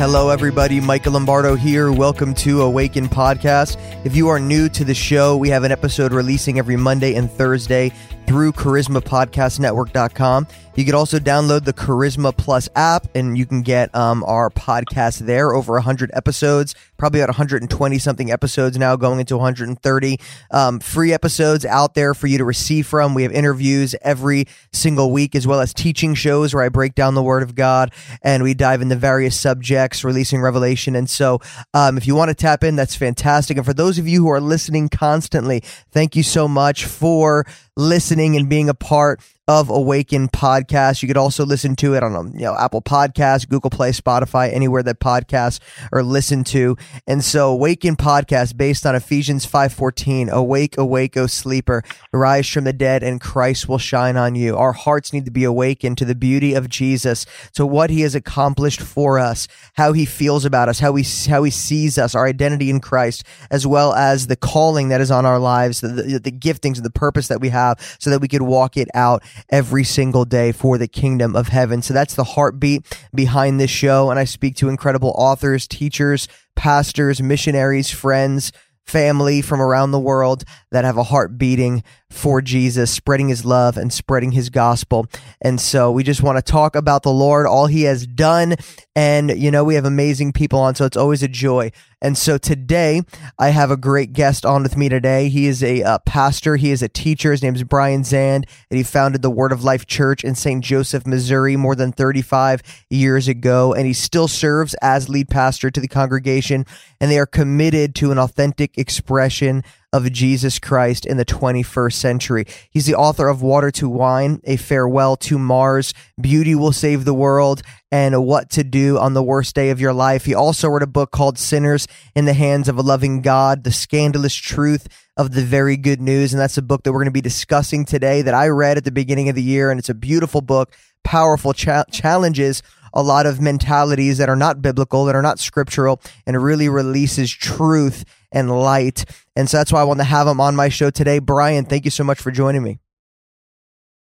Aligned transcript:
Hello, 0.00 0.30
everybody. 0.30 0.80
Michael 0.80 1.12
Lombardo 1.12 1.56
here. 1.56 1.92
Welcome 1.92 2.32
to 2.36 2.62
Awaken 2.62 3.06
Podcast. 3.06 3.76
If 4.06 4.16
you 4.16 4.28
are 4.28 4.40
new 4.40 4.70
to 4.70 4.82
the 4.82 4.94
show, 4.94 5.36
we 5.36 5.50
have 5.50 5.62
an 5.62 5.72
episode 5.72 6.14
releasing 6.14 6.58
every 6.58 6.76
Monday 6.76 7.16
and 7.16 7.30
Thursday 7.30 7.92
through 8.26 8.52
charismapodcastnetwork.com. 8.52 10.46
You 10.76 10.84
could 10.84 10.94
also 10.94 11.18
download 11.18 11.64
the 11.64 11.72
Charisma 11.72 12.34
Plus 12.36 12.68
app 12.76 13.08
and 13.14 13.36
you 13.36 13.44
can 13.44 13.62
get 13.62 13.92
um, 13.94 14.22
our 14.24 14.50
podcast 14.50 15.18
there. 15.18 15.52
Over 15.52 15.74
100 15.74 16.10
episodes, 16.14 16.76
probably 16.96 17.20
about 17.20 17.30
120 17.30 17.98
something 17.98 18.30
episodes 18.30 18.78
now, 18.78 18.94
going 18.94 19.18
into 19.18 19.36
130 19.36 20.18
um, 20.52 20.78
free 20.78 21.12
episodes 21.12 21.64
out 21.64 21.94
there 21.94 22.14
for 22.14 22.28
you 22.28 22.38
to 22.38 22.44
receive 22.44 22.86
from. 22.86 23.14
We 23.14 23.24
have 23.24 23.32
interviews 23.32 23.96
every 24.02 24.46
single 24.72 25.10
week, 25.10 25.34
as 25.34 25.46
well 25.46 25.60
as 25.60 25.74
teaching 25.74 26.14
shows 26.14 26.54
where 26.54 26.62
I 26.62 26.68
break 26.68 26.94
down 26.94 27.14
the 27.14 27.22
Word 27.22 27.42
of 27.42 27.56
God 27.56 27.92
and 28.22 28.42
we 28.44 28.54
dive 28.54 28.80
into 28.80 28.96
various 28.96 29.38
subjects, 29.38 30.04
releasing 30.04 30.40
revelation. 30.40 30.94
And 30.94 31.10
so, 31.10 31.40
um, 31.74 31.98
if 31.98 32.06
you 32.06 32.14
want 32.14 32.28
to 32.28 32.34
tap 32.34 32.62
in, 32.62 32.76
that's 32.76 32.94
fantastic. 32.94 33.56
And 33.56 33.66
for 33.66 33.74
those 33.74 33.98
of 33.98 34.06
you 34.06 34.22
who 34.22 34.28
are 34.28 34.40
listening 34.40 34.88
constantly, 34.88 35.64
thank 35.90 36.14
you 36.14 36.22
so 36.22 36.46
much 36.46 36.84
for 36.84 37.44
listening 37.76 38.36
and 38.36 38.48
being 38.48 38.68
a 38.68 38.74
part 38.74 39.20
of 39.50 39.68
Awaken 39.68 40.28
podcast. 40.28 41.02
You 41.02 41.08
could 41.08 41.16
also 41.16 41.44
listen 41.44 41.74
to 41.76 41.94
it 41.94 42.04
on 42.04 42.14
um, 42.14 42.32
you 42.34 42.42
know 42.42 42.54
Apple 42.56 42.80
Podcasts, 42.80 43.48
Google 43.48 43.68
Play, 43.68 43.90
Spotify, 43.90 44.52
anywhere 44.54 44.84
that 44.84 45.00
podcasts 45.00 45.58
are 45.90 46.04
listened 46.04 46.46
to. 46.46 46.76
And 47.08 47.24
so 47.24 47.50
Awaken 47.50 47.96
podcast 47.96 48.56
based 48.56 48.86
on 48.86 48.94
Ephesians 48.94 49.44
5:14, 49.44 50.30
awake, 50.30 50.78
awake, 50.78 51.16
O 51.16 51.26
sleeper, 51.26 51.82
rise 52.12 52.48
from 52.48 52.62
the 52.62 52.72
dead 52.72 53.02
and 53.02 53.20
Christ 53.20 53.68
will 53.68 53.78
shine 53.78 54.16
on 54.16 54.36
you. 54.36 54.56
Our 54.56 54.72
hearts 54.72 55.12
need 55.12 55.24
to 55.24 55.32
be 55.32 55.42
awakened 55.42 55.98
to 55.98 56.04
the 56.04 56.14
beauty 56.14 56.54
of 56.54 56.68
Jesus, 56.68 57.26
to 57.54 57.66
what 57.66 57.90
he 57.90 58.02
has 58.02 58.14
accomplished 58.14 58.80
for 58.80 59.18
us, 59.18 59.48
how 59.74 59.92
he 59.92 60.04
feels 60.04 60.44
about 60.44 60.68
us, 60.68 60.78
how 60.78 60.94
he 60.94 61.04
how 61.28 61.42
he 61.42 61.50
sees 61.50 61.98
us, 61.98 62.14
our 62.14 62.26
identity 62.28 62.70
in 62.70 62.78
Christ, 62.78 63.24
as 63.50 63.66
well 63.66 63.94
as 63.94 64.28
the 64.28 64.36
calling 64.36 64.90
that 64.90 65.00
is 65.00 65.10
on 65.10 65.26
our 65.26 65.40
lives, 65.40 65.80
the, 65.80 65.88
the, 65.88 66.20
the 66.20 66.30
giftings 66.30 66.76
and 66.76 66.84
the 66.84 66.90
purpose 66.90 67.26
that 67.26 67.40
we 67.40 67.48
have 67.48 67.80
so 67.98 68.10
that 68.10 68.20
we 68.20 68.28
could 68.28 68.42
walk 68.42 68.76
it 68.76 68.86
out 68.94 69.24
every 69.48 69.84
single 69.84 70.24
day 70.24 70.52
for 70.52 70.78
the 70.78 70.88
kingdom 70.88 71.34
of 71.34 71.48
heaven. 71.48 71.82
So 71.82 71.94
that's 71.94 72.14
the 72.14 72.24
heartbeat 72.24 72.86
behind 73.14 73.60
this 73.60 73.70
show. 73.70 74.10
And 74.10 74.18
I 74.18 74.24
speak 74.24 74.56
to 74.56 74.68
incredible 74.68 75.14
authors, 75.16 75.66
teachers, 75.66 76.28
pastors, 76.56 77.22
missionaries, 77.22 77.90
friends, 77.90 78.52
family 78.86 79.40
from 79.40 79.60
around 79.60 79.92
the 79.92 80.00
world 80.00 80.44
that 80.72 80.84
have 80.84 80.96
a 80.96 81.04
heart 81.04 81.38
beating 81.38 81.82
for 82.10 82.42
Jesus, 82.42 82.90
spreading 82.90 83.28
his 83.28 83.44
love 83.44 83.76
and 83.76 83.92
spreading 83.92 84.32
his 84.32 84.50
gospel. 84.50 85.06
And 85.40 85.60
so 85.60 85.90
we 85.90 86.02
just 86.02 86.22
want 86.22 86.36
to 86.36 86.42
talk 86.42 86.74
about 86.76 87.02
the 87.02 87.12
Lord, 87.12 87.46
all 87.46 87.66
he 87.66 87.84
has 87.84 88.06
done. 88.06 88.56
And, 88.96 89.30
you 89.40 89.50
know, 89.50 89.64
we 89.64 89.76
have 89.76 89.84
amazing 89.84 90.32
people 90.32 90.58
on, 90.58 90.74
so 90.74 90.84
it's 90.84 90.96
always 90.96 91.22
a 91.22 91.28
joy. 91.28 91.70
And 92.02 92.18
so 92.18 92.38
today 92.38 93.02
I 93.38 93.50
have 93.50 93.70
a 93.70 93.76
great 93.76 94.12
guest 94.12 94.44
on 94.44 94.62
with 94.62 94.76
me 94.76 94.88
today. 94.88 95.28
He 95.28 95.46
is 95.46 95.62
a 95.62 95.82
uh, 95.82 95.98
pastor, 96.00 96.56
he 96.56 96.70
is 96.70 96.82
a 96.82 96.88
teacher. 96.88 97.30
His 97.30 97.42
name 97.42 97.54
is 97.54 97.62
Brian 97.62 98.02
Zahnd, 98.02 98.44
and 98.70 98.76
he 98.76 98.82
founded 98.82 99.22
the 99.22 99.30
Word 99.30 99.52
of 99.52 99.62
Life 99.62 99.86
Church 99.86 100.24
in 100.24 100.34
St. 100.34 100.64
Joseph, 100.64 101.06
Missouri 101.06 101.56
more 101.56 101.74
than 101.74 101.92
35 101.92 102.62
years 102.90 103.28
ago. 103.28 103.72
And 103.72 103.86
he 103.86 103.92
still 103.92 104.28
serves 104.28 104.74
as 104.82 105.08
lead 105.08 105.28
pastor 105.28 105.70
to 105.70 105.80
the 105.80 105.88
congregation, 105.88 106.66
and 107.00 107.10
they 107.10 107.18
are 107.18 107.26
committed 107.26 107.94
to 107.96 108.10
an 108.12 108.18
authentic 108.18 108.76
expression 108.76 109.62
of 109.92 110.10
Jesus 110.12 110.58
Christ 110.58 111.04
in 111.04 111.16
the 111.16 111.24
21st 111.24 111.94
century. 111.94 112.44
He's 112.70 112.86
the 112.86 112.94
author 112.94 113.28
of 113.28 113.42
Water 113.42 113.70
to 113.72 113.88
Wine, 113.88 114.40
A 114.44 114.56
Farewell 114.56 115.16
to 115.16 115.38
Mars, 115.38 115.92
Beauty 116.20 116.54
Will 116.54 116.72
Save 116.72 117.04
the 117.04 117.14
World, 117.14 117.62
and 117.90 118.24
What 118.24 118.50
to 118.50 118.62
Do 118.62 118.98
on 118.98 119.14
the 119.14 119.22
Worst 119.22 119.54
Day 119.54 119.70
of 119.70 119.80
Your 119.80 119.92
Life. 119.92 120.24
He 120.24 120.34
also 120.34 120.68
wrote 120.68 120.82
a 120.82 120.86
book 120.86 121.10
called 121.10 121.38
Sinners 121.38 121.88
in 122.14 122.24
the 122.24 122.34
Hands 122.34 122.68
of 122.68 122.78
a 122.78 122.82
Loving 122.82 123.20
God, 123.20 123.64
The 123.64 123.72
Scandalous 123.72 124.34
Truth 124.34 124.88
of 125.16 125.32
the 125.32 125.42
Very 125.42 125.76
Good 125.76 126.00
News. 126.00 126.32
And 126.32 126.40
that's 126.40 126.58
a 126.58 126.62
book 126.62 126.84
that 126.84 126.92
we're 126.92 127.00
going 127.00 127.06
to 127.06 127.10
be 127.10 127.20
discussing 127.20 127.84
today 127.84 128.22
that 128.22 128.34
I 128.34 128.48
read 128.48 128.76
at 128.76 128.84
the 128.84 128.92
beginning 128.92 129.28
of 129.28 129.34
the 129.34 129.42
year. 129.42 129.70
And 129.70 129.80
it's 129.80 129.88
a 129.88 129.94
beautiful 129.94 130.40
book, 130.40 130.72
powerful 131.02 131.52
cha- 131.52 131.84
challenges 131.90 132.62
a 132.92 133.02
lot 133.02 133.26
of 133.26 133.40
mentalities 133.40 134.18
that 134.18 134.28
are 134.28 134.36
not 134.36 134.62
biblical, 134.62 135.04
that 135.04 135.14
are 135.14 135.22
not 135.22 135.38
scriptural, 135.38 136.00
and 136.26 136.42
really 136.42 136.68
releases 136.68 137.30
truth 137.30 138.04
and 138.32 138.50
light. 138.50 139.04
And 139.36 139.48
so 139.48 139.56
that's 139.56 139.72
why 139.72 139.80
I 139.80 139.84
want 139.84 140.00
to 140.00 140.04
have 140.04 140.26
him 140.26 140.40
on 140.40 140.56
my 140.56 140.68
show 140.68 140.90
today. 140.90 141.18
Brian, 141.18 141.64
thank 141.64 141.84
you 141.84 141.90
so 141.90 142.04
much 142.04 142.20
for 142.20 142.30
joining 142.30 142.62
me. 142.62 142.78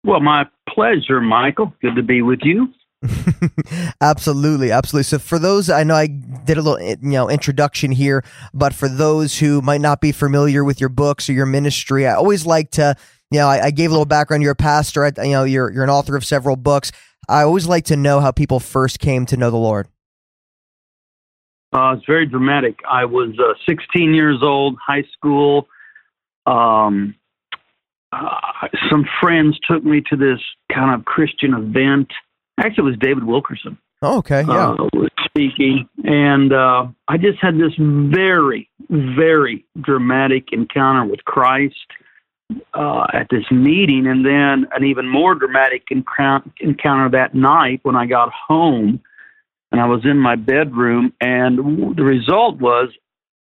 Well, 0.03 0.19
my 0.19 0.45
pleasure, 0.67 1.21
Michael. 1.21 1.73
Good 1.81 1.95
to 1.95 2.03
be 2.03 2.21
with 2.21 2.39
you. 2.43 2.73
absolutely, 4.01 4.71
absolutely. 4.71 5.03
So 5.03 5.19
for 5.19 5.39
those, 5.39 5.69
I 5.69 5.83
know 5.83 5.95
I 5.95 6.07
did 6.07 6.57
a 6.57 6.61
little, 6.61 6.81
you 6.81 6.97
know, 7.01 7.29
introduction 7.29 7.91
here, 7.91 8.23
but 8.53 8.73
for 8.73 8.87
those 8.87 9.39
who 9.39 9.61
might 9.61 9.81
not 9.81 10.01
be 10.01 10.11
familiar 10.11 10.63
with 10.63 10.79
your 10.79 10.89
books 10.89 11.29
or 11.29 11.33
your 11.33 11.45
ministry, 11.45 12.07
I 12.07 12.13
always 12.13 12.45
like 12.45 12.71
to, 12.71 12.95
you 13.31 13.39
know, 13.39 13.47
I, 13.47 13.65
I 13.65 13.71
gave 13.71 13.89
a 13.89 13.93
little 13.93 14.05
background. 14.05 14.43
You're 14.43 14.51
a 14.51 14.55
pastor. 14.55 15.05
I, 15.05 15.11
you 15.23 15.31
know, 15.31 15.45
you're 15.45 15.71
you're 15.71 15.83
an 15.83 15.89
author 15.89 16.15
of 16.15 16.25
several 16.25 16.57
books. 16.57 16.91
I 17.27 17.43
always 17.43 17.65
like 17.65 17.85
to 17.85 17.95
know 17.95 18.19
how 18.19 18.31
people 18.31 18.59
first 18.59 18.99
came 18.99 19.25
to 19.27 19.37
know 19.37 19.49
the 19.49 19.57
Lord. 19.57 19.87
Uh, 21.73 21.95
it's 21.95 22.05
very 22.05 22.25
dramatic. 22.25 22.79
I 22.89 23.05
was 23.05 23.29
uh, 23.39 23.53
16 23.65 24.13
years 24.13 24.39
old, 24.41 24.77
high 24.85 25.05
school. 25.13 25.67
Um, 26.45 27.15
uh, 28.11 28.67
some 28.89 29.05
friends 29.21 29.57
took 29.69 29.81
me 29.81 30.01
to 30.09 30.17
this 30.17 30.39
kind 30.73 30.93
of 30.93 31.05
Christian 31.05 31.53
event. 31.53 32.11
Actually, 32.59 32.89
it 32.89 32.91
was 32.91 32.99
David 32.99 33.23
Wilkerson. 33.23 33.77
Oh, 34.01 34.17
okay, 34.17 34.41
yeah. 34.41 34.71
Uh, 34.71 34.89
was 34.93 35.09
speaking, 35.23 35.87
and 36.03 36.51
uh, 36.51 36.87
I 37.07 37.17
just 37.17 37.37
had 37.39 37.55
this 37.55 37.71
very, 37.77 38.69
very 38.89 39.63
dramatic 39.79 40.47
encounter 40.51 41.05
with 41.05 41.23
Christ 41.23 41.75
uh, 42.73 43.07
at 43.13 43.27
this 43.29 43.49
meeting, 43.51 44.07
and 44.07 44.25
then 44.25 44.67
an 44.75 44.83
even 44.83 45.07
more 45.07 45.35
dramatic 45.35 45.83
encounter 45.91 47.09
that 47.09 47.33
night 47.33 47.79
when 47.83 47.95
I 47.95 48.05
got 48.05 48.31
home 48.31 49.01
and 49.71 49.79
I 49.79 49.85
was 49.85 50.05
in 50.05 50.17
my 50.17 50.35
bedroom, 50.35 51.13
and 51.21 51.95
the 51.95 52.03
result 52.03 52.59
was 52.59 52.89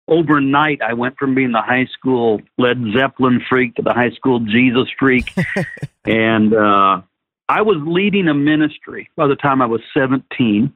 overnight 0.07 0.81
I 0.81 0.93
went 0.93 1.17
from 1.17 1.35
being 1.35 1.51
the 1.51 1.61
high 1.61 1.87
school 1.93 2.41
Led 2.57 2.77
Zeppelin 2.93 3.41
freak 3.47 3.75
to 3.75 3.81
the 3.81 3.93
high 3.93 4.11
school 4.11 4.39
Jesus 4.39 4.87
freak, 4.97 5.33
and 6.05 6.53
uh, 6.53 7.01
I 7.47 7.61
was 7.61 7.77
leading 7.85 8.27
a 8.27 8.33
ministry 8.33 9.09
by 9.15 9.27
the 9.27 9.35
time 9.35 9.61
I 9.61 9.65
was 9.65 9.81
17. 9.93 10.73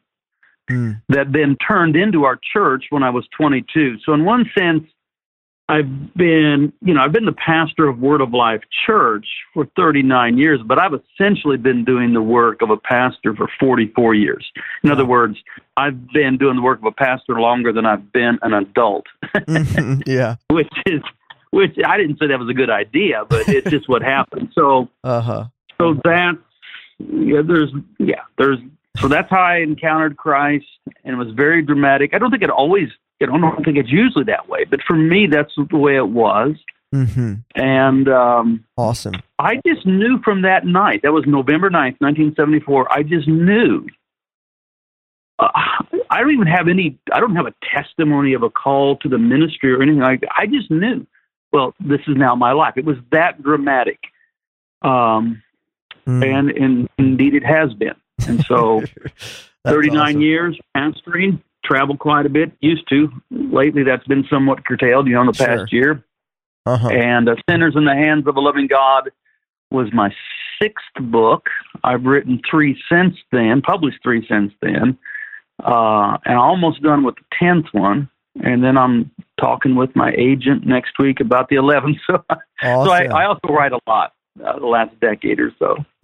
Mm. 0.69 1.01
That 1.09 1.33
then 1.33 1.57
turned 1.57 1.97
into 1.97 2.23
our 2.23 2.39
church 2.53 2.85
when 2.89 3.03
I 3.03 3.09
was 3.09 3.27
22. 3.37 3.97
So, 4.05 4.13
in 4.13 4.23
one 4.23 4.49
sense, 4.57 4.83
I've 5.69 6.13
been, 6.13 6.73
you 6.81 6.93
know, 6.93 7.01
I've 7.01 7.13
been 7.13 7.25
the 7.25 7.31
pastor 7.31 7.87
of 7.87 7.99
Word 7.99 8.19
of 8.19 8.33
Life 8.33 8.61
Church 8.85 9.25
for 9.53 9.65
39 9.77 10.37
years, 10.37 10.59
but 10.65 10.77
I've 10.77 10.91
essentially 10.93 11.55
been 11.55 11.85
doing 11.85 12.13
the 12.13 12.21
work 12.21 12.61
of 12.61 12.69
a 12.69 12.75
pastor 12.77 13.33
for 13.33 13.47
44 13.59 14.13
years. 14.13 14.45
In 14.83 14.91
other 14.91 15.05
words, 15.05 15.37
I've 15.77 16.09
been 16.09 16.37
doing 16.37 16.57
the 16.57 16.61
work 16.61 16.79
of 16.79 16.85
a 16.85 16.91
pastor 16.91 17.39
longer 17.39 17.71
than 17.71 17.85
I've 17.85 18.11
been 18.11 18.39
an 18.41 18.53
adult. 18.53 19.05
mm-hmm. 19.35 20.01
Yeah. 20.05 20.35
which 20.49 20.71
is, 20.85 21.01
which 21.51 21.77
I 21.85 21.97
didn't 21.97 22.19
say 22.19 22.27
that 22.27 22.39
was 22.39 22.49
a 22.49 22.53
good 22.53 22.69
idea, 22.69 23.23
but 23.29 23.47
it's 23.47 23.69
just 23.69 23.87
what 23.87 24.01
happened. 24.01 24.49
So, 24.53 24.89
uh-huh. 25.03 25.45
so 25.79 25.93
that's, 26.03 26.37
yeah, 26.99 27.41
there's, 27.41 27.71
yeah, 27.99 28.23
there's, 28.37 28.59
so 28.99 29.07
that's 29.07 29.29
how 29.29 29.41
I 29.41 29.57
encountered 29.57 30.17
Christ, 30.17 30.65
and 31.05 31.13
it 31.13 31.17
was 31.17 31.33
very 31.33 31.61
dramatic. 31.61 32.13
I 32.13 32.17
don't 32.17 32.31
think 32.31 32.43
it 32.43 32.49
always 32.49 32.89
you 33.31 33.39
know, 33.39 33.47
I 33.47 33.51
don't 33.51 33.63
think 33.63 33.77
it's 33.77 33.91
usually 33.91 34.25
that 34.25 34.47
way, 34.49 34.65
but 34.65 34.81
for 34.87 34.95
me, 34.95 35.27
that's 35.27 35.53
the 35.55 35.77
way 35.77 35.95
it 35.95 36.09
was. 36.09 36.55
Mm-hmm. 36.93 37.33
And 37.55 38.09
um, 38.09 38.65
awesome. 38.77 39.15
I 39.39 39.59
just 39.65 39.85
knew 39.85 40.21
from 40.23 40.43
that 40.43 40.65
night, 40.65 41.01
that 41.03 41.11
was 41.11 41.25
November 41.25 41.69
9th, 41.69 41.99
1974, 41.99 42.93
I 42.93 43.03
just 43.03 43.27
knew. 43.27 43.87
Uh, 45.39 45.49
I 46.11 46.21
don't 46.21 46.31
even 46.31 46.47
have 46.47 46.67
any, 46.67 46.99
I 47.11 47.19
don't 47.19 47.35
have 47.35 47.47
a 47.47 47.53
testimony 47.73 48.33
of 48.33 48.43
a 48.43 48.49
call 48.49 48.97
to 48.97 49.09
the 49.09 49.17
ministry 49.17 49.73
or 49.73 49.81
anything 49.81 50.01
like 50.01 50.21
that. 50.21 50.29
I 50.37 50.45
just 50.45 50.69
knew, 50.69 51.07
well, 51.51 51.73
this 51.79 52.01
is 52.07 52.15
now 52.15 52.35
my 52.35 52.51
life. 52.51 52.73
It 52.77 52.85
was 52.85 52.97
that 53.11 53.41
dramatic. 53.41 53.99
Um, 54.83 55.41
mm. 56.05 56.23
and, 56.23 56.51
and 56.51 56.89
indeed 56.99 57.33
it 57.33 57.43
has 57.43 57.73
been. 57.73 57.95
And 58.27 58.45
so 58.45 58.83
39 59.65 59.97
awesome. 59.97 60.21
years 60.21 60.59
pastoring, 60.77 61.41
travel 61.63 61.97
quite 61.97 62.25
a 62.25 62.29
bit. 62.29 62.51
Used 62.59 62.87
to. 62.89 63.09
Lately, 63.31 63.83
that's 63.83 64.05
been 64.07 64.25
somewhat 64.29 64.65
curtailed. 64.65 65.07
You 65.07 65.15
know, 65.15 65.21
in 65.21 65.27
the 65.27 65.33
past 65.33 65.69
sure. 65.69 65.79
year. 65.79 66.05
Uh-huh. 66.65 66.89
And 66.89 67.29
uh, 67.29 67.35
"Sinners 67.49 67.73
in 67.75 67.85
the 67.85 67.93
Hands 67.93 68.25
of 68.27 68.35
a 68.35 68.39
Loving 68.39 68.67
God" 68.67 69.09
was 69.71 69.87
my 69.93 70.13
sixth 70.61 70.85
book. 70.99 71.47
I've 71.83 72.05
written 72.05 72.41
three 72.49 72.79
since 72.89 73.15
then, 73.31 73.61
published 73.61 73.99
three 74.03 74.25
since 74.29 74.53
then, 74.61 74.97
uh, 75.63 76.17
and 76.25 76.37
almost 76.37 76.81
done 76.81 77.03
with 77.03 77.15
the 77.15 77.25
tenth 77.37 77.67
one. 77.73 78.09
And 78.43 78.63
then 78.63 78.77
I'm 78.77 79.11
talking 79.39 79.75
with 79.75 79.95
my 79.95 80.11
agent 80.17 80.65
next 80.65 80.93
week 80.99 81.19
about 81.19 81.49
the 81.49 81.55
eleventh. 81.55 81.97
So, 82.07 82.69
awesome. 82.69 82.87
so 82.87 82.91
I, 82.93 83.23
I 83.23 83.25
also 83.25 83.49
write 83.49 83.73
a 83.73 83.79
lot. 83.87 84.13
Uh, 84.43 84.59
the 84.59 84.65
last 84.65 84.97
decade 84.99 85.39
or 85.39 85.51
so. 85.59 85.77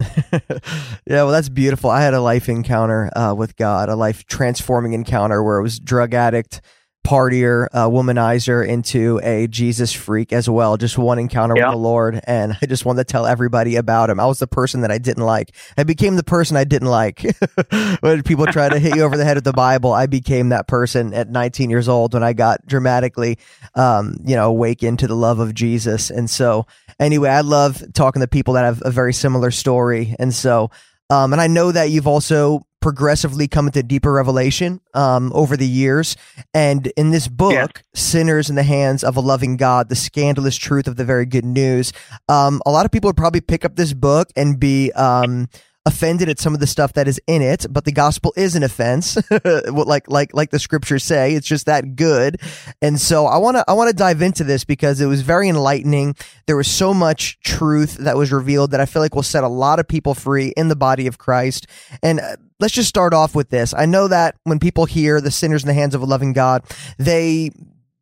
yeah, 1.06 1.22
well, 1.22 1.30
that's 1.30 1.48
beautiful. 1.48 1.90
I 1.90 2.02
had 2.02 2.14
a 2.14 2.20
life 2.20 2.48
encounter 2.48 3.10
uh, 3.16 3.34
with 3.34 3.56
God, 3.56 3.88
a 3.88 3.96
life 3.96 4.26
transforming 4.26 4.92
encounter 4.92 5.42
where 5.42 5.58
it 5.58 5.62
was 5.62 5.78
drug 5.78 6.14
addict 6.14 6.60
partier, 7.04 7.66
uh, 7.72 7.88
womanizer 7.88 8.66
into 8.66 9.20
a 9.22 9.46
Jesus 9.46 9.92
freak 9.92 10.32
as 10.32 10.48
well. 10.48 10.76
Just 10.76 10.98
one 10.98 11.18
encounter 11.18 11.54
with 11.54 11.70
the 11.70 11.76
Lord, 11.76 12.20
and 12.24 12.56
I 12.60 12.66
just 12.66 12.84
wanted 12.84 13.06
to 13.06 13.12
tell 13.12 13.26
everybody 13.26 13.76
about 13.76 14.10
him. 14.10 14.20
I 14.20 14.26
was 14.26 14.38
the 14.38 14.46
person 14.46 14.82
that 14.82 14.90
I 14.90 14.98
didn't 14.98 15.24
like. 15.24 15.54
I 15.76 15.84
became 15.84 16.16
the 16.16 16.22
person 16.22 16.56
I 16.56 16.64
didn't 16.64 16.88
like. 16.88 17.24
when 18.00 18.22
people 18.22 18.46
try 18.46 18.68
to 18.68 18.78
hit 18.78 18.96
you 18.96 19.02
over 19.02 19.16
the 19.16 19.24
head 19.24 19.36
with 19.36 19.44
the 19.44 19.52
Bible, 19.52 19.92
I 19.92 20.06
became 20.06 20.50
that 20.50 20.68
person 20.68 21.14
at 21.14 21.28
19 21.30 21.70
years 21.70 21.88
old 21.88 22.14
when 22.14 22.22
I 22.22 22.32
got 22.32 22.66
dramatically, 22.66 23.38
um, 23.74 24.16
you 24.24 24.36
know, 24.36 24.50
awakened 24.50 24.98
to 25.00 25.06
the 25.06 25.16
love 25.16 25.38
of 25.38 25.54
Jesus. 25.54 26.10
And 26.10 26.28
so, 26.28 26.66
anyway, 26.98 27.30
I 27.30 27.40
love 27.40 27.82
talking 27.94 28.20
to 28.20 28.28
people 28.28 28.54
that 28.54 28.64
have 28.64 28.82
a 28.84 28.90
very 28.90 29.12
similar 29.12 29.50
story, 29.50 30.14
and 30.18 30.34
so. 30.34 30.70
Um, 31.08 31.32
and 31.32 31.42
I 31.42 31.48
know 31.48 31.72
that 31.72 31.90
you've 31.90 32.06
also 32.06 32.64
progressively 32.80 33.48
come 33.48 33.66
into 33.66 33.82
deeper 33.82 34.12
revelation 34.12 34.80
um, 34.94 35.32
over 35.34 35.56
the 35.56 35.66
years. 35.66 36.16
And 36.54 36.86
in 36.96 37.10
this 37.10 37.28
book, 37.28 37.52
yeah. 37.52 37.66
Sinners 37.94 38.50
in 38.50 38.56
the 38.56 38.62
Hands 38.62 39.02
of 39.04 39.16
a 39.16 39.20
Loving 39.20 39.56
God, 39.56 39.88
the 39.88 39.96
scandalous 39.96 40.56
truth 40.56 40.86
of 40.86 40.96
the 40.96 41.04
very 41.04 41.26
good 41.26 41.44
news, 41.44 41.92
um, 42.28 42.60
a 42.66 42.70
lot 42.70 42.84
of 42.84 42.92
people 42.92 43.08
would 43.08 43.16
probably 43.16 43.40
pick 43.40 43.64
up 43.64 43.76
this 43.76 43.92
book 43.92 44.30
and 44.36 44.58
be. 44.58 44.92
Um, 44.92 45.48
offended 45.86 46.28
at 46.28 46.38
some 46.38 46.52
of 46.52 46.60
the 46.60 46.66
stuff 46.66 46.92
that 46.92 47.08
is 47.08 47.20
in 47.26 47.40
it, 47.40 47.66
but 47.70 47.84
the 47.84 47.92
gospel 47.92 48.32
is 48.36 48.54
an 48.54 48.62
offense, 48.62 49.16
like 49.44 50.08
like 50.10 50.34
like 50.34 50.50
the 50.50 50.58
scriptures 50.58 51.04
say. 51.04 51.34
It's 51.34 51.46
just 51.46 51.66
that 51.66 51.96
good, 51.96 52.40
and 52.82 53.00
so 53.00 53.26
I 53.26 53.38
want 53.38 53.56
to 53.56 53.64
I 53.66 53.72
want 53.72 53.88
to 53.88 53.96
dive 53.96 54.22
into 54.22 54.44
this 54.44 54.64
because 54.64 55.00
it 55.00 55.06
was 55.06 55.22
very 55.22 55.48
enlightening. 55.48 56.16
There 56.46 56.56
was 56.56 56.68
so 56.68 56.92
much 56.92 57.40
truth 57.40 57.96
that 57.98 58.16
was 58.16 58.30
revealed 58.30 58.72
that 58.72 58.80
I 58.80 58.86
feel 58.86 59.00
like 59.02 59.14
will 59.14 59.22
set 59.22 59.44
a 59.44 59.48
lot 59.48 59.78
of 59.78 59.88
people 59.88 60.14
free 60.14 60.52
in 60.56 60.68
the 60.68 60.76
body 60.76 61.06
of 61.06 61.18
Christ. 61.18 61.66
And 62.02 62.20
uh, 62.20 62.36
let's 62.60 62.74
just 62.74 62.88
start 62.88 63.14
off 63.14 63.34
with 63.34 63.50
this. 63.50 63.74
I 63.74 63.86
know 63.86 64.08
that 64.08 64.36
when 64.44 64.58
people 64.58 64.84
hear 64.84 65.20
the 65.20 65.30
sinners 65.30 65.62
in 65.62 65.68
the 65.68 65.74
hands 65.74 65.94
of 65.94 66.02
a 66.02 66.06
loving 66.06 66.32
God, 66.32 66.64
they 66.98 67.50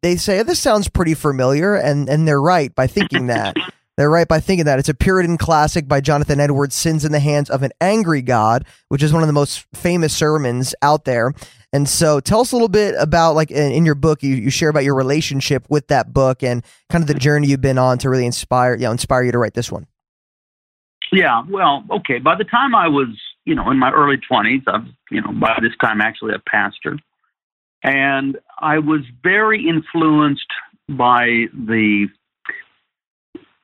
they 0.02 0.16
say 0.16 0.40
oh, 0.40 0.42
this 0.42 0.60
sounds 0.60 0.88
pretty 0.88 1.14
familiar, 1.14 1.74
and 1.74 2.08
and 2.08 2.26
they're 2.26 2.40
right 2.40 2.74
by 2.74 2.86
thinking 2.86 3.28
that. 3.28 3.56
They're 3.98 4.08
right 4.08 4.28
by 4.28 4.38
thinking 4.38 4.66
that. 4.66 4.78
It's 4.78 4.88
a 4.88 4.94
Puritan 4.94 5.36
classic 5.38 5.88
by 5.88 6.00
Jonathan 6.00 6.38
Edwards, 6.38 6.76
Sins 6.76 7.04
in 7.04 7.10
the 7.10 7.18
Hands 7.18 7.50
of 7.50 7.64
an 7.64 7.72
Angry 7.80 8.22
God, 8.22 8.64
which 8.90 9.02
is 9.02 9.12
one 9.12 9.24
of 9.24 9.26
the 9.26 9.32
most 9.32 9.66
famous 9.74 10.16
sermons 10.16 10.72
out 10.82 11.04
there. 11.04 11.34
And 11.72 11.88
so 11.88 12.20
tell 12.20 12.40
us 12.40 12.52
a 12.52 12.54
little 12.54 12.68
bit 12.68 12.94
about, 12.96 13.34
like, 13.34 13.50
in, 13.50 13.72
in 13.72 13.84
your 13.84 13.96
book, 13.96 14.22
you, 14.22 14.36
you 14.36 14.50
share 14.50 14.68
about 14.68 14.84
your 14.84 14.94
relationship 14.94 15.66
with 15.68 15.88
that 15.88 16.12
book 16.14 16.44
and 16.44 16.64
kind 16.88 17.02
of 17.02 17.08
the 17.08 17.14
journey 17.14 17.48
you've 17.48 17.60
been 17.60 17.76
on 17.76 17.98
to 17.98 18.08
really 18.08 18.24
inspire, 18.24 18.74
you 18.76 18.82
know, 18.82 18.92
inspire 18.92 19.24
you 19.24 19.32
to 19.32 19.38
write 19.38 19.54
this 19.54 19.72
one. 19.72 19.88
Yeah, 21.10 21.42
well, 21.48 21.84
okay. 21.90 22.20
By 22.20 22.36
the 22.36 22.44
time 22.44 22.76
I 22.76 22.86
was, 22.86 23.08
you 23.48 23.54
know, 23.54 23.70
in 23.70 23.78
my 23.78 23.90
early 23.90 24.18
20s, 24.18 24.62
I've, 24.66 24.86
you 25.10 25.22
know, 25.22 25.32
by 25.32 25.58
this 25.62 25.72
time 25.80 26.02
actually 26.02 26.34
a 26.34 26.38
pastor. 26.38 26.98
And 27.82 28.36
I 28.58 28.78
was 28.78 29.00
very 29.22 29.66
influenced 29.66 30.52
by 30.86 31.46
the 31.54 32.08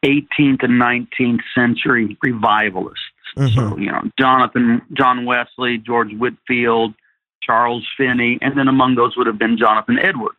18th 0.03 0.63
and 0.63 0.81
19th 0.81 1.43
century 1.55 2.17
revivalists. 2.23 3.05
Mm-hmm. 3.37 3.59
So, 3.59 3.77
you 3.77 3.93
know, 3.93 4.11
Jonathan, 4.19 4.81
John 4.95 5.27
Wesley, 5.27 5.77
George 5.77 6.15
Whitefield, 6.15 6.95
Charles 7.43 7.87
Finney, 7.99 8.39
and 8.41 8.57
then 8.57 8.69
among 8.69 8.95
those 8.95 9.19
would 9.19 9.27
have 9.27 9.39
been 9.39 9.59
Jonathan 9.59 9.99
Edwards. 9.99 10.39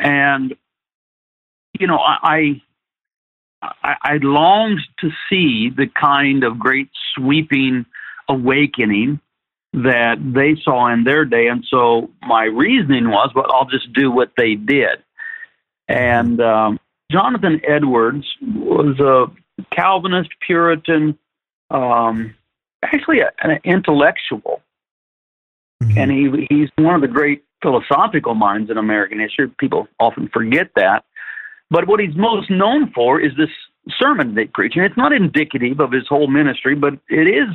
And, 0.00 0.54
you 1.78 1.86
know, 1.86 1.98
I, 1.98 2.62
I, 3.60 3.96
I 4.02 4.18
longed 4.22 4.80
to 5.00 5.10
see 5.28 5.68
the 5.68 5.88
kind 5.88 6.42
of 6.42 6.58
great 6.58 6.88
sweeping 7.14 7.84
awakening 8.28 9.20
that 9.72 10.16
they 10.20 10.56
saw 10.62 10.92
in 10.92 11.04
their 11.04 11.24
day. 11.24 11.48
And 11.48 11.64
so 11.68 12.10
my 12.26 12.44
reasoning 12.44 13.10
was, 13.10 13.30
well, 13.34 13.50
I'll 13.50 13.66
just 13.66 13.92
do 13.92 14.10
what 14.10 14.32
they 14.36 14.54
did. 14.54 15.02
And 15.88 16.40
um, 16.40 16.80
Jonathan 17.10 17.60
Edwards 17.66 18.26
was 18.42 18.98
a 19.00 19.26
Calvinist, 19.74 20.30
Puritan, 20.44 21.18
um, 21.70 22.34
actually 22.82 23.20
a, 23.20 23.30
an 23.40 23.58
intellectual, 23.64 24.62
mm-hmm. 25.82 25.98
and 25.98 26.10
he 26.10 26.46
he's 26.48 26.68
one 26.76 26.94
of 26.94 27.00
the 27.00 27.08
great 27.08 27.44
philosophical 27.62 28.34
minds 28.34 28.70
in 28.70 28.78
American 28.78 29.20
history. 29.20 29.50
People 29.58 29.88
often 30.00 30.28
forget 30.32 30.70
that, 30.76 31.04
but 31.70 31.86
what 31.86 32.00
he's 32.00 32.16
most 32.16 32.50
known 32.50 32.92
for 32.92 33.20
is 33.20 33.32
this 33.36 33.50
sermon 33.98 34.34
that 34.34 34.40
he 34.40 34.46
preached, 34.48 34.76
and 34.76 34.84
it's 34.84 34.96
not 34.96 35.12
indicative 35.12 35.80
of 35.80 35.92
his 35.92 36.06
whole 36.08 36.28
ministry, 36.28 36.74
but 36.74 36.94
it 37.08 37.28
is 37.28 37.48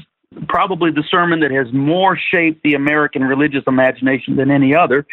probably 0.47 0.91
the 0.91 1.03
sermon 1.09 1.39
that 1.41 1.51
has 1.51 1.67
more 1.73 2.17
shaped 2.17 2.63
the 2.63 2.73
American 2.73 3.23
religious 3.23 3.63
imagination 3.67 4.35
than 4.35 4.51
any 4.51 4.73
other, 4.75 5.05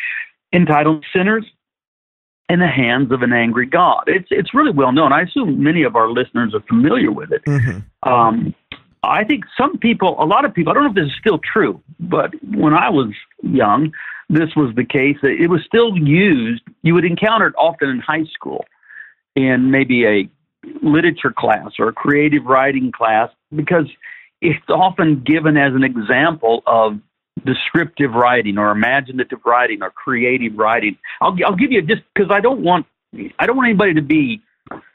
entitled 0.53 1.05
"Sinners 1.13 1.45
in 2.49 2.61
the 2.61 2.67
hands 2.67 3.13
of 3.13 3.23
an 3.23 3.33
angry 3.33 3.67
God. 3.67 4.05
It's 4.07 4.29
it's 4.31 4.55
really 4.55 4.73
well 4.73 4.93
known. 4.93 5.13
I 5.13 5.23
assume 5.23 5.63
many 5.63 5.83
of 5.83 5.97
our 5.97 6.11
listeners 6.11 6.55
are 6.55 6.63
familiar 6.69 7.13
with 7.13 7.33
it. 7.33 7.45
Mm-hmm. 7.45 8.09
Um, 8.09 8.55
I 9.03 9.25
think 9.25 9.45
some 9.57 9.79
people, 9.79 10.17
a 10.19 10.25
lot 10.25 10.45
of 10.45 10.53
people, 10.53 10.73
I 10.73 10.75
don't 10.75 10.85
know 10.85 10.91
if 10.91 10.97
this 10.97 11.07
is 11.07 11.19
still 11.21 11.39
true, 11.39 11.81
but 12.01 12.33
when 12.43 12.75
I 12.75 12.91
was 12.91 13.13
young, 13.43 13.93
this 14.29 14.51
was 14.57 14.75
the 14.75 14.85
case. 14.85 15.17
It 15.23 15.49
was 15.49 15.61
still 15.65 15.97
used. 15.97 16.63
You 16.83 16.95
would 16.95 17.05
encounter 17.05 17.47
it 17.47 17.55
often 17.57 17.89
in 17.91 18.01
high 18.01 18.25
school, 18.25 18.65
in 19.37 19.71
maybe 19.71 20.07
a 20.07 20.29
literature 20.83 21.33
class 21.37 21.73
or 21.79 21.89
a 21.89 21.93
creative 21.93 22.45
writing 22.45 22.91
class, 22.93 23.31
because 23.55 23.87
it's 24.41 24.69
often 24.69 25.23
given 25.25 25.57
as 25.57 25.75
an 25.75 25.85
example 25.85 26.63
of 26.67 26.99
descriptive 27.45 28.13
writing 28.13 28.59
or 28.59 28.71
imaginative 28.71 29.41
writing 29.45 29.83
or 29.83 29.91
creative 29.91 30.57
writing. 30.57 30.97
I'll, 31.21 31.37
I'll 31.45 31.57
give 31.57 31.73
you 31.73 31.83
just 31.83 32.03
because 32.15 32.31
I 32.31 32.41
don't 32.41 32.63
want 32.63 32.87
I 33.39 33.47
don't 33.47 33.57
want 33.57 33.69
anybody 33.69 33.95
to 33.95 34.03
be 34.03 34.43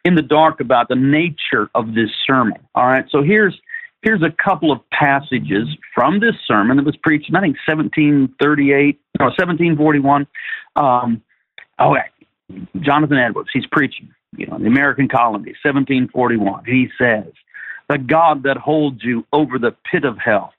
in 0.05 0.15
the 0.15 0.21
dark 0.21 0.59
about 0.59 0.87
the 0.87 0.95
nature 0.95 1.69
of 1.73 1.95
this 1.95 2.09
sermon. 2.27 2.59
All 2.75 2.85
right, 2.85 3.05
so 3.09 3.23
here's 3.23 3.59
here's 4.01 4.21
a 4.21 4.31
couple 4.43 4.71
of 4.71 4.79
passages 4.91 5.67
from 5.95 6.19
this 6.19 6.35
sermon 6.45 6.77
that 6.77 6.85
was 6.85 6.97
preached 6.97 7.29
in 7.29 7.35
I 7.35 7.41
think 7.41 7.57
1738 7.67 8.99
or 9.19 9.27
1741. 9.27 10.27
Um, 10.75 11.21
oh, 11.79 11.95
Jonathan 12.81 13.17
Edwards, 13.17 13.49
he's 13.53 13.65
preaching, 13.71 14.13
you 14.35 14.45
know, 14.45 14.57
the 14.59 14.67
American 14.67 15.07
colony, 15.07 15.53
1741. 15.63 16.65
He 16.65 16.89
says, 16.97 17.31
"The 17.89 17.97
God 17.97 18.43
that 18.43 18.57
holds 18.57 19.03
you 19.03 19.25
over 19.33 19.59
the 19.59 19.75
pit 19.91 20.05
of 20.05 20.17
hell." 20.17 20.53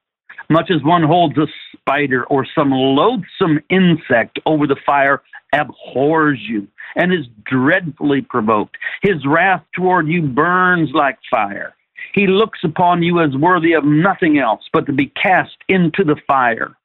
much 0.50 0.71
as 0.71 0.82
one 0.82 1.03
holds 1.03 1.37
a 1.38 1.47
spider 1.73 2.25
or 2.25 2.47
some 2.54 2.71
loathsome 2.71 3.61
insect 3.71 4.38
over 4.47 4.66
the 4.66 4.76
fire, 4.85 5.23
abhors 5.52 6.38
you 6.40 6.66
and 6.97 7.12
is 7.12 7.26
dreadfully 7.45 8.23
provoked. 8.23 8.76
His 9.02 9.25
wrath 9.26 9.62
toward 9.75 10.09
you 10.09 10.23
burns 10.23 10.90
like 10.93 11.19
fire. 11.31 11.75
He 12.12 12.26
looks 12.26 12.61
upon 12.62 13.02
you 13.02 13.21
as 13.21 13.37
worthy 13.37 13.73
of 13.73 13.85
nothing 13.85 14.38
else 14.38 14.62
but 14.73 14.87
to 14.87 14.93
be 14.93 15.07
cast 15.07 15.57
into 15.69 16.04
the 16.04 16.16
fire. 16.26 16.76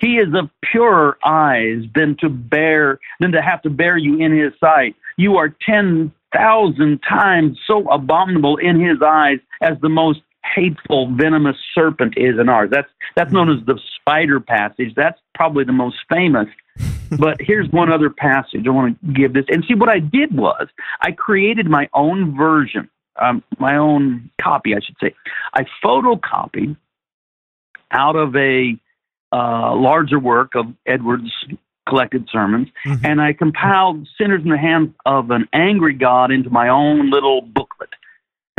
He 0.00 0.16
is 0.16 0.28
of 0.34 0.50
purer 0.62 1.18
eyes 1.24 1.84
than 1.94 2.16
to 2.20 2.28
bear 2.28 2.98
than 3.20 3.32
to 3.32 3.42
have 3.42 3.62
to 3.62 3.70
bear 3.70 3.96
you 3.96 4.18
in 4.18 4.36
his 4.36 4.52
sight. 4.58 4.96
You 5.16 5.36
are 5.36 5.48
ten 5.48 6.12
thousand 6.34 7.00
times 7.08 7.58
so 7.66 7.88
abominable 7.88 8.56
in 8.56 8.80
his 8.80 8.98
eyes 9.04 9.38
as 9.62 9.78
the 9.80 9.88
most 9.88 10.20
hateful, 10.54 11.10
venomous 11.14 11.56
serpent 11.74 12.14
is 12.16 12.38
in 12.38 12.48
ours. 12.48 12.70
That's 12.70 12.88
that's 13.16 13.32
known 13.32 13.50
as 13.50 13.64
the 13.66 13.78
spider 13.96 14.40
passage. 14.40 14.94
That's 14.94 15.18
probably 15.34 15.64
the 15.64 15.72
most 15.72 15.96
famous. 16.08 16.48
but 17.18 17.36
here's 17.40 17.68
one 17.70 17.90
other 17.90 18.10
passage 18.10 18.66
I 18.66 18.70
want 18.70 19.00
to 19.00 19.12
give 19.12 19.32
this. 19.32 19.44
And 19.48 19.64
see, 19.66 19.74
what 19.74 19.88
I 19.88 19.98
did 19.98 20.36
was 20.36 20.68
I 21.00 21.12
created 21.12 21.66
my 21.66 21.88
own 21.94 22.36
version, 22.36 22.88
um, 23.20 23.42
my 23.58 23.76
own 23.76 24.30
copy, 24.40 24.74
I 24.74 24.80
should 24.84 24.96
say. 25.02 25.14
I 25.54 25.64
photocopied 25.84 26.76
out 27.90 28.16
of 28.16 28.36
a 28.36 28.78
uh, 29.32 29.74
larger 29.74 30.18
work 30.18 30.54
of 30.54 30.66
Edwards' 30.86 31.32
collected 31.88 32.28
sermons, 32.30 32.68
mm-hmm. 32.86 33.04
and 33.04 33.20
I 33.20 33.32
compiled 33.32 34.06
Sinners 34.20 34.42
in 34.44 34.50
the 34.50 34.58
Hands 34.58 34.90
of 35.06 35.30
an 35.30 35.48
Angry 35.52 35.94
God 35.94 36.30
into 36.30 36.50
my 36.50 36.68
own 36.68 37.10
little 37.10 37.40
booklet 37.40 37.90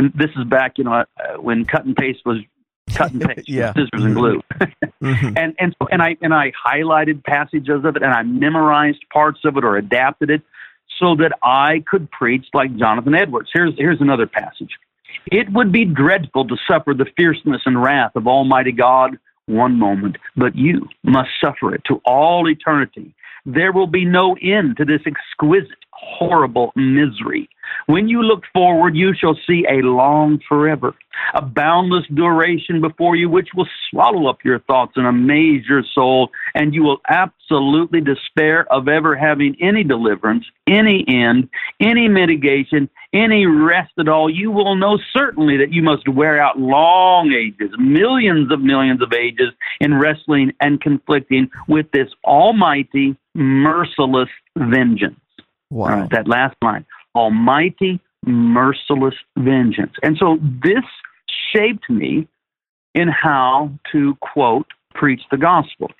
and 0.00 0.12
this 0.14 0.30
is 0.36 0.44
back, 0.44 0.78
you 0.78 0.84
know, 0.84 0.92
uh, 0.92 1.04
when 1.40 1.66
cut 1.66 1.84
and 1.84 1.94
paste 1.94 2.20
was 2.24 2.38
cut 2.94 3.12
and 3.12 3.20
paste, 3.36 3.48
yeah. 3.48 3.72
scissors 3.74 4.02
and 4.02 4.14
glue. 4.14 4.40
mm-hmm. 5.02 5.32
And 5.36 5.54
and 5.58 5.76
so, 5.78 5.88
and 5.92 6.00
I 6.00 6.16
and 6.22 6.32
I 6.32 6.52
highlighted 6.66 7.22
passages 7.22 7.84
of 7.84 7.96
it, 7.96 8.02
and 8.02 8.12
I 8.12 8.22
memorized 8.22 9.04
parts 9.12 9.40
of 9.44 9.58
it 9.58 9.64
or 9.64 9.76
adapted 9.76 10.30
it 10.30 10.42
so 10.98 11.16
that 11.16 11.32
I 11.42 11.84
could 11.86 12.10
preach 12.10 12.46
like 12.54 12.74
Jonathan 12.76 13.14
Edwards. 13.14 13.50
Here's 13.52 13.74
here's 13.76 14.00
another 14.00 14.26
passage. 14.26 14.70
It 15.26 15.52
would 15.52 15.70
be 15.70 15.84
dreadful 15.84 16.46
to 16.46 16.56
suffer 16.66 16.94
the 16.94 17.06
fierceness 17.16 17.62
and 17.66 17.80
wrath 17.80 18.12
of 18.14 18.26
Almighty 18.26 18.72
God 18.72 19.18
one 19.46 19.78
moment, 19.78 20.16
but 20.36 20.56
you 20.56 20.88
must 21.02 21.28
suffer 21.44 21.74
it 21.74 21.82
to 21.88 22.00
all 22.06 22.48
eternity. 22.48 23.14
There 23.46 23.72
will 23.72 23.86
be 23.86 24.04
no 24.04 24.36
end 24.42 24.76
to 24.76 24.84
this 24.84 25.00
exquisite, 25.06 25.78
horrible 25.92 26.72
misery. 26.76 27.48
When 27.86 28.08
you 28.08 28.22
look 28.22 28.44
forward, 28.52 28.94
you 28.94 29.14
shall 29.14 29.36
see 29.46 29.64
a 29.68 29.82
long 29.82 30.40
forever, 30.48 30.94
a 31.34 31.42
boundless 31.42 32.06
duration 32.12 32.80
before 32.80 33.16
you, 33.16 33.28
which 33.28 33.48
will 33.54 33.68
swallow 33.90 34.28
up 34.28 34.44
your 34.44 34.60
thoughts 34.60 34.92
and 34.96 35.06
amaze 35.06 35.64
your 35.68 35.82
soul, 35.94 36.30
and 36.54 36.74
you 36.74 36.82
will 36.82 37.00
absolutely 37.08 38.00
despair 38.00 38.70
of 38.72 38.88
ever 38.88 39.16
having 39.16 39.56
any 39.60 39.84
deliverance, 39.84 40.44
any 40.66 41.04
end, 41.08 41.48
any 41.80 42.08
mitigation, 42.08 42.88
any 43.12 43.46
rest 43.46 43.92
at 43.98 44.08
all. 44.08 44.30
You 44.30 44.50
will 44.50 44.76
know 44.76 44.98
certainly 45.12 45.56
that 45.58 45.72
you 45.72 45.82
must 45.82 46.08
wear 46.08 46.40
out 46.40 46.58
long 46.58 47.32
ages, 47.32 47.70
millions 47.78 48.52
of 48.52 48.60
millions 48.60 49.02
of 49.02 49.12
ages, 49.12 49.52
in 49.80 49.94
wrestling 49.94 50.52
and 50.60 50.80
conflicting 50.80 51.50
with 51.68 51.90
this 51.92 52.08
almighty, 52.24 53.16
merciless 53.34 54.28
vengeance. 54.56 55.16
Wow. 55.70 56.00
Right, 56.00 56.10
that 56.10 56.26
last 56.26 56.56
line 56.62 56.84
almighty, 57.14 58.00
merciless 58.26 59.14
vengeance. 59.36 59.92
And 60.02 60.16
so 60.18 60.38
this 60.40 60.84
shaped 61.54 61.88
me 61.88 62.28
in 62.94 63.08
how 63.08 63.72
to 63.92 64.16
quote, 64.20 64.66
preach 64.94 65.22
the 65.30 65.36
gospel. 65.36 65.90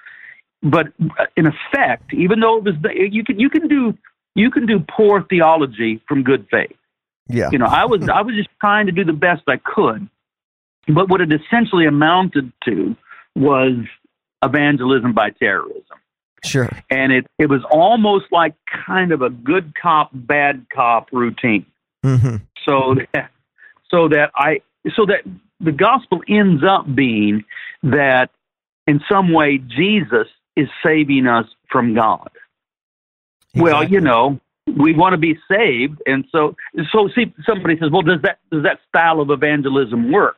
But 0.62 0.88
uh, 1.00 1.26
in 1.37 1.47
effect, 1.47 2.12
even 2.12 2.40
though 2.40 2.59
it 2.59 2.64
was, 2.64 2.75
you 3.11 3.25
can, 3.25 3.40
you 3.40 3.49
can 3.49 3.69
do, 3.69 3.97
you 4.35 4.50
can 4.50 4.67
do 4.67 4.85
poor 4.90 5.23
theology 5.23 6.02
from 6.07 6.23
good 6.23 6.47
faith. 6.50 6.76
Yeah. 7.29 7.49
You 7.52 7.59
know, 7.59 7.67
I 7.67 7.85
was, 7.85 8.09
I 8.09 8.23
was 8.23 8.35
just 8.35 8.50
trying 8.61 8.87
to 8.87 8.93
do 8.93 9.05
the 9.05 9.12
best 9.12 9.43
I 9.47 9.57
could. 9.57 10.09
But 10.88 11.09
what 11.09 11.21
it 11.21 11.31
essentially 11.33 11.87
amounted 11.87 12.52
to 12.64 12.97
was 13.37 13.75
evangelism 14.43 15.12
by 15.12 15.31
terrorism. 15.31 16.00
Sure. 16.44 16.68
And 16.90 17.12
it, 17.12 17.26
it 17.38 17.47
was 17.47 17.62
almost 17.70 18.26
like 18.30 18.54
kind 18.87 19.12
of 19.12 19.23
a 19.23 19.30
good 19.30 19.75
cop, 19.80 20.11
bad 20.12 20.66
cop 20.73 21.09
routine. 21.12 21.66
Mm-hmm. 22.04 22.37
So 22.66 22.97
that, 23.12 23.30
so 23.90 24.09
that 24.09 24.30
I 24.35 24.61
so 24.94 25.06
that 25.06 25.23
the 25.61 25.73
gospel 25.73 26.23
ends 26.28 26.62
up 26.64 26.92
being 26.94 27.44
that 27.82 28.30
in 28.87 29.00
some 29.09 29.32
way 29.32 29.59
Jesus 29.59 30.28
is 30.56 30.68
saving 30.82 31.26
us 31.26 31.47
from 31.70 31.94
God. 31.94 32.30
Well, 33.54 33.85
you 33.85 34.00
know, 34.00 34.40
we 34.66 34.94
want 34.94 35.12
to 35.12 35.18
be 35.18 35.38
saved, 35.50 36.00
and 36.06 36.25
so 36.30 36.56
so 36.92 37.09
see 37.14 37.32
somebody 37.44 37.78
says, 37.78 37.90
well, 37.90 38.02
does 38.02 38.23
that 38.23 38.38
does 38.50 38.62
that 38.62 38.78
style 38.88 39.20
of 39.20 39.30
evangelism 39.30 40.12
work? 40.12 40.37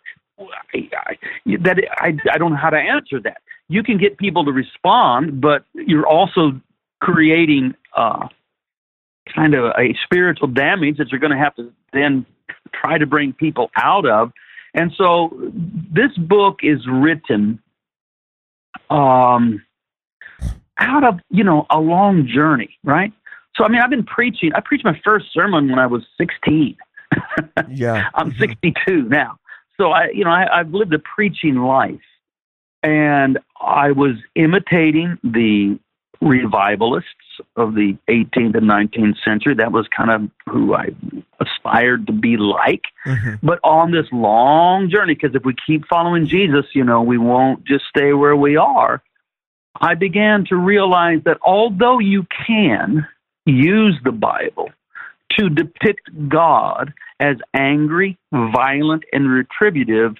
I, 0.74 0.88
I, 0.96 1.18
that 1.60 1.78
I 1.98 2.16
I 2.32 2.38
don't 2.38 2.52
know 2.52 2.56
how 2.56 2.70
to 2.70 2.78
answer 2.78 3.20
that. 3.20 3.42
You 3.68 3.82
can 3.82 3.98
get 3.98 4.18
people 4.18 4.44
to 4.44 4.52
respond, 4.52 5.40
but 5.40 5.64
you're 5.74 6.06
also 6.06 6.60
creating 7.00 7.74
uh, 7.96 8.28
kind 9.34 9.54
of 9.54 9.72
a 9.78 9.94
spiritual 10.04 10.48
damage 10.48 10.98
that 10.98 11.08
you're 11.10 11.20
going 11.20 11.32
to 11.32 11.38
have 11.38 11.54
to 11.56 11.72
then 11.92 12.26
try 12.74 12.98
to 12.98 13.06
bring 13.06 13.32
people 13.32 13.70
out 13.76 14.06
of. 14.06 14.32
And 14.74 14.92
so 14.96 15.36
this 15.92 16.12
book 16.16 16.60
is 16.62 16.86
written 16.86 17.60
um, 18.90 19.62
out 20.78 21.04
of, 21.04 21.20
you 21.30 21.44
know, 21.44 21.66
a 21.70 21.78
long 21.78 22.26
journey, 22.26 22.78
right? 22.84 23.12
So, 23.56 23.64
I 23.64 23.68
mean, 23.68 23.80
I've 23.82 23.90
been 23.90 24.04
preaching. 24.04 24.52
I 24.54 24.60
preached 24.60 24.84
my 24.84 24.98
first 25.04 25.26
sermon 25.32 25.68
when 25.68 25.78
I 25.78 25.86
was 25.86 26.02
16. 26.18 26.76
Yeah. 27.68 28.08
I'm 28.14 28.34
62 28.38 29.02
now. 29.02 29.38
So 29.76 29.90
I, 29.90 30.08
you 30.14 30.24
know, 30.24 30.30
I, 30.30 30.60
I've 30.60 30.72
lived 30.72 30.94
a 30.94 30.98
preaching 30.98 31.56
life, 31.56 32.00
and 32.82 33.38
I 33.60 33.92
was 33.92 34.16
imitating 34.34 35.18
the 35.22 35.78
revivalists 36.20 37.08
of 37.56 37.74
the 37.74 37.96
18th 38.08 38.56
and 38.56 38.68
19th 38.70 39.16
century. 39.24 39.54
That 39.54 39.72
was 39.72 39.88
kind 39.88 40.10
of 40.10 40.30
who 40.48 40.74
I 40.74 40.90
aspired 41.40 42.06
to 42.06 42.12
be 42.12 42.36
like. 42.36 42.84
Mhm. 43.04 43.40
But 43.42 43.58
on 43.64 43.90
this 43.90 44.06
long 44.12 44.88
journey, 44.88 45.14
because 45.14 45.34
if 45.34 45.44
we 45.44 45.54
keep 45.66 45.86
following 45.86 46.26
Jesus, 46.26 46.66
you 46.74 46.84
know, 46.84 47.02
we 47.02 47.18
won't 47.18 47.64
just 47.64 47.86
stay 47.86 48.12
where 48.12 48.36
we 48.36 48.56
are. 48.56 49.02
I 49.80 49.94
began 49.94 50.44
to 50.46 50.56
realize 50.56 51.22
that 51.24 51.38
although 51.42 51.98
you 51.98 52.26
can 52.46 53.06
use 53.46 53.98
the 54.04 54.12
Bible 54.12 54.70
to 55.38 55.48
depict 55.48 56.10
God 56.28 56.92
as 57.18 57.36
angry, 57.54 58.18
violent, 58.32 59.04
and 59.12 59.28
retributive, 59.30 60.16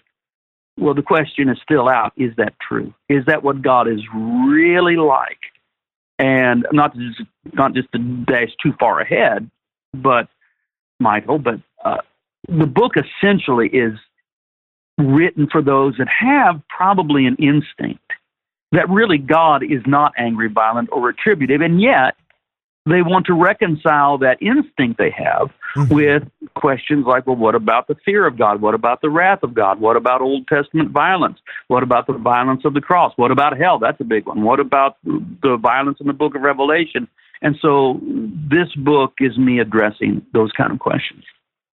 well, 0.79 0.95
the 0.95 1.03
question 1.03 1.49
is 1.49 1.59
still 1.63 1.89
out 1.89 2.13
is 2.17 2.35
that 2.37 2.55
true? 2.61 2.93
Is 3.09 3.25
that 3.27 3.43
what 3.43 3.63
God 3.63 3.89
is 3.89 4.01
really 4.15 4.97
like? 4.97 5.39
And 6.19 6.67
not 6.73 6.97
just, 6.97 7.23
not 7.53 7.75
just 7.75 7.91
to 7.93 7.99
dash 7.99 8.51
too 8.63 8.73
far 8.79 9.01
ahead, 9.01 9.51
but 9.93 10.29
Michael, 11.01 11.39
but 11.39 11.61
uh, 11.85 11.99
the 12.49 12.67
book 12.67 12.93
essentially 12.97 13.69
is 13.69 13.99
written 14.99 15.49
for 15.51 15.63
those 15.63 15.97
that 15.99 16.09
have 16.09 16.61
probably 16.69 17.27
an 17.27 17.37
instinct 17.37 18.03
that 18.73 18.89
really 18.89 19.19
God 19.19 19.63
is 19.63 19.83
not 19.87 20.13
angry, 20.17 20.49
violent, 20.49 20.89
or 20.93 21.03
retributive, 21.03 21.61
and 21.61 21.81
yet 21.81 22.15
they 22.87 23.03
want 23.03 23.27
to 23.27 23.35
reconcile 23.35 24.19
that 24.19 24.39
instinct 24.43 24.99
they 24.99 25.11
have 25.11 25.51
Mhm. 25.77 25.91
with 25.95 26.29
questions 26.55 27.07
like, 27.07 27.27
well, 27.27 27.37
what 27.37 27.55
about 27.55 27.87
the 27.87 27.95
fear 28.05 28.27
of 28.27 28.37
God? 28.37 28.61
What 28.61 28.75
about 28.75 29.01
the 29.01 29.11
wrath 29.11 29.43
of 29.43 29.55
God? 29.55 29.81
What 29.81 29.97
about 29.97 30.21
Old 30.21 30.47
Testament 30.49 30.91
violence? 30.91 31.39
What 31.69 31.83
about 31.83 32.07
the 32.07 32.15
violence 32.15 32.65
of 32.65 32.75
the 32.75 32.81
cross? 32.81 33.13
What 33.17 33.31
about 33.31 33.57
hell? 33.57 33.79
That's 33.79 34.01
a 34.01 34.05
big 34.05 34.27
one. 34.27 34.43
What 34.43 34.61
about 34.61 34.97
the 35.05 35.57
violence 35.57 35.99
in 36.01 36.07
the 36.09 36.13
book 36.13 36.35
of 36.35 36.43
Revelation? 36.43 37.07
And 37.41 37.57
so 37.61 38.01
this 38.03 38.69
book 38.77 39.15
is 39.21 39.39
me 39.39 39.59
addressing 39.61 40.23
those 40.33 40.51
kind 40.53 40.73
of 40.73 40.79
questions. 40.79 41.25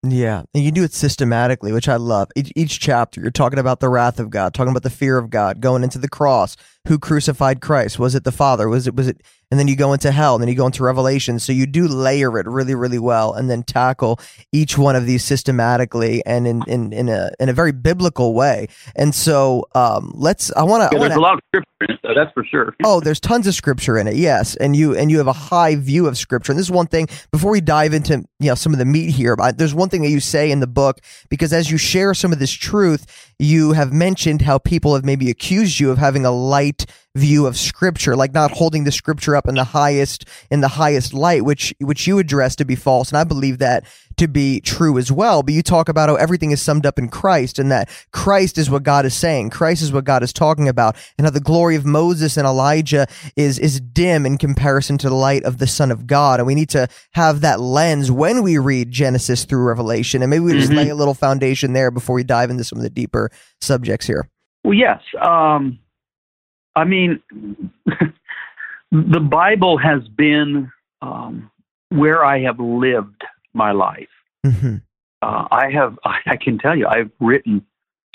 Yeah, 0.02 0.44
and 0.54 0.64
you 0.64 0.72
do 0.72 0.84
it 0.86 0.94
systematically, 0.94 1.74
which 1.74 1.90
I 1.90 1.98
love. 1.98 2.30
Each, 2.34 2.54
each 2.56 2.80
chapter, 2.80 3.20
you're 3.20 3.32
talking 3.32 3.60
about 3.60 3.82
the 3.82 3.90
wrath 3.90 4.18
of 4.18 4.30
God, 4.30 4.54
talking 4.54 4.72
about 4.72 4.84
the 4.84 4.90
fear 4.90 5.18
of 5.18 5.30
God, 5.30 5.60
going 5.60 5.84
into 5.84 6.00
the 6.00 6.08
cross. 6.08 6.56
Who 6.88 6.98
crucified 6.98 7.60
Christ? 7.60 8.00
Was 8.00 8.16
it 8.16 8.24
the 8.24 8.32
Father? 8.32 8.70
Was 8.70 8.88
it 8.88 8.96
was 8.96 9.10
it? 9.10 9.22
And 9.52 9.60
then 9.60 9.68
you 9.68 9.76
go 9.76 9.94
into 9.94 10.12
hell, 10.12 10.36
and 10.36 10.42
then 10.42 10.48
you 10.48 10.56
go 10.56 10.68
into 10.68 10.84
Revelation. 10.84 11.40
So 11.40 11.52
you 11.52 11.66
do 11.66 11.88
layer 11.88 12.38
it 12.38 12.46
really, 12.46 12.76
really 12.76 13.00
well, 13.00 13.34
and 13.34 13.50
then 13.50 13.64
tackle 13.64 14.20
each 14.52 14.78
one 14.78 14.96
of 14.96 15.08
these 15.08 15.24
systematically 15.24 16.24
and 16.26 16.48
in 16.48 16.64
in, 16.68 16.94
in 16.94 17.10
a 17.10 17.32
in 17.40 17.50
a 17.50 17.54
very 17.54 17.72
biblical 17.72 18.34
way. 18.34 18.68
And 18.96 19.14
so 19.16 19.68
um, 19.74 20.12
let's. 20.16 20.52
I 20.56 20.64
want 20.64 20.92
to. 20.92 20.96
Yeah, 20.96 21.08
there's 21.08 21.18
a 21.18 21.20
lot 21.20 21.34
of 21.34 21.40
scripture 21.48 21.70
in 21.82 21.92
it, 21.92 22.00
though, 22.04 22.14
that's 22.16 22.32
for 22.34 22.44
sure. 22.44 22.76
Oh, 22.84 23.00
there's 23.00 23.20
tons 23.20 23.48
of 23.48 23.56
scripture 23.56 23.98
in 23.98 24.08
it. 24.08 24.16
Yes, 24.16 24.56
and 24.56 24.76
you 24.76 24.96
and 24.96 25.10
you 25.10 25.18
have 25.18 25.28
a 25.28 25.34
high 25.34 25.76
view 25.76 26.08
of 26.08 26.18
scripture. 26.18 26.52
And 26.52 26.60
this 26.60 26.68
is 26.68 26.72
one 26.72 26.88
thing. 26.88 27.08
Before 27.32 27.52
we 27.52 27.62
dive 27.62 27.94
into 27.94 28.24
you 28.40 28.50
know 28.50 28.56
some 28.56 28.74
of 28.74 28.80
the 28.80 28.86
meat 28.86 29.12
here, 29.12 29.36
I, 29.40 29.52
there's 29.52 29.74
one 29.74 29.90
thing 29.90 30.04
that 30.04 30.10
you 30.10 30.20
say 30.20 30.52
in 30.52 30.60
the 30.60 30.68
book 30.68 31.00
because 31.30 31.54
as 31.54 31.72
you 31.72 31.78
share 31.78 32.14
some 32.14 32.32
of 32.32 32.40
this 32.40 32.52
truth, 32.52 33.29
you 33.40 33.72
have 33.72 33.94
mentioned 33.94 34.42
how 34.42 34.58
people 34.58 34.94
have 34.94 35.06
maybe 35.06 35.30
accused 35.32 35.80
you 35.80 35.92
of 35.92 35.98
having 35.98 36.26
a 36.26 36.32
light 36.32 36.86
view 37.16 37.48
of 37.48 37.58
scripture, 37.58 38.16
like 38.16 38.34
not 38.34 38.52
holding 38.52 38.84
the 38.84 38.92
scripture 38.92 39.36
up 39.36 39.48
in 39.48 39.56
the 39.56 39.64
highest 39.64 40.26
in 40.52 40.60
the 40.60 40.68
highest 40.68 41.14
light, 41.14 41.46
which 41.46 41.74
which 41.80 42.06
you 42.06 42.20
address 42.20 42.56
to 42.58 42.66
be 42.66 42.76
false, 42.76 43.10
and 43.10 43.18
I 43.18 43.24
believe 43.24 43.60
that 43.60 43.86
to 44.20 44.28
be 44.28 44.62
true 44.62 44.98
as 44.98 45.12
well. 45.12 45.44
But 45.44 45.54
you 45.54 45.62
talk 45.62 45.90
about 45.90 46.10
how 46.10 46.16
everything 46.16 46.52
is 46.52 46.62
summed 46.62 46.86
up 46.86 46.98
in 47.00 47.10
Christ, 47.10 47.60
and 47.60 47.72
that 47.72 47.90
Christ 48.12 48.58
is 48.58 48.70
what 48.70 48.84
God 48.84 49.06
is 49.06 49.14
saying, 49.14 49.50
Christ 49.50 49.82
is 49.82 49.92
what 49.92 50.06
God 50.06 50.24
is 50.24 50.32
talking 50.32 50.68
about, 50.70 50.96
and 51.18 51.26
how 51.26 51.32
the 51.32 51.40
glory 51.40 51.76
of 51.76 51.86
Moses 51.86 52.38
and 52.38 52.46
Elijah 52.48 53.08
is 53.36 53.60
is 53.60 53.80
dim 53.82 54.26
in 54.26 54.38
comparison 54.38 54.98
to 55.00 55.10
the 55.10 55.16
light 55.16 55.44
of 55.44 55.58
the 55.58 55.68
Son 55.68 55.92
of 55.92 56.08
God, 56.08 56.40
and 56.40 56.48
we 56.48 56.56
need 56.56 56.70
to 56.70 56.88
have 57.12 57.42
that 57.42 57.60
lens 57.60 58.12
when 58.12 58.44
we 58.44 58.58
read 58.58 58.92
Genesis 58.92 59.46
through 59.46 59.64
Revelation, 59.64 60.22
and 60.22 60.30
maybe 60.30 60.44
we 60.44 60.54
just 60.54 60.72
Mhm. 60.72 60.78
lay 60.78 60.90
a 60.90 60.96
little 60.96 61.14
foundation 61.14 61.74
there 61.74 61.92
before 61.92 62.16
we 62.16 62.24
dive 62.24 62.50
into 62.50 62.64
some 62.64 62.78
of 62.78 62.84
the 62.84 62.90
deeper 62.90 63.32
subjects 63.62 64.06
here. 64.06 64.30
Well, 64.64 64.74
yes. 64.74 65.02
Um, 65.22 65.80
I 66.76 66.84
mean, 66.84 67.20
the 68.92 69.20
Bible 69.20 69.78
has 69.78 70.08
been 70.10 70.72
um, 71.02 71.50
where 71.90 72.26
I 72.26 72.42
have 72.42 72.60
lived 72.60 73.24
my 73.60 73.72
life. 73.72 74.10
hmm 74.44 74.76
Uh, 75.22 75.48
I 75.52 75.70
have, 75.72 76.00
I 76.06 76.38
can 76.42 76.58
tell 76.58 76.78
you, 76.78 76.88
I've 76.88 77.12
written 77.20 77.66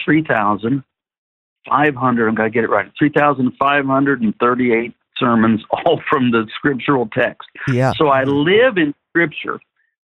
3,500, 0.04 2.28
I'm 2.28 2.34
going 2.34 2.50
to 2.50 2.54
get 2.54 2.64
it 2.64 2.70
right, 2.70 2.90
3,538 2.98 4.94
sermons, 5.16 5.62
all 5.70 6.00
from 6.10 6.30
the 6.30 6.46
scriptural 6.56 7.08
text. 7.12 7.48
Yeah. 7.68 7.92
So 7.96 8.08
I 8.08 8.24
live 8.24 8.76
in 8.76 8.94
Scripture. 9.10 9.60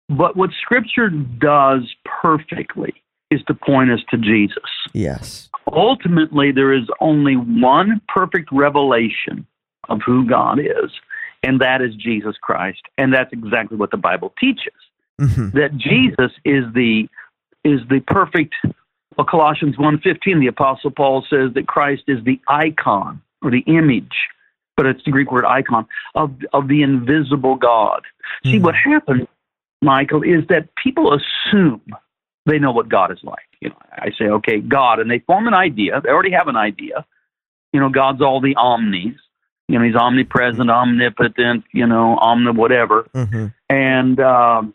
But 0.09 0.35
what 0.35 0.49
Scripture 0.61 1.09
does 1.09 1.83
perfectly 2.21 2.93
is 3.29 3.41
to 3.47 3.53
point 3.53 3.91
us 3.91 3.99
to 4.09 4.17
Jesus. 4.17 4.63
Yes. 4.93 5.49
Ultimately, 5.71 6.51
there 6.51 6.73
is 6.73 6.87
only 7.01 7.35
one 7.35 8.01
perfect 8.07 8.49
revelation 8.51 9.45
of 9.89 9.99
who 10.05 10.25
God 10.25 10.59
is, 10.59 10.91
and 11.43 11.59
that 11.59 11.81
is 11.81 11.93
Jesus 11.95 12.35
Christ. 12.41 12.81
And 12.97 13.13
that's 13.13 13.33
exactly 13.33 13.77
what 13.77 13.91
the 13.91 13.97
Bible 13.97 14.33
teaches 14.39 14.73
hmm 15.19 15.49
that 15.49 15.75
Jesus 15.77 16.31
is 16.45 16.65
the 16.73 17.07
is 17.63 17.81
the 17.89 18.01
perfect 18.07 18.55
well, 19.17 19.25
Colossians 19.25 19.75
1:15 19.77 20.39
the 20.39 20.47
apostle 20.47 20.91
Paul 20.91 21.25
says 21.29 21.53
that 21.55 21.67
Christ 21.67 22.03
is 22.07 22.23
the 22.23 22.39
icon 22.47 23.21
or 23.41 23.51
the 23.51 23.63
image 23.67 24.15
but 24.75 24.85
it's 24.85 25.03
the 25.05 25.11
Greek 25.11 25.31
word 25.31 25.45
icon 25.45 25.87
of 26.15 26.31
of 26.53 26.67
the 26.67 26.83
invisible 26.83 27.55
God. 27.55 28.01
See 28.43 28.59
Mhm. 28.59 28.61
what 28.63 28.75
happens 28.75 29.27
Michael, 29.81 30.23
is 30.23 30.45
that 30.47 30.69
people 30.75 31.13
assume 31.13 31.81
they 32.45 32.59
know 32.59 32.71
what 32.71 32.89
God 32.89 33.11
is 33.11 33.19
like. 33.23 33.47
You 33.61 33.69
know, 33.69 33.75
I 33.97 34.11
say, 34.17 34.25
okay, 34.25 34.59
God, 34.59 34.99
and 34.99 35.09
they 35.09 35.19
form 35.19 35.47
an 35.47 35.53
idea. 35.53 36.01
They 36.01 36.09
already 36.09 36.31
have 36.31 36.47
an 36.47 36.55
idea. 36.55 37.05
You 37.73 37.79
know, 37.79 37.89
God's 37.89 38.21
all 38.21 38.39
the 38.39 38.55
omnis. 38.55 39.15
You 39.67 39.77
know, 39.77 39.85
he's 39.85 39.95
omnipresent, 39.95 40.69
omnipotent, 40.69 41.65
you 41.73 41.85
know, 41.85 42.17
omni 42.19 42.51
whatever. 42.51 43.07
Mm-hmm. 43.13 43.47
And 43.69 44.19
um, 44.19 44.73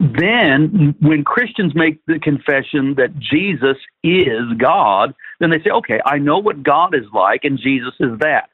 then 0.00 0.94
when 1.00 1.24
Christians 1.24 1.74
make 1.74 2.04
the 2.06 2.18
confession 2.18 2.94
that 2.96 3.18
Jesus 3.18 3.76
is 4.02 4.50
God, 4.56 5.14
then 5.40 5.50
they 5.50 5.58
say, 5.58 5.70
okay, 5.70 6.00
I 6.06 6.16
know 6.16 6.38
what 6.38 6.62
God 6.62 6.94
is 6.94 7.04
like, 7.12 7.44
and 7.44 7.58
Jesus 7.58 7.92
is 8.00 8.18
that. 8.20 8.48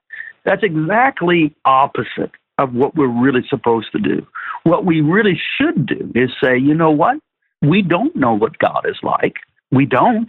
That's 0.44 0.64
exactly 0.64 1.54
opposite 1.64 2.32
of 2.58 2.74
what 2.74 2.96
we're 2.96 3.06
really 3.06 3.44
supposed 3.48 3.92
to 3.92 4.00
do. 4.00 4.26
What 4.64 4.84
we 4.84 5.00
really 5.00 5.40
should 5.56 5.86
do 5.86 6.10
is 6.16 6.30
say, 6.42 6.58
you 6.58 6.74
know 6.74 6.90
what? 6.90 7.18
We 7.62 7.82
don't 7.82 8.16
know 8.16 8.34
what 8.34 8.58
God 8.58 8.84
is 8.88 8.98
like. 9.02 9.36
We 9.70 9.86
don't. 9.86 10.28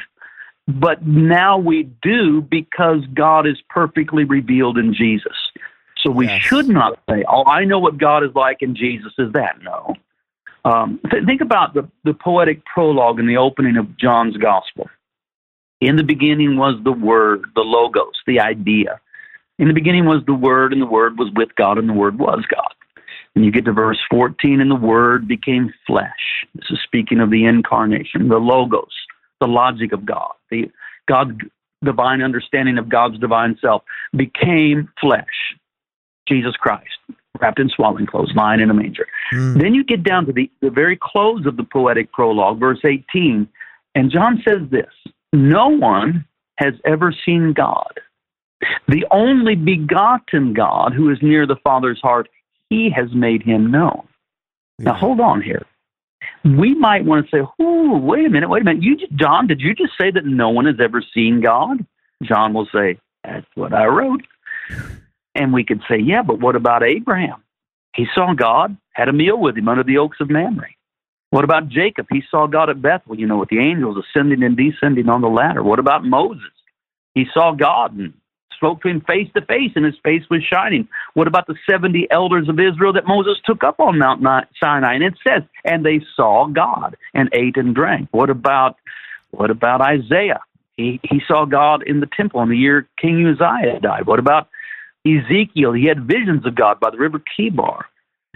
But 0.67 1.07
now 1.07 1.57
we 1.57 1.83
do 2.01 2.41
because 2.41 2.99
God 3.13 3.47
is 3.47 3.57
perfectly 3.69 4.23
revealed 4.23 4.77
in 4.77 4.93
Jesus. 4.93 5.35
So 6.03 6.11
we 6.11 6.27
yes. 6.27 6.41
should 6.41 6.67
not 6.67 6.99
say, 7.09 7.23
oh, 7.27 7.45
I 7.45 7.63
know 7.63 7.79
what 7.79 7.97
God 7.97 8.23
is 8.23 8.35
like 8.35 8.57
and 8.61 8.75
Jesus 8.75 9.13
is 9.17 9.31
that. 9.33 9.61
No. 9.63 9.95
Um, 10.67 10.99
th- 11.09 11.23
think 11.25 11.39
about 11.39 11.73
the, 11.73 11.89
the 12.03 12.13
poetic 12.13 12.65
prologue 12.65 13.19
in 13.19 13.27
the 13.27 13.37
opening 13.37 13.77
of 13.77 13.97
John's 13.97 14.35
Gospel. 14.35 14.89
In 15.79 15.95
the 15.95 16.03
beginning 16.03 16.57
was 16.57 16.75
the 16.83 16.91
Word, 16.91 17.45
the 17.55 17.61
Logos, 17.61 18.15
the 18.25 18.41
idea. 18.41 18.99
In 19.59 19.69
the 19.69 19.73
beginning 19.73 20.05
was 20.05 20.23
the 20.25 20.33
Word, 20.33 20.73
and 20.73 20.81
the 20.81 20.87
Word 20.87 21.17
was 21.17 21.29
with 21.35 21.55
God, 21.55 21.77
and 21.77 21.87
the 21.87 21.93
Word 21.93 22.19
was 22.19 22.43
God. 22.49 22.73
And 23.33 23.45
you 23.45 23.51
get 23.51 23.63
to 23.65 23.71
verse 23.71 23.99
14, 24.09 24.59
and 24.59 24.69
the 24.69 24.75
Word 24.75 25.25
became 25.25 25.73
flesh. 25.85 26.45
This 26.55 26.69
is 26.69 26.79
speaking 26.83 27.21
of 27.21 27.29
the 27.29 27.45
incarnation, 27.45 28.27
the 28.27 28.37
Logos, 28.37 28.93
the 29.39 29.47
logic 29.47 29.93
of 29.93 30.05
God, 30.05 30.33
the 30.51 30.69
God's 31.07 31.37
divine 31.81 32.21
understanding 32.21 32.77
of 32.77 32.89
God's 32.89 33.19
divine 33.19 33.57
self 33.61 33.83
became 34.13 34.89
flesh. 34.99 35.55
Jesus 36.27 36.57
Christ, 36.57 36.97
wrapped 37.41 37.59
in 37.59 37.69
swaddling 37.69 38.05
clothes, 38.05 38.31
lying 38.35 38.59
in 38.59 38.69
a 38.69 38.73
manger. 38.73 39.07
Mm. 39.33 39.61
Then 39.61 39.73
you 39.73 39.83
get 39.83 40.03
down 40.03 40.25
to 40.25 40.33
the, 40.33 40.49
the 40.61 40.69
very 40.69 40.97
close 41.01 41.45
of 41.45 41.57
the 41.57 41.63
poetic 41.63 42.11
prologue, 42.11 42.59
verse 42.59 42.79
18, 42.85 43.47
and 43.95 44.11
John 44.11 44.41
says 44.47 44.61
this 44.69 44.91
No 45.33 45.67
one 45.69 46.25
has 46.57 46.73
ever 46.85 47.13
seen 47.25 47.53
God. 47.53 47.99
The 48.87 49.05
only 49.11 49.55
begotten 49.55 50.53
God 50.53 50.93
who 50.93 51.11
is 51.11 51.19
near 51.21 51.45
the 51.45 51.57
Father's 51.63 52.01
heart, 52.01 52.27
he 52.69 52.89
has 52.89 53.13
made 53.13 53.43
him 53.43 53.69
known. 53.69 54.07
Yeah. 54.79 54.85
Now, 54.85 54.93
hold 54.95 55.19
on 55.19 55.41
here 55.41 55.65
we 56.43 56.75
might 56.75 57.05
want 57.05 57.25
to 57.25 57.37
say, 57.37 57.47
"Oh, 57.59 57.97
wait 57.97 58.25
a 58.25 58.29
minute, 58.29 58.49
wait 58.49 58.61
a 58.61 58.65
minute. 58.65 58.83
You, 58.83 58.97
John, 59.15 59.47
did 59.47 59.61
you 59.61 59.73
just 59.73 59.93
say 59.99 60.11
that 60.11 60.25
no 60.25 60.49
one 60.49 60.65
has 60.65 60.79
ever 60.79 61.01
seen 61.13 61.41
God?" 61.41 61.85
John 62.23 62.53
will 62.53 62.67
say, 62.67 62.97
"That's 63.23 63.47
what 63.55 63.73
I 63.73 63.85
wrote." 63.85 64.21
And 65.37 65.53
we 65.53 65.63
could 65.63 65.81
say, 65.89 65.97
"Yeah, 65.99 66.23
but 66.23 66.39
what 66.39 66.55
about 66.55 66.83
Abraham? 66.83 67.43
He 67.95 68.05
saw 68.13 68.33
God, 68.33 68.77
had 68.93 69.09
a 69.09 69.13
meal 69.13 69.39
with 69.39 69.57
him 69.57 69.67
under 69.67 69.83
the 69.83 69.97
oaks 69.97 70.17
of 70.19 70.29
Mamre. 70.29 70.69
What 71.29 71.43
about 71.43 71.67
Jacob? 71.67 72.07
He 72.09 72.23
saw 72.29 72.47
God 72.47 72.69
at 72.69 72.81
Bethel, 72.81 73.19
you 73.19 73.27
know, 73.27 73.37
with 73.37 73.49
the 73.49 73.59
angels 73.59 73.97
ascending 73.97 74.43
and 74.43 74.55
descending 74.55 75.09
on 75.09 75.21
the 75.21 75.27
ladder. 75.27 75.63
What 75.63 75.79
about 75.79 76.05
Moses? 76.05 76.51
He 77.15 77.25
saw 77.33 77.53
God 77.53 77.97
and 77.97 78.13
spoke 78.55 78.81
to 78.81 78.87
him 78.87 79.01
face 79.01 79.27
to 79.35 79.41
face, 79.41 79.71
and 79.75 79.85
his 79.85 79.95
face 80.03 80.23
was 80.29 80.43
shining. 80.43 80.87
What 81.13 81.27
about 81.27 81.47
the 81.47 81.55
70 81.69 82.07
elders 82.11 82.49
of 82.49 82.59
Israel 82.59 82.93
that 82.93 83.07
Moses 83.07 83.37
took 83.45 83.63
up 83.63 83.79
on 83.79 83.99
Mount 83.99 84.21
Sinai? 84.61 84.93
And 84.93 85.03
it 85.03 85.15
says, 85.27 85.43
and 85.65 85.85
they 85.85 86.01
saw 86.15 86.47
God 86.47 86.95
and 87.13 87.29
ate 87.33 87.57
and 87.57 87.75
drank. 87.75 88.09
What 88.11 88.29
about 88.29 88.77
what 89.31 89.49
about 89.49 89.81
Isaiah? 89.81 90.39
He 90.77 90.99
he 91.03 91.21
saw 91.27 91.45
God 91.45 91.83
in 91.83 91.99
the 91.99 92.09
temple 92.15 92.41
in 92.41 92.49
the 92.49 92.57
year 92.57 92.87
King 93.01 93.27
Uzziah 93.27 93.79
died. 93.79 94.05
What 94.05 94.19
about 94.19 94.47
Ezekiel? 95.15 95.73
He 95.73 95.85
had 95.85 96.07
visions 96.07 96.45
of 96.45 96.55
God 96.55 96.79
by 96.79 96.89
the 96.89 96.97
river 96.97 97.21
Chebar. 97.37 97.83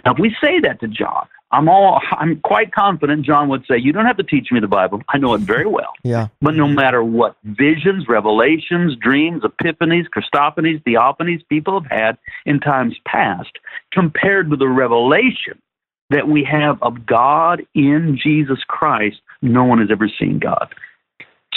Now, 0.05 0.13
if 0.13 0.19
we 0.19 0.35
say 0.41 0.59
that 0.61 0.79
to 0.79 0.87
John, 0.87 1.27
I'm 1.51 1.67
all 1.67 2.01
I'm 2.11 2.39
quite 2.39 2.73
confident 2.73 3.25
John 3.25 3.49
would 3.49 3.65
say, 3.69 3.77
You 3.77 3.91
don't 3.91 4.05
have 4.05 4.17
to 4.17 4.23
teach 4.23 4.51
me 4.51 4.59
the 4.59 4.67
Bible. 4.67 5.01
I 5.09 5.17
know 5.17 5.33
it 5.33 5.41
very 5.41 5.65
well. 5.65 5.91
Yeah. 6.03 6.29
But 6.41 6.55
no 6.55 6.67
matter 6.67 7.03
what 7.03 7.35
visions, 7.43 8.07
revelations, 8.07 8.95
dreams, 8.95 9.43
epiphanies, 9.43 10.05
Christophanies, 10.05 10.81
theophanies 10.83 11.41
people 11.49 11.79
have 11.81 11.91
had 11.91 12.17
in 12.45 12.59
times 12.61 12.95
past, 13.05 13.51
compared 13.91 14.49
with 14.49 14.59
the 14.59 14.67
revelation 14.67 15.61
that 16.09 16.27
we 16.27 16.43
have 16.43 16.81
of 16.81 17.05
God 17.05 17.65
in 17.73 18.17
Jesus 18.21 18.59
Christ, 18.67 19.17
no 19.41 19.63
one 19.63 19.79
has 19.79 19.89
ever 19.91 20.09
seen 20.19 20.39
God. 20.39 20.73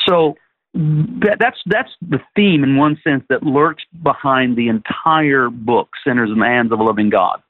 So 0.07 0.37
that, 0.74 1.37
that's 1.38 1.58
that's 1.66 1.90
the 2.02 2.20
theme 2.34 2.64
in 2.64 2.76
one 2.76 3.00
sense 3.04 3.24
that 3.28 3.42
lurks 3.42 3.84
behind 4.02 4.56
the 4.56 4.68
entire 4.68 5.48
book, 5.48 5.90
Sinners 6.04 6.30
in 6.30 6.38
the 6.40 6.46
Hands 6.46 6.70
of 6.72 6.80
a 6.80 6.82
Loving 6.82 7.10
God 7.10 7.40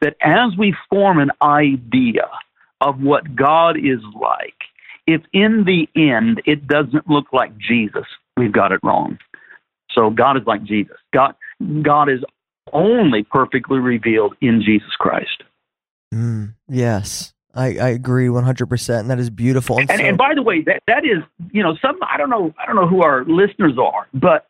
that 0.00 0.16
as 0.22 0.56
we 0.58 0.74
form 0.88 1.18
an 1.18 1.30
idea 1.42 2.28
of 2.80 3.00
what 3.00 3.36
God 3.36 3.76
is 3.76 4.00
like, 4.18 4.54
if 5.06 5.22
in 5.32 5.64
the 5.64 5.88
end 5.94 6.42
it 6.46 6.66
doesn't 6.66 7.08
look 7.08 7.26
like 7.32 7.56
Jesus, 7.58 8.06
we've 8.36 8.52
got 8.52 8.72
it 8.72 8.80
wrong. 8.82 9.18
So 9.90 10.10
God 10.10 10.36
is 10.36 10.44
like 10.46 10.62
Jesus. 10.64 10.96
God, 11.12 11.34
God 11.82 12.08
is 12.08 12.20
only 12.72 13.24
perfectly 13.24 13.78
revealed 13.78 14.34
in 14.40 14.62
Jesus 14.62 14.94
Christ. 14.98 15.42
Mm, 16.14 16.54
yes. 16.68 17.34
I, 17.54 17.76
I 17.78 17.88
agree 17.88 18.26
100% 18.26 19.00
and 19.00 19.10
that 19.10 19.18
is 19.18 19.30
beautiful 19.30 19.78
and, 19.78 19.90
and, 19.90 20.00
so, 20.00 20.06
and, 20.06 20.18
by 20.18 20.34
the 20.34 20.42
way 20.42 20.62
that 20.62 20.82
that 20.86 21.04
is 21.04 21.22
you 21.50 21.62
know 21.62 21.76
some 21.82 21.98
I 22.02 22.16
don't 22.16 22.30
know 22.30 22.54
I 22.58 22.66
don't 22.66 22.76
know 22.76 22.86
who 22.86 23.02
our 23.02 23.24
listeners 23.24 23.76
are 23.78 24.06
but 24.14 24.46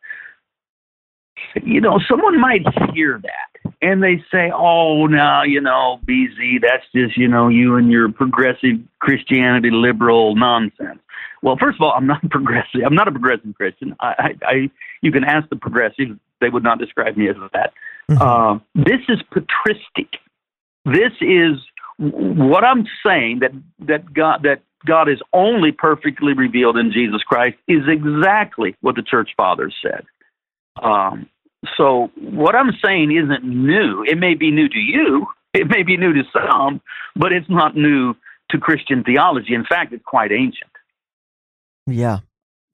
you 1.62 1.80
know 1.80 1.98
someone 2.08 2.38
might 2.38 2.62
hear 2.94 3.18
that 3.22 3.50
and 3.82 4.02
they 4.02 4.22
say, 4.30 4.50
"Oh, 4.54 5.06
now 5.06 5.42
you 5.42 5.60
know, 5.60 6.00
BZ, 6.06 6.60
that's 6.62 6.84
just 6.94 7.16
you 7.16 7.28
know 7.28 7.48
you 7.48 7.76
and 7.76 7.90
your 7.90 8.10
progressive 8.10 8.78
Christianity 9.00 9.70
liberal 9.70 10.36
nonsense." 10.36 11.00
Well, 11.42 11.56
first 11.58 11.76
of 11.76 11.82
all, 11.82 11.92
I'm 11.92 12.06
not 12.06 12.22
progressive. 12.30 12.82
I'm 12.84 12.94
not 12.94 13.08
a 13.08 13.12
progressive 13.12 13.54
Christian. 13.56 13.96
I, 14.00 14.34
I, 14.42 14.46
I 14.46 14.70
you 15.02 15.12
can 15.12 15.24
ask 15.24 15.48
the 15.48 15.56
progressives; 15.56 16.12
they 16.40 16.48
would 16.48 16.62
not 16.62 16.78
describe 16.78 17.16
me 17.16 17.28
as 17.28 17.36
that. 17.52 17.72
Mm-hmm. 18.10 18.22
Uh, 18.22 18.58
this 18.74 19.00
is 19.08 19.22
patristic. 19.30 20.20
This 20.84 21.12
is 21.20 21.58
what 22.00 22.64
I'm 22.64 22.86
saying 23.04 23.40
that 23.40 23.52
that 23.80 24.12
God 24.12 24.42
that 24.44 24.62
God 24.86 25.08
is 25.08 25.20
only 25.34 25.72
perfectly 25.72 26.32
revealed 26.32 26.78
in 26.78 26.90
Jesus 26.90 27.22
Christ 27.22 27.58
is 27.68 27.82
exactly 27.86 28.74
what 28.80 28.96
the 28.96 29.02
church 29.02 29.30
fathers 29.36 29.74
said. 29.82 30.04
Um, 30.82 31.28
so 31.76 32.10
what 32.16 32.54
I'm 32.54 32.72
saying 32.82 33.14
isn't 33.14 33.44
new. 33.44 34.02
It 34.04 34.16
may 34.16 34.34
be 34.34 34.50
new 34.50 34.68
to 34.68 34.78
you, 34.78 35.26
it 35.54 35.68
may 35.68 35.82
be 35.82 35.96
new 35.96 36.14
to 36.14 36.22
some, 36.32 36.80
but 37.14 37.32
it's 37.32 37.50
not 37.50 37.76
new 37.76 38.14
to 38.50 38.58
Christian 38.58 39.04
theology. 39.04 39.54
In 39.54 39.64
fact, 39.64 39.92
it's 39.92 40.04
quite 40.04 40.32
ancient. 40.32 40.70
Yeah. 41.86 42.20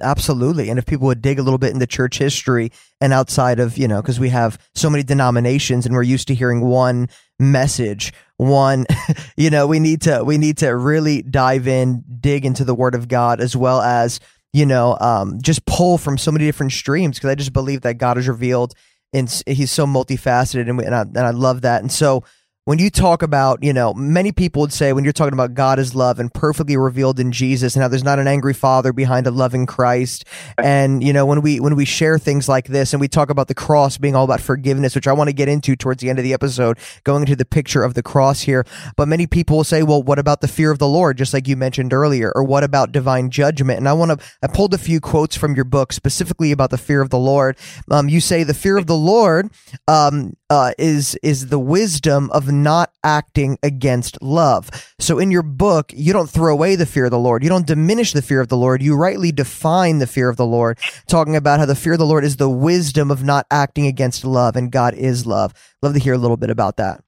Absolutely. 0.01 0.69
And 0.69 0.79
if 0.79 0.85
people 0.85 1.07
would 1.07 1.23
dig 1.23 1.39
a 1.39 1.43
little 1.43 1.59
bit 1.59 1.73
into 1.73 1.87
church 1.87 2.19
history 2.19 2.71
and 3.01 3.13
outside 3.13 3.59
of, 3.59 3.79
you 3.79 3.89
know, 3.89 4.03
because 4.03 4.21
we 4.21 4.29
have 4.29 4.59
so 4.75 4.91
many 4.91 5.03
denominations 5.03 5.87
and 5.87 5.95
we're 5.95 6.03
used 6.03 6.29
to 6.29 6.35
hearing 6.35 6.61
one 6.61 7.09
message, 7.39 8.13
one, 8.37 8.85
you 9.37 9.49
know, 9.49 9.67
we 9.67 9.79
need 9.79 10.03
to, 10.03 10.23
we 10.23 10.37
need 10.37 10.59
to 10.59 10.77
really 10.77 11.23
dive 11.23 11.67
in, 11.67 12.05
dig 12.21 12.45
into 12.45 12.65
the 12.65 12.75
word 12.75 12.95
of 12.95 13.09
God 13.09 13.41
as 13.41 13.57
well 13.57 13.81
as 13.81 14.21
you 14.57 14.65
know, 14.65 14.97
um, 15.03 15.39
just 15.43 15.67
pull 15.67 15.99
from 15.99 16.17
so 16.17 16.33
many 16.33 16.47
different 16.47 16.73
streams 16.73 17.19
because 17.19 17.29
I 17.29 17.35
just 17.35 17.53
believe 17.53 17.83
that 17.83 17.99
God 17.99 18.17
is 18.17 18.27
revealed 18.27 18.73
and 19.13 19.29
He's 19.47 19.71
so 19.71 19.85
multifaceted, 19.85 20.69
and, 20.69 20.81
and, 20.81 20.95
I, 20.95 21.03
and 21.03 21.19
I 21.19 21.31
love 21.31 21.61
that. 21.61 21.83
And 21.83 21.93
so 21.93 22.25
when 22.67 22.81
you 22.81 22.91
talk 22.91 23.23
about, 23.23 23.63
you 23.63 23.73
know, 23.73 23.95
many 23.95 24.33
people 24.33 24.61
would 24.61 24.73
say 24.73 24.93
when 24.93 25.05
you're 25.05 25.13
talking 25.13 25.33
about 25.33 25.55
God 25.55 25.79
is 25.79 25.95
love 25.95 26.19
and 26.19 26.35
perfectly 26.35 26.77
revealed 26.77 27.21
in 27.21 27.31
Jesus 27.31 27.77
and 27.77 27.83
how 27.83 27.87
there's 27.87 28.03
not 28.03 28.19
an 28.19 28.27
angry 28.27 28.55
father 28.55 28.93
behind 28.93 29.29
a 29.29 29.31
loving 29.31 29.67
Christ. 29.67 30.25
And, 30.59 31.01
you 31.01 31.13
know, 31.13 31.25
when 31.25 31.43
we 31.43 31.61
when 31.61 31.77
we 31.77 31.85
share 31.85 32.19
things 32.19 32.49
like 32.49 32.67
this 32.67 32.93
and 32.93 33.01
we 33.01 33.07
talk 33.07 33.31
about 33.31 33.47
the 33.47 33.55
cross 33.55 33.99
being 33.99 34.17
all 34.17 34.25
about 34.25 34.41
forgiveness, 34.41 34.97
which 34.97 35.07
I 35.07 35.13
want 35.13 35.29
to 35.29 35.33
get 35.33 35.49
into 35.49 35.77
towards 35.77 36.03
the 36.03 36.11
end 36.11 36.19
of 36.19 36.25
the 36.25 36.33
episode, 36.33 36.77
going 37.05 37.23
into 37.23 37.37
the 37.37 37.45
picture 37.45 37.85
of 37.85 37.95
the 37.95 38.03
cross 38.03 38.41
here. 38.41 38.67
But 38.97 39.07
many 39.07 39.29
people 39.29 39.59
will 39.59 39.65
say, 39.65 39.85
well, 39.85 40.03
what 40.03 40.19
about 40.19 40.41
the 40.41 40.49
fear 40.49 40.73
of 40.73 40.81
the 40.81 40.89
Lord, 40.89 41.19
just 41.19 41.33
like 41.33 41.47
you 41.47 41.55
mentioned 41.55 41.93
earlier, 41.93 42.33
or 42.35 42.43
what 42.43 42.65
about 42.65 42.91
divine 42.91 43.31
judgment? 43.31 43.79
And 43.79 43.89
I 43.89 43.93
want 43.93 44.19
to 44.19 44.27
I 44.43 44.49
pulled 44.49 44.75
a 44.75 44.79
few 44.79 45.01
quotes 45.01 45.37
from 45.37 45.55
your 45.55 45.65
book 45.65 45.93
specifically 45.93 46.51
about 46.51 46.71
the 46.71 46.79
fear 46.79 47.01
of 47.01 47.11
the 47.11 47.19
Lord. 47.19 47.57
Um, 47.93 48.09
you 48.09 48.21
say 48.21 48.43
the 48.43 48.55
fear 48.55 48.77
of 48.77 48.89
the 48.89 48.97
Lord 48.97 49.51
um, 49.87 50.37
uh, 50.49 50.73
is 50.79 51.17
is 51.23 51.49
the 51.49 51.59
wisdom 51.59 52.31
of 52.31 52.51
not 52.51 52.93
acting 53.03 53.59
against 53.63 54.21
love. 54.23 54.71
So 54.99 55.19
in 55.19 55.31
your 55.31 55.43
book, 55.43 55.93
you 55.95 56.13
don't 56.13 56.31
throw 56.31 56.53
away 56.53 56.77
the 56.77 56.87
fear 56.87 57.07
of 57.07 57.11
the 57.11 57.19
Lord. 57.19 57.43
You 57.43 57.49
don't 57.49 57.67
diminish 57.67 58.13
the 58.13 58.23
fear 58.23 58.41
of 58.41 58.49
the 58.49 58.57
Lord. 58.57 58.83
You 58.83 58.97
rightly 58.97 59.33
define 59.33 59.99
the 59.99 60.07
fear 60.07 60.29
of 60.29 60.37
the 60.37 60.47
Lord, 60.47 60.79
talking 61.09 61.37
about 61.37 61.59
how 61.59 61.67
the 61.67 61.75
fear 61.75 61.95
of 61.95 61.99
the 61.99 62.07
Lord 62.07 62.25
is 62.25 62.37
the 62.37 62.51
wisdom 62.51 63.11
of 63.11 63.25
not 63.25 63.47
acting 63.51 63.87
against 63.87 64.25
love, 64.25 64.57
and 64.57 64.71
God 64.71 64.95
is 64.95 65.27
love. 65.27 65.53
Love 65.83 65.95
to 65.95 66.01
hear 66.01 66.15
a 66.15 66.19
little 66.19 66.37
bit 66.37 66.51
about 66.51 66.77
that. 66.77 67.03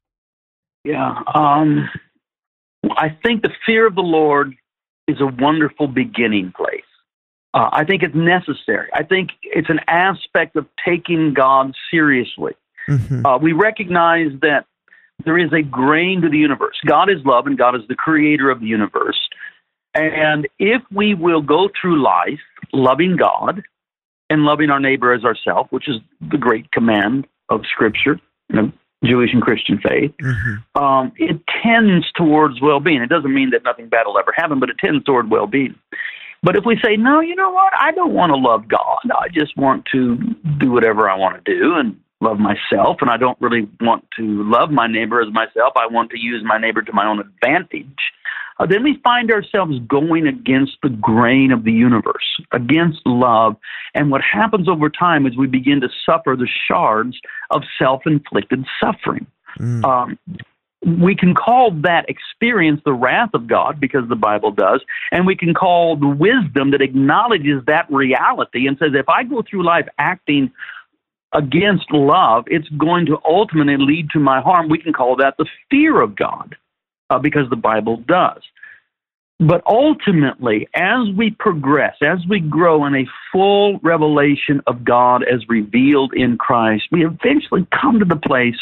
Yeah. 0.84 1.22
Um, 1.34 1.88
I 2.90 3.16
think 3.22 3.42
the 3.42 3.52
fear 3.66 3.86
of 3.86 3.94
the 3.94 4.00
Lord 4.00 4.54
is 5.06 5.20
a 5.20 5.26
wonderful 5.26 5.86
beginning 5.86 6.52
place. 6.56 6.82
Uh, 7.54 7.70
I 7.72 7.84
think 7.84 8.02
it's 8.02 8.14
necessary. 8.14 8.88
I 8.92 9.02
think 9.02 9.30
it's 9.42 9.70
an 9.70 9.80
aspect 9.88 10.54
of 10.56 10.66
taking 10.84 11.34
God 11.34 11.74
seriously. 11.90 12.52
Mm-hmm. 12.88 13.26
Uh, 13.26 13.38
we 13.38 13.52
recognize 13.52 14.32
that 14.40 14.66
there 15.24 15.38
is 15.38 15.52
a 15.52 15.62
grain 15.62 16.22
to 16.22 16.28
the 16.28 16.38
universe. 16.38 16.76
God 16.86 17.10
is 17.10 17.18
love, 17.24 17.46
and 17.46 17.58
God 17.58 17.74
is 17.74 17.82
the 17.88 17.94
creator 17.94 18.50
of 18.50 18.60
the 18.60 18.66
universe. 18.66 19.18
And 19.94 20.46
if 20.58 20.82
we 20.92 21.14
will 21.14 21.42
go 21.42 21.68
through 21.80 22.02
life 22.02 22.40
loving 22.72 23.16
God 23.16 23.62
and 24.30 24.42
loving 24.42 24.70
our 24.70 24.78
neighbor 24.78 25.12
as 25.12 25.24
ourselves, 25.24 25.70
which 25.70 25.88
is 25.88 25.96
the 26.30 26.38
great 26.38 26.70
command 26.70 27.26
of 27.48 27.62
Scripture, 27.70 28.20
you 28.48 28.56
know, 28.56 28.72
Jewish 29.04 29.30
and 29.32 29.42
Christian 29.42 29.78
faith, 29.78 30.12
mm-hmm. 30.22 30.82
um, 30.82 31.12
it 31.16 31.40
tends 31.62 32.06
towards 32.14 32.60
well 32.60 32.80
being. 32.80 33.02
It 33.02 33.08
doesn't 33.08 33.32
mean 33.32 33.50
that 33.50 33.64
nothing 33.64 33.88
bad 33.88 34.06
will 34.06 34.18
ever 34.18 34.32
happen, 34.36 34.60
but 34.60 34.70
it 34.70 34.78
tends 34.78 35.04
toward 35.04 35.30
well 35.30 35.46
being. 35.46 35.74
But 36.42 36.56
if 36.56 36.64
we 36.64 36.78
say, 36.82 36.96
no, 36.96 37.20
you 37.20 37.34
know 37.34 37.50
what? 37.50 37.72
I 37.76 37.90
don't 37.90 38.12
want 38.12 38.30
to 38.30 38.36
love 38.36 38.68
God. 38.68 39.00
I 39.18 39.28
just 39.28 39.56
want 39.56 39.86
to 39.92 40.16
do 40.60 40.70
whatever 40.70 41.10
I 41.10 41.16
want 41.16 41.44
to 41.44 41.52
do 41.52 41.74
and 41.74 41.98
love 42.20 42.38
myself. 42.38 42.98
And 43.00 43.10
I 43.10 43.16
don't 43.16 43.40
really 43.40 43.68
want 43.80 44.04
to 44.16 44.42
love 44.44 44.70
my 44.70 44.86
neighbor 44.86 45.20
as 45.20 45.32
myself. 45.32 45.74
I 45.76 45.86
want 45.86 46.10
to 46.10 46.18
use 46.18 46.42
my 46.44 46.58
neighbor 46.58 46.82
to 46.82 46.92
my 46.92 47.06
own 47.06 47.20
advantage. 47.20 47.98
Uh, 48.58 48.66
then 48.66 48.82
we 48.82 49.00
find 49.04 49.30
ourselves 49.30 49.78
going 49.86 50.26
against 50.26 50.78
the 50.82 50.88
grain 50.88 51.52
of 51.52 51.64
the 51.64 51.72
universe, 51.72 52.40
against 52.52 53.00
love. 53.06 53.56
And 53.94 54.10
what 54.10 54.20
happens 54.20 54.68
over 54.68 54.90
time 54.90 55.26
is 55.26 55.36
we 55.36 55.46
begin 55.46 55.80
to 55.80 55.88
suffer 56.04 56.34
the 56.36 56.48
shards 56.66 57.20
of 57.50 57.62
self 57.78 58.02
inflicted 58.04 58.66
suffering. 58.80 59.26
Mm. 59.60 59.84
Um, 59.84 60.18
we 61.00 61.14
can 61.14 61.34
call 61.34 61.72
that 61.82 62.08
experience 62.08 62.80
the 62.84 62.92
wrath 62.92 63.30
of 63.34 63.48
God 63.48 63.80
because 63.80 64.08
the 64.08 64.16
Bible 64.16 64.52
does, 64.52 64.80
and 65.10 65.26
we 65.26 65.36
can 65.36 65.52
call 65.52 65.96
the 65.96 66.08
wisdom 66.08 66.70
that 66.70 66.80
acknowledges 66.80 67.64
that 67.66 67.90
reality 67.90 68.66
and 68.66 68.78
says, 68.78 68.90
if 68.94 69.08
I 69.08 69.24
go 69.24 69.42
through 69.42 69.64
life 69.64 69.88
acting 69.98 70.52
against 71.32 71.90
love, 71.90 72.44
it's 72.46 72.68
going 72.70 73.06
to 73.06 73.18
ultimately 73.24 73.76
lead 73.76 74.10
to 74.10 74.18
my 74.18 74.40
harm. 74.40 74.68
We 74.68 74.78
can 74.78 74.92
call 74.92 75.16
that 75.16 75.36
the 75.38 75.46
fear 75.70 76.00
of 76.00 76.16
God 76.16 76.56
uh, 77.10 77.18
because 77.18 77.48
the 77.50 77.56
Bible 77.56 77.98
does. 77.98 78.42
But 79.40 79.62
ultimately, 79.66 80.68
as 80.74 81.08
we 81.16 81.30
progress, 81.30 81.94
as 82.02 82.18
we 82.28 82.40
grow 82.40 82.86
in 82.86 82.96
a 82.96 83.06
full 83.30 83.78
revelation 83.80 84.60
of 84.66 84.84
God 84.84 85.22
as 85.22 85.48
revealed 85.48 86.12
in 86.14 86.36
Christ, 86.36 86.84
we 86.90 87.06
eventually 87.06 87.66
come 87.70 88.00
to 88.00 88.04
the 88.04 88.16
place 88.16 88.58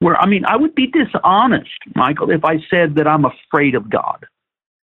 where, 0.00 0.16
I 0.16 0.26
mean, 0.26 0.44
I 0.44 0.56
would 0.56 0.74
be 0.74 0.88
dishonest, 0.88 1.70
Michael, 1.94 2.30
if 2.30 2.44
I 2.44 2.56
said 2.68 2.96
that 2.96 3.06
I'm 3.06 3.24
afraid 3.24 3.76
of 3.76 3.90
God. 3.90 4.26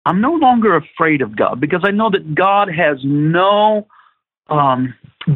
I'm 0.06 0.22
no 0.22 0.32
longer 0.32 0.76
afraid 0.76 1.20
of 1.20 1.36
God 1.36 1.60
because 1.60 1.82
I 1.84 1.90
know 1.90 2.10
that 2.10 2.34
God 2.34 2.68
has 2.74 2.98
no 3.04 3.86
um, 4.48 4.94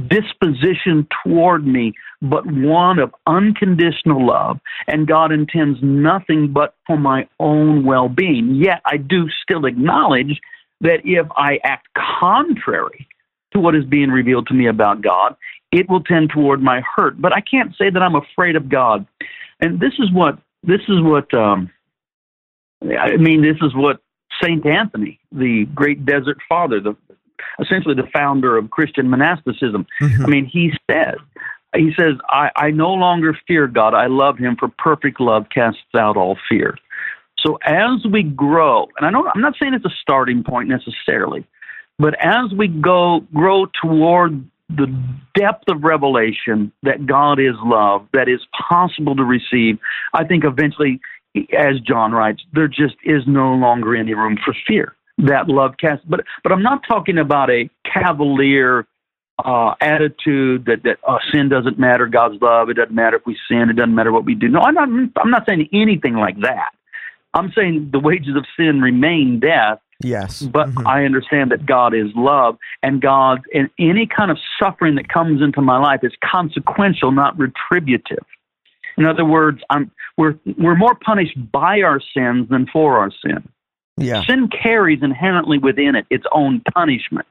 disposition 0.08 1.06
toward 1.24 1.66
me 1.66 1.92
but 2.22 2.46
one 2.46 2.98
of 2.98 3.14
unconditional 3.26 4.26
love, 4.26 4.58
and 4.86 5.06
God 5.06 5.30
intends 5.30 5.78
nothing 5.82 6.52
but 6.52 6.74
for 6.86 6.96
my 6.96 7.28
own 7.38 7.84
well 7.84 8.08
being. 8.08 8.54
Yet 8.54 8.80
I 8.86 8.96
do 8.96 9.28
still 9.42 9.66
acknowledge 9.66 10.40
that 10.80 11.00
if 11.04 11.26
I 11.36 11.58
act 11.64 11.88
contrary 12.18 13.06
to 13.52 13.60
what 13.60 13.74
is 13.74 13.84
being 13.84 14.10
revealed 14.10 14.46
to 14.48 14.54
me 14.54 14.66
about 14.66 15.02
God, 15.02 15.36
it 15.70 15.88
will 15.88 16.02
tend 16.02 16.30
toward 16.30 16.62
my 16.62 16.82
hurt. 16.96 17.20
But 17.20 17.36
I 17.36 17.40
can't 17.40 17.76
say 17.76 17.90
that 17.90 18.02
I'm 18.02 18.16
afraid 18.16 18.56
of 18.56 18.68
God 18.68 19.06
and 19.60 19.80
this 19.80 19.92
is 19.98 20.12
what 20.12 20.38
this 20.62 20.80
is 20.88 21.00
what 21.00 21.32
um, 21.34 21.70
I 22.82 23.16
mean. 23.16 23.42
This 23.42 23.56
is 23.62 23.74
what 23.74 24.00
Saint 24.42 24.66
Anthony, 24.66 25.20
the 25.32 25.66
great 25.74 26.04
desert 26.04 26.38
father, 26.48 26.80
the 26.80 26.96
essentially 27.60 27.94
the 27.94 28.08
founder 28.12 28.56
of 28.56 28.70
Christian 28.70 29.08
monasticism. 29.08 29.86
Mm-hmm. 30.00 30.24
I 30.24 30.26
mean, 30.26 30.46
he 30.46 30.72
said, 30.90 31.16
he 31.74 31.92
says, 31.98 32.14
I, 32.28 32.50
I 32.56 32.70
no 32.70 32.92
longer 32.92 33.36
fear 33.46 33.66
God. 33.66 33.94
I 33.94 34.06
love 34.06 34.38
him 34.38 34.56
for 34.56 34.68
perfect 34.68 35.20
love 35.20 35.46
casts 35.52 35.80
out 35.94 36.16
all 36.16 36.38
fear. 36.48 36.76
So 37.38 37.58
as 37.64 38.04
we 38.10 38.22
grow, 38.22 38.88
and 38.96 39.06
I 39.06 39.10
know 39.10 39.28
I'm 39.34 39.40
not 39.40 39.54
saying 39.60 39.74
it's 39.74 39.84
a 39.84 39.94
starting 40.00 40.42
point 40.42 40.68
necessarily, 40.68 41.44
but 41.98 42.14
as 42.24 42.52
we 42.56 42.68
go 42.68 43.20
grow 43.34 43.66
toward 43.80 44.48
the 44.70 44.86
depth 45.34 45.64
of 45.68 45.84
revelation 45.84 46.72
that 46.82 47.06
God 47.06 47.38
is 47.38 47.54
love 47.62 48.06
that 48.12 48.28
is 48.28 48.40
possible 48.68 49.14
to 49.16 49.24
receive, 49.24 49.78
I 50.14 50.24
think 50.24 50.44
eventually, 50.44 51.00
as 51.56 51.80
John 51.80 52.12
writes, 52.12 52.42
there 52.52 52.68
just 52.68 52.96
is 53.04 53.22
no 53.26 53.52
longer 53.54 53.94
any 53.94 54.14
room 54.14 54.38
for 54.42 54.54
fear. 54.66 54.94
That 55.18 55.48
love 55.48 55.76
casts, 55.78 56.04
but 56.08 56.24
but 56.42 56.52
I'm 56.52 56.62
not 56.62 56.82
talking 56.86 57.18
about 57.18 57.48
a 57.48 57.70
cavalier 57.84 58.86
uh, 59.44 59.74
attitude 59.80 60.64
that 60.66 60.82
that 60.82 60.98
uh, 61.06 61.18
sin 61.32 61.48
doesn't 61.48 61.78
matter, 61.78 62.06
God's 62.06 62.40
love. 62.42 62.68
It 62.68 62.74
doesn't 62.74 62.94
matter 62.94 63.16
if 63.16 63.26
we 63.26 63.36
sin. 63.48 63.70
It 63.70 63.76
doesn't 63.76 63.94
matter 63.94 64.12
what 64.12 64.24
we 64.24 64.34
do. 64.34 64.48
No, 64.48 64.60
I'm 64.60 64.74
not. 64.74 64.88
I'm 65.22 65.30
not 65.30 65.46
saying 65.46 65.68
anything 65.72 66.14
like 66.14 66.40
that. 66.40 66.70
I'm 67.32 67.52
saying 67.52 67.90
the 67.92 68.00
wages 68.00 68.36
of 68.36 68.44
sin 68.56 68.80
remain 68.80 69.40
death, 69.40 69.78
Yes. 70.02 70.42
But 70.42 70.68
mm-hmm. 70.68 70.86
I 70.86 71.04
understand 71.04 71.50
that 71.52 71.66
God 71.66 71.94
is 71.94 72.08
love 72.14 72.58
and 72.82 73.00
God 73.00 73.42
and 73.54 73.70
any 73.78 74.06
kind 74.06 74.30
of 74.30 74.38
suffering 74.58 74.96
that 74.96 75.08
comes 75.08 75.42
into 75.42 75.60
my 75.60 75.78
life 75.78 76.00
is 76.02 76.12
consequential, 76.22 77.12
not 77.12 77.38
retributive. 77.38 78.24
In 78.96 79.06
other 79.06 79.24
words, 79.24 79.60
I'm 79.70 79.90
we're 80.16 80.38
we're 80.58 80.76
more 80.76 80.94
punished 80.94 81.36
by 81.50 81.80
our 81.80 82.00
sins 82.14 82.48
than 82.48 82.66
for 82.72 82.98
our 82.98 83.10
sin. 83.24 83.48
Yeah. 83.96 84.24
Sin 84.24 84.48
carries 84.48 85.02
inherently 85.02 85.58
within 85.58 85.94
it 85.94 86.06
its 86.10 86.24
own 86.32 86.62
punishment. 86.74 87.28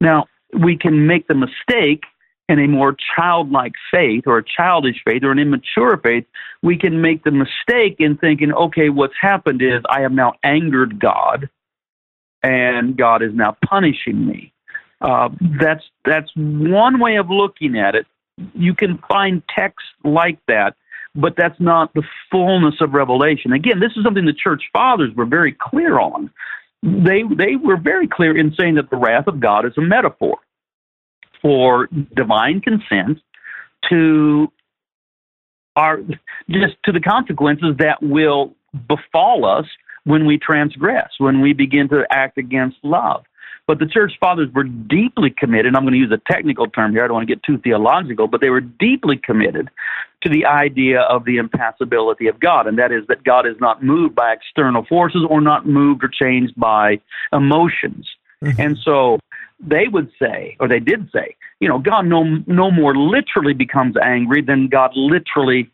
Now, 0.00 0.26
we 0.58 0.76
can 0.76 1.06
make 1.06 1.26
the 1.26 1.34
mistake 1.34 2.04
in 2.48 2.58
a 2.58 2.66
more 2.66 2.96
childlike 3.14 3.74
faith 3.90 4.24
or 4.26 4.38
a 4.38 4.44
childish 4.44 5.02
faith 5.04 5.22
or 5.22 5.30
an 5.30 5.38
immature 5.38 5.98
faith, 6.02 6.24
we 6.62 6.76
can 6.76 7.00
make 7.00 7.22
the 7.24 7.30
mistake 7.30 7.96
in 7.98 8.16
thinking, 8.16 8.52
okay, 8.52 8.88
what's 8.88 9.14
happened 9.20 9.60
is 9.60 9.82
I 9.88 10.00
have 10.00 10.12
now 10.12 10.32
angered 10.42 10.98
God 10.98 11.48
and 12.42 12.96
God 12.96 13.22
is 13.22 13.34
now 13.34 13.56
punishing 13.64 14.26
me. 14.26 14.52
Uh, 15.00 15.28
that's 15.60 15.84
that's 16.04 16.30
one 16.34 16.98
way 16.98 17.16
of 17.16 17.30
looking 17.30 17.78
at 17.78 17.94
it. 17.94 18.06
You 18.54 18.74
can 18.74 18.98
find 19.08 19.42
texts 19.54 19.88
like 20.02 20.38
that, 20.48 20.74
but 21.18 21.34
that's 21.36 21.58
not 21.58 21.92
the 21.94 22.04
fullness 22.30 22.76
of 22.80 22.94
revelation. 22.94 23.52
Again, 23.52 23.80
this 23.80 23.90
is 23.96 24.04
something 24.04 24.24
the 24.24 24.32
church 24.32 24.62
fathers 24.72 25.12
were 25.16 25.26
very 25.26 25.54
clear 25.60 25.98
on. 25.98 26.30
They 26.82 27.24
they 27.36 27.56
were 27.56 27.76
very 27.76 28.06
clear 28.06 28.38
in 28.38 28.54
saying 28.58 28.76
that 28.76 28.88
the 28.88 28.96
wrath 28.96 29.26
of 29.26 29.40
God 29.40 29.66
is 29.66 29.72
a 29.76 29.80
metaphor 29.80 30.38
for 31.42 31.88
divine 32.14 32.60
consent 32.60 33.18
to 33.90 34.50
our 35.74 36.00
just 36.48 36.76
to 36.84 36.92
the 36.92 37.00
consequences 37.00 37.74
that 37.78 38.00
will 38.00 38.54
befall 38.86 39.44
us 39.44 39.66
when 40.04 40.24
we 40.24 40.38
transgress, 40.38 41.10
when 41.18 41.40
we 41.40 41.52
begin 41.52 41.88
to 41.88 42.04
act 42.10 42.38
against 42.38 42.76
love. 42.84 43.24
But 43.66 43.80
the 43.80 43.86
church 43.86 44.12
fathers 44.20 44.48
were 44.54 44.64
deeply 44.64 45.30
committed. 45.36 45.74
I'm 45.74 45.82
going 45.82 45.92
to 45.92 45.98
use 45.98 46.12
a 46.12 46.32
technical 46.32 46.68
term 46.68 46.92
here. 46.92 47.04
I 47.04 47.08
don't 47.08 47.16
want 47.16 47.28
to 47.28 47.34
get 47.34 47.42
too 47.42 47.58
theological, 47.58 48.26
but 48.28 48.40
they 48.40 48.50
were 48.50 48.62
deeply 48.62 49.20
committed 49.22 49.68
to 50.22 50.28
the 50.28 50.46
idea 50.46 51.00
of 51.02 51.24
the 51.24 51.36
impassibility 51.36 52.26
of 52.26 52.40
God, 52.40 52.66
and 52.66 52.78
that 52.78 52.90
is 52.90 53.06
that 53.08 53.22
God 53.24 53.46
is 53.46 53.56
not 53.60 53.82
moved 53.82 54.14
by 54.14 54.32
external 54.32 54.84
forces 54.84 55.22
or 55.28 55.40
not 55.40 55.66
moved 55.66 56.02
or 56.02 56.08
changed 56.08 56.54
by 56.56 57.00
emotions. 57.32 58.08
Mm-hmm. 58.42 58.60
And 58.60 58.78
so 58.84 59.18
they 59.60 59.86
would 59.88 60.10
say, 60.20 60.56
or 60.60 60.68
they 60.68 60.80
did 60.80 61.10
say, 61.12 61.36
you 61.60 61.68
know, 61.68 61.78
God 61.78 62.06
no 62.06 62.24
no 62.46 62.70
more 62.70 62.96
literally 62.96 63.54
becomes 63.54 63.96
angry 64.02 64.42
than 64.42 64.68
God 64.68 64.92
literally 64.94 65.70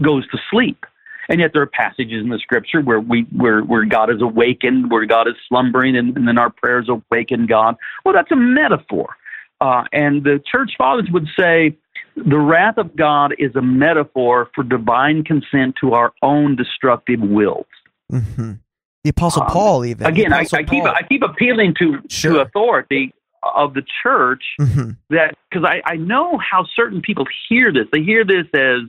goes 0.00 0.26
to 0.28 0.38
sleep. 0.50 0.84
And 1.28 1.40
yet 1.40 1.52
there 1.52 1.62
are 1.62 1.66
passages 1.66 2.22
in 2.22 2.28
the 2.28 2.38
scripture 2.38 2.80
where 2.80 3.00
we 3.00 3.22
where 3.36 3.62
where 3.62 3.84
God 3.84 4.10
is 4.10 4.20
awakened, 4.20 4.90
where 4.90 5.06
God 5.06 5.26
is 5.26 5.34
slumbering, 5.48 5.96
and, 5.96 6.16
and 6.16 6.28
then 6.28 6.38
our 6.38 6.50
prayers 6.50 6.88
awaken 6.88 7.46
God. 7.46 7.76
Well, 8.04 8.14
that's 8.14 8.30
a 8.30 8.36
metaphor. 8.36 9.16
Uh, 9.60 9.84
and 9.92 10.24
the 10.24 10.42
church 10.50 10.72
fathers 10.76 11.08
would 11.12 11.26
say 11.38 11.76
the 12.16 12.38
wrath 12.38 12.78
of 12.78 12.94
God 12.96 13.34
is 13.38 13.54
a 13.56 13.62
metaphor 13.62 14.50
for 14.54 14.62
divine 14.62 15.24
consent 15.24 15.74
to 15.80 15.94
our 15.94 16.12
own 16.22 16.56
destructive 16.56 17.20
wills. 17.20 17.66
Mm-hmm. 18.12 18.52
The 19.02 19.10
Apostle 19.10 19.42
um, 19.42 19.48
Paul, 19.48 19.84
even 19.84 20.06
again, 20.06 20.32
I, 20.32 20.46
I, 20.52 20.62
keep 20.62 20.84
I 20.84 21.02
keep 21.02 21.22
appealing 21.22 21.74
to 21.78 22.00
sure. 22.08 22.34
to 22.34 22.40
authority 22.40 23.12
of 23.54 23.74
the 23.74 23.82
church 24.02 24.42
mm-hmm. 24.58 24.92
that 25.10 25.36
because 25.50 25.64
I, 25.68 25.82
I 25.84 25.96
know 25.96 26.38
how 26.38 26.64
certain 26.74 27.02
people 27.02 27.26
hear 27.48 27.72
this. 27.72 27.86
They 27.92 28.02
hear 28.02 28.24
this 28.24 28.46
as 28.54 28.80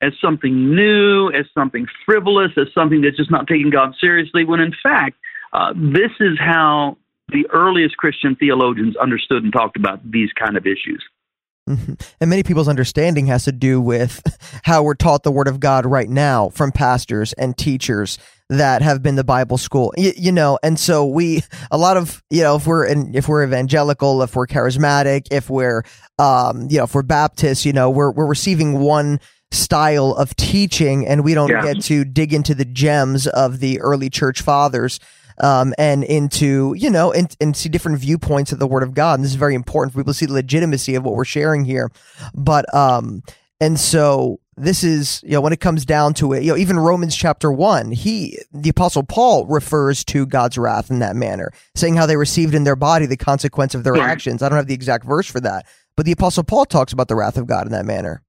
as 0.00 0.12
something 0.20 0.74
new, 0.74 1.30
as 1.30 1.46
something 1.54 1.86
frivolous, 2.04 2.50
as 2.56 2.66
something 2.74 3.02
that's 3.02 3.16
just 3.16 3.30
not 3.30 3.46
taking 3.46 3.70
God 3.70 3.94
seriously, 4.00 4.44
when 4.44 4.60
in 4.60 4.74
fact, 4.82 5.16
uh, 5.52 5.72
this 5.76 6.10
is 6.18 6.38
how 6.38 6.96
the 7.28 7.46
earliest 7.52 7.96
Christian 7.96 8.34
theologians 8.36 8.96
understood 8.96 9.44
and 9.44 9.52
talked 9.52 9.76
about 9.76 10.00
these 10.10 10.30
kind 10.32 10.56
of 10.56 10.66
issues. 10.66 11.02
Mm-hmm. 11.68 11.94
And 12.20 12.30
many 12.30 12.42
people's 12.42 12.68
understanding 12.68 13.26
has 13.26 13.44
to 13.44 13.52
do 13.52 13.80
with 13.80 14.20
how 14.64 14.82
we're 14.82 14.94
taught 14.94 15.22
the 15.22 15.30
Word 15.30 15.48
of 15.48 15.60
God 15.60 15.86
right 15.86 16.08
now 16.08 16.48
from 16.48 16.72
pastors 16.72 17.32
and 17.34 17.56
teachers 17.56 18.18
that 18.48 18.82
have 18.82 19.02
been 19.02 19.14
the 19.14 19.24
Bible 19.24 19.56
school, 19.56 19.94
you, 19.96 20.12
you 20.16 20.32
know. 20.32 20.58
And 20.62 20.78
so 20.78 21.06
we, 21.06 21.42
a 21.70 21.78
lot 21.78 21.96
of, 21.96 22.22
you 22.30 22.42
know, 22.42 22.56
if 22.56 22.66
we're 22.66 22.84
in, 22.84 23.14
if 23.14 23.28
we're 23.28 23.44
evangelical, 23.44 24.22
if 24.22 24.34
we're 24.34 24.46
charismatic, 24.46 25.28
if 25.30 25.48
we're, 25.48 25.84
um, 26.18 26.66
you 26.68 26.78
know, 26.78 26.84
if 26.84 26.94
we're 26.94 27.02
Baptist, 27.02 27.64
you 27.64 27.72
know, 27.72 27.90
we're 27.90 28.10
we're 28.10 28.26
receiving 28.26 28.80
one 28.80 29.20
style 29.52 30.12
of 30.14 30.34
teaching, 30.36 31.06
and 31.06 31.24
we 31.24 31.34
don't 31.34 31.50
yeah. 31.50 31.62
get 31.62 31.82
to 31.84 32.04
dig 32.04 32.34
into 32.34 32.54
the 32.54 32.64
gems 32.64 33.26
of 33.26 33.60
the 33.60 33.80
early 33.80 34.10
church 34.10 34.42
fathers 34.42 34.98
um, 35.40 35.74
and 35.78 36.04
into 36.04 36.74
you 36.76 36.90
know 36.90 37.12
and, 37.12 37.36
and 37.40 37.56
see 37.56 37.68
different 37.68 37.98
viewpoints 37.98 38.52
of 38.52 38.58
the 38.58 38.66
Word 38.66 38.82
of 38.82 38.94
God. 38.94 39.14
And 39.14 39.24
this 39.24 39.32
is 39.32 39.36
very 39.36 39.54
important 39.54 39.92
for 39.92 40.00
people 40.00 40.12
to 40.12 40.18
see 40.18 40.26
the 40.26 40.32
legitimacy 40.32 40.94
of 40.94 41.04
what 41.04 41.14
we're 41.14 41.24
sharing 41.24 41.64
here. 41.64 41.90
But 42.34 42.72
um, 42.74 43.22
and 43.60 43.78
so 43.78 44.40
this 44.56 44.84
is 44.84 45.22
you 45.24 45.30
know 45.30 45.40
when 45.40 45.52
it 45.52 45.60
comes 45.60 45.84
down 45.84 46.14
to 46.14 46.32
it, 46.32 46.42
you 46.42 46.50
know 46.50 46.58
even 46.58 46.78
Romans 46.78 47.16
chapter 47.16 47.50
one, 47.50 47.92
he 47.92 48.38
the 48.52 48.70
apostle 48.70 49.02
Paul 49.02 49.46
refers 49.46 50.04
to 50.06 50.26
God's 50.26 50.58
wrath 50.58 50.90
in 50.90 50.98
that 50.98 51.16
manner, 51.16 51.52
saying 51.74 51.96
how 51.96 52.06
they 52.06 52.16
received 52.16 52.54
in 52.54 52.64
their 52.64 52.76
body 52.76 53.06
the 53.06 53.16
consequence 53.16 53.74
of 53.74 53.84
their 53.84 53.96
actions. 53.96 54.42
I 54.42 54.48
don't 54.48 54.56
have 54.56 54.66
the 54.66 54.74
exact 54.74 55.04
verse 55.04 55.26
for 55.26 55.40
that, 55.40 55.66
but 55.96 56.06
the 56.06 56.12
apostle 56.12 56.44
Paul 56.44 56.66
talks 56.66 56.92
about 56.92 57.08
the 57.08 57.14
wrath 57.14 57.36
of 57.36 57.46
God 57.46 57.66
in 57.66 57.72
that 57.72 57.86
manner. 57.86 58.22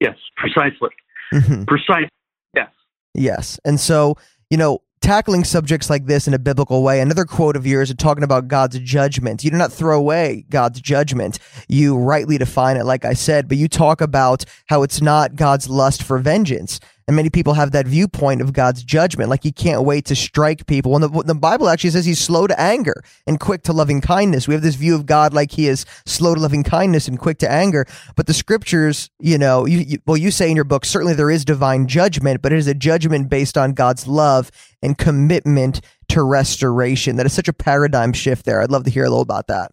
Yes, 0.00 0.16
precisely. 0.36 0.90
Mm-hmm. 1.32 1.64
Precisely. 1.64 2.08
Yes. 2.54 2.70
Yes, 3.14 3.60
and 3.64 3.78
so 3.78 4.16
you 4.50 4.56
know 4.56 4.82
tackling 5.02 5.44
subjects 5.44 5.90
like 5.90 6.06
this 6.06 6.26
in 6.26 6.32
a 6.32 6.38
biblical 6.38 6.82
way. 6.82 7.00
Another 7.00 7.24
quote 7.24 7.56
of 7.56 7.66
yours 7.66 7.90
is 7.90 7.96
talking 7.96 8.24
about 8.24 8.48
God's 8.48 8.78
judgment. 8.78 9.44
You 9.44 9.50
do 9.50 9.56
not 9.56 9.72
throw 9.72 9.98
away 9.98 10.46
God's 10.48 10.80
judgment. 10.80 11.38
You 11.68 11.98
rightly 11.98 12.38
define 12.38 12.76
it, 12.76 12.84
like 12.84 13.04
I 13.04 13.12
said, 13.12 13.48
but 13.48 13.58
you 13.58 13.68
talk 13.68 14.00
about 14.00 14.44
how 14.66 14.82
it's 14.82 15.02
not 15.02 15.34
God's 15.34 15.68
lust 15.68 16.02
for 16.02 16.18
vengeance. 16.18 16.80
And 17.06 17.16
many 17.16 17.30
people 17.30 17.54
have 17.54 17.72
that 17.72 17.86
viewpoint 17.86 18.40
of 18.40 18.52
God's 18.52 18.84
judgment, 18.84 19.28
like 19.28 19.42
he 19.42 19.52
can't 19.52 19.82
wait 19.82 20.04
to 20.06 20.16
strike 20.16 20.66
people. 20.66 20.94
And 20.94 21.02
the, 21.02 21.22
the 21.24 21.34
Bible 21.34 21.68
actually 21.68 21.90
says 21.90 22.06
he's 22.06 22.20
slow 22.20 22.46
to 22.46 22.60
anger 22.60 23.02
and 23.26 23.40
quick 23.40 23.62
to 23.64 23.72
loving 23.72 24.00
kindness. 24.00 24.46
We 24.46 24.54
have 24.54 24.62
this 24.62 24.76
view 24.76 24.94
of 24.94 25.06
God 25.06 25.34
like 25.34 25.52
he 25.52 25.66
is 25.66 25.84
slow 26.06 26.34
to 26.34 26.40
loving 26.40 26.62
kindness 26.62 27.08
and 27.08 27.18
quick 27.18 27.38
to 27.38 27.50
anger. 27.50 27.86
But 28.14 28.26
the 28.26 28.34
scriptures, 28.34 29.10
you 29.18 29.38
know, 29.38 29.66
you, 29.66 29.78
you, 29.78 29.98
well, 30.06 30.16
you 30.16 30.30
say 30.30 30.50
in 30.50 30.56
your 30.56 30.64
book, 30.64 30.84
certainly 30.84 31.14
there 31.14 31.30
is 31.30 31.44
divine 31.44 31.86
judgment, 31.86 32.42
but 32.42 32.52
it 32.52 32.58
is 32.58 32.66
a 32.66 32.74
judgment 32.74 33.28
based 33.28 33.58
on 33.58 33.72
God's 33.72 34.06
love 34.06 34.50
and 34.82 34.96
commitment 34.96 35.80
to 36.08 36.22
restoration. 36.22 37.16
That 37.16 37.26
is 37.26 37.32
such 37.32 37.48
a 37.48 37.52
paradigm 37.52 38.12
shift 38.12 38.44
there. 38.44 38.60
I'd 38.60 38.70
love 38.70 38.84
to 38.84 38.90
hear 38.90 39.04
a 39.04 39.08
little 39.08 39.22
about 39.22 39.46
that. 39.48 39.72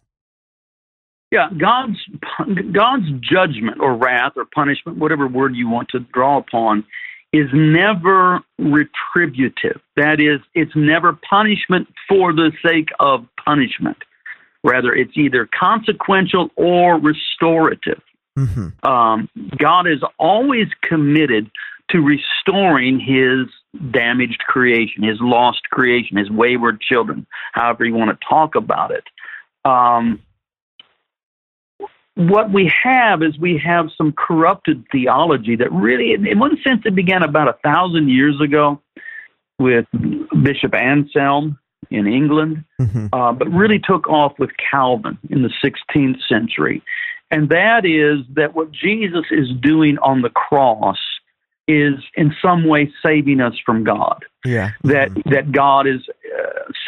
Yeah, 1.30 1.48
God's 1.56 1.96
God's 2.72 3.06
judgment 3.20 3.78
or 3.80 3.94
wrath 3.94 4.32
or 4.34 4.46
punishment, 4.52 4.98
whatever 4.98 5.28
word 5.28 5.54
you 5.54 5.68
want 5.68 5.88
to 5.90 6.00
draw 6.12 6.38
upon, 6.38 6.84
is 7.32 7.48
never 7.52 8.40
retributive. 8.58 9.80
That 9.96 10.20
is, 10.20 10.40
it's 10.54 10.74
never 10.74 11.18
punishment 11.28 11.88
for 12.08 12.32
the 12.32 12.52
sake 12.64 12.88
of 12.98 13.26
punishment. 13.44 13.98
Rather, 14.64 14.92
it's 14.92 15.16
either 15.16 15.48
consequential 15.58 16.50
or 16.56 16.98
restorative. 16.98 18.02
Mm-hmm. 18.38 18.86
Um, 18.86 19.28
God 19.56 19.86
is 19.86 20.02
always 20.18 20.68
committed 20.82 21.50
to 21.90 21.98
restoring 22.00 23.00
his 23.00 23.48
damaged 23.92 24.40
creation, 24.46 25.02
his 25.02 25.18
lost 25.20 25.62
creation, 25.70 26.16
his 26.16 26.30
wayward 26.30 26.80
children, 26.80 27.26
however 27.52 27.84
you 27.84 27.94
want 27.94 28.10
to 28.10 28.26
talk 28.28 28.54
about 28.54 28.90
it. 28.90 29.04
Um, 29.64 30.20
what 32.16 32.52
we 32.52 32.72
have 32.82 33.22
is 33.22 33.38
we 33.38 33.58
have 33.64 33.88
some 33.96 34.12
corrupted 34.12 34.84
theology 34.90 35.56
that 35.56 35.72
really, 35.72 36.12
in 36.12 36.38
one 36.38 36.56
sense, 36.62 36.82
it 36.84 36.94
began 36.94 37.22
about 37.22 37.48
a 37.48 37.56
thousand 37.64 38.08
years 38.08 38.40
ago 38.40 38.80
with 39.58 39.86
Bishop 40.42 40.74
Anselm 40.74 41.58
in 41.90 42.06
England, 42.06 42.64
mm-hmm. 42.80 43.06
uh, 43.12 43.32
but 43.32 43.48
really 43.50 43.78
took 43.78 44.08
off 44.08 44.38
with 44.38 44.50
Calvin 44.70 45.18
in 45.28 45.42
the 45.42 45.50
16th 45.62 46.18
century. 46.28 46.82
And 47.30 47.48
that 47.50 47.86
is 47.86 48.26
that 48.34 48.54
what 48.54 48.72
Jesus 48.72 49.26
is 49.30 49.48
doing 49.60 49.98
on 49.98 50.22
the 50.22 50.30
cross 50.30 50.98
is 51.68 51.94
in 52.16 52.34
some 52.42 52.66
way 52.66 52.92
saving 53.04 53.40
us 53.40 53.54
from 53.64 53.84
God. 53.84 54.24
Yeah. 54.44 54.70
That 54.82 55.10
mm-hmm. 55.10 55.30
that 55.30 55.52
God 55.52 55.86
is 55.86 56.00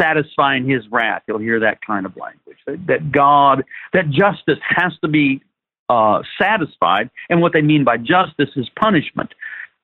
satisfying 0.00 0.68
His 0.68 0.86
wrath. 0.90 1.22
You'll 1.26 1.38
hear 1.38 1.60
that 1.60 1.84
kind 1.84 2.06
of 2.06 2.16
language. 2.16 2.58
That, 2.66 2.86
that 2.86 3.12
God 3.12 3.64
that 3.92 4.10
justice 4.10 4.58
has 4.68 4.92
to 5.02 5.08
be 5.08 5.42
uh, 5.88 6.22
satisfied, 6.40 7.10
and 7.28 7.40
what 7.40 7.52
they 7.52 7.62
mean 7.62 7.84
by 7.84 7.96
justice 7.96 8.50
is 8.56 8.68
punishment. 8.80 9.34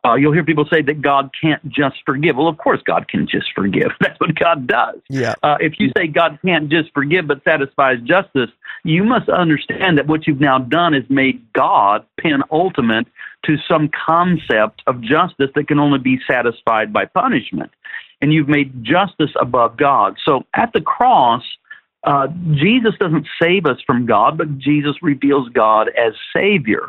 Uh, 0.05 0.15
you'll 0.15 0.33
hear 0.33 0.45
people 0.45 0.65
say 0.73 0.81
that 0.81 1.03
God 1.03 1.31
can't 1.41 1.67
just 1.69 1.97
forgive. 2.07 2.37
Well, 2.37 2.47
of 2.47 2.57
course, 2.57 2.81
God 2.85 3.09
can 3.09 3.27
just 3.27 3.53
forgive. 3.55 3.91
That's 4.01 4.19
what 4.21 4.35
God 4.37 4.67
does. 4.67 5.01
Yeah. 5.09 5.35
Uh, 5.43 5.57
if 5.61 5.75
you 5.79 5.91
say 5.97 6.07
God 6.07 6.39
can't 6.45 6.69
just 6.71 6.93
forgive 6.95 7.27
but 7.27 7.43
satisfies 7.43 7.99
justice, 8.05 8.51
you 8.85 9.03
must 9.03 9.29
understand 9.29 9.99
that 9.99 10.07
what 10.07 10.27
you've 10.27 10.41
now 10.41 10.59
done 10.59 10.95
is 10.95 11.05
made 11.11 11.53
God 11.53 12.07
penultimate 12.17 13.09
to 13.45 13.57
some 13.69 13.89
concept 13.89 14.83
of 14.87 15.01
justice 15.01 15.51
that 15.55 15.67
can 15.67 15.81
only 15.81 15.99
be 15.99 16.19
satisfied 16.31 16.93
by 16.93 17.05
punishment. 17.05 17.71
And 18.21 18.33
you've 18.33 18.49
made 18.49 18.83
justice 18.83 19.31
above 19.41 19.77
God. 19.77 20.17
So 20.25 20.45
at 20.55 20.73
the 20.73 20.81
cross, 20.81 21.43
uh, 22.05 22.29
Jesus 22.53 22.95
doesn't 22.99 23.27
save 23.41 23.67
us 23.67 23.79
from 23.87 24.07
God, 24.07 24.39
but 24.39 24.59
Jesus 24.59 24.97
reveals 25.03 25.49
God 25.51 25.89
as 25.97 26.15
Savior. 26.35 26.89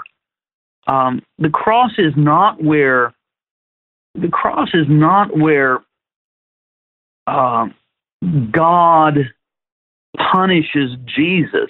Um, 0.88 1.22
the 1.38 1.50
cross 1.50 1.92
is 1.98 2.14
not 2.16 2.64
where 2.64 3.14
the 4.16 4.30
cross 4.30 4.70
is 4.74 4.88
not 4.90 5.38
where 5.38 5.80
uh, 7.28 7.68
God 8.52 9.30
punishes 10.18 10.98
Jesus 11.06 11.70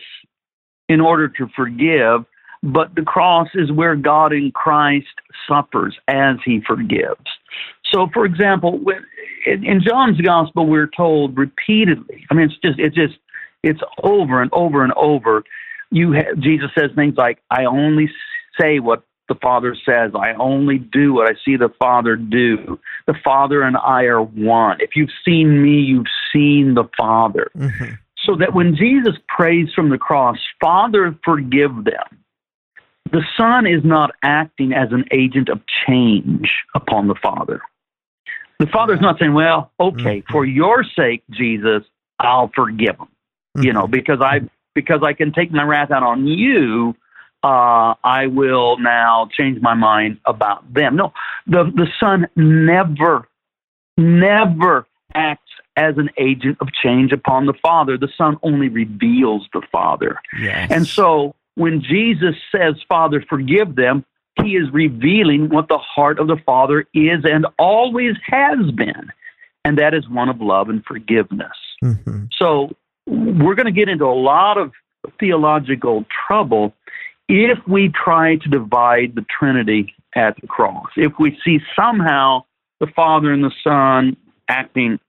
in 0.87 1.01
order 1.01 1.27
to 1.27 1.47
forgive, 1.55 2.25
but 2.63 2.95
the 2.95 3.03
cross 3.03 3.49
is 3.53 3.71
where 3.71 3.95
God 3.95 4.33
in 4.33 4.51
Christ 4.51 5.07
suffers 5.47 5.97
as 6.07 6.37
he 6.43 6.61
forgives. 6.65 7.25
So, 7.91 8.09
for 8.13 8.25
example, 8.25 8.79
in, 8.79 9.05
in 9.45 9.81
John's 9.85 10.19
gospel, 10.21 10.65
we're 10.65 10.89
told 10.95 11.37
repeatedly. 11.37 12.25
I 12.29 12.33
mean, 12.33 12.49
it's 12.49 12.57
just, 12.63 12.79
it's 12.79 12.95
just, 12.95 13.19
it's 13.63 13.81
over 14.03 14.41
and 14.41 14.51
over 14.53 14.83
and 14.83 14.93
over. 14.93 15.43
You, 15.91 16.13
have, 16.13 16.39
Jesus 16.39 16.69
says 16.77 16.91
things 16.95 17.15
like, 17.17 17.39
"I 17.49 17.65
only 17.65 18.09
say 18.59 18.79
what 18.79 19.03
the 19.29 19.35
Father 19.35 19.75
says. 19.85 20.11
I 20.15 20.33
only 20.33 20.79
do 20.79 21.13
what 21.13 21.27
I 21.27 21.35
see 21.45 21.55
the 21.55 21.71
Father 21.79 22.17
do. 22.17 22.79
The 23.07 23.13
Father 23.23 23.61
and 23.61 23.77
I 23.77 24.03
are 24.03 24.21
one. 24.21 24.77
If 24.81 24.95
you've 24.95 25.11
seen 25.23 25.63
me, 25.63 25.79
you've 25.79 26.07
seen 26.33 26.73
the 26.73 26.89
Father. 26.97 27.49
Mm-hmm. 27.55 27.93
So 28.25 28.35
that 28.35 28.53
when 28.53 28.75
Jesus 28.75 29.15
prays 29.29 29.69
from 29.73 29.89
the 29.89 29.97
cross, 29.97 30.37
Father, 30.59 31.17
forgive 31.23 31.71
them, 31.85 32.19
the 33.11 33.23
Son 33.37 33.65
is 33.65 33.83
not 33.83 34.11
acting 34.23 34.73
as 34.73 34.91
an 34.91 35.05
agent 35.11 35.49
of 35.49 35.61
change 35.87 36.51
upon 36.75 37.07
the 37.07 37.15
Father. 37.15 37.61
The 38.59 38.67
Father 38.67 38.93
is 38.93 39.01
not 39.01 39.17
saying, 39.19 39.33
well, 39.33 39.71
okay, 39.79 40.19
mm-hmm. 40.19 40.31
for 40.31 40.45
your 40.45 40.83
sake, 40.83 41.23
Jesus, 41.31 41.83
I'll 42.19 42.51
forgive 42.53 42.97
them. 42.97 43.07
Mm-hmm. 43.07 43.63
You 43.63 43.73
know, 43.73 43.83
mm-hmm. 43.83 43.91
because 43.91 44.21
I 44.21 44.41
because 44.75 45.01
I 45.03 45.13
can 45.13 45.31
take 45.31 45.51
my 45.51 45.63
wrath 45.63 45.91
out 45.91 46.03
on 46.03 46.27
you, 46.27 46.95
uh, 47.43 47.93
I 48.03 48.27
will 48.27 48.77
now 48.77 49.29
change 49.31 49.61
my 49.61 49.73
mind 49.73 50.19
about 50.25 50.71
them. 50.73 50.95
No, 50.95 51.13
the, 51.47 51.63
the 51.63 51.87
Son 51.99 52.27
never, 52.35 53.27
never 53.97 54.85
acts 55.13 55.51
as 55.75 55.97
an 55.97 56.09
agent 56.17 56.57
of 56.59 56.67
change 56.73 57.11
upon 57.11 57.45
the 57.45 57.53
Father. 57.61 57.97
The 57.97 58.09
Son 58.17 58.37
only 58.43 58.67
reveals 58.67 59.47
the 59.53 59.61
Father. 59.71 60.19
Yes. 60.39 60.71
And 60.71 60.85
so 60.85 61.35
when 61.55 61.81
Jesus 61.81 62.35
says, 62.53 62.75
Father, 62.87 63.23
forgive 63.27 63.75
them, 63.75 64.05
he 64.43 64.55
is 64.55 64.71
revealing 64.71 65.49
what 65.49 65.67
the 65.67 65.77
heart 65.77 66.19
of 66.19 66.27
the 66.27 66.37
Father 66.45 66.85
is 66.93 67.23
and 67.23 67.45
always 67.57 68.15
has 68.25 68.71
been. 68.71 69.11
And 69.65 69.77
that 69.77 69.93
is 69.93 70.07
one 70.09 70.29
of 70.29 70.41
love 70.41 70.69
and 70.69 70.83
forgiveness. 70.85 71.57
Mm-hmm. 71.83 72.25
So 72.37 72.75
we're 73.05 73.55
going 73.55 73.65
to 73.65 73.71
get 73.71 73.89
into 73.89 74.05
a 74.05 74.15
lot 74.15 74.57
of 74.57 74.71
theological 75.19 76.05
trouble 76.27 76.73
if 77.27 77.59
we 77.67 77.89
try 77.89 78.37
to 78.37 78.49
divide 78.49 79.13
the 79.15 79.25
Trinity 79.39 79.93
at 80.15 80.35
the 80.41 80.47
cross, 80.47 80.87
if 80.95 81.13
we 81.19 81.37
see 81.45 81.59
somehow 81.75 82.43
the 82.79 82.87
Father 82.87 83.31
and 83.31 83.43
the 83.43 83.53
Son 83.63 84.17
acting 84.47 84.99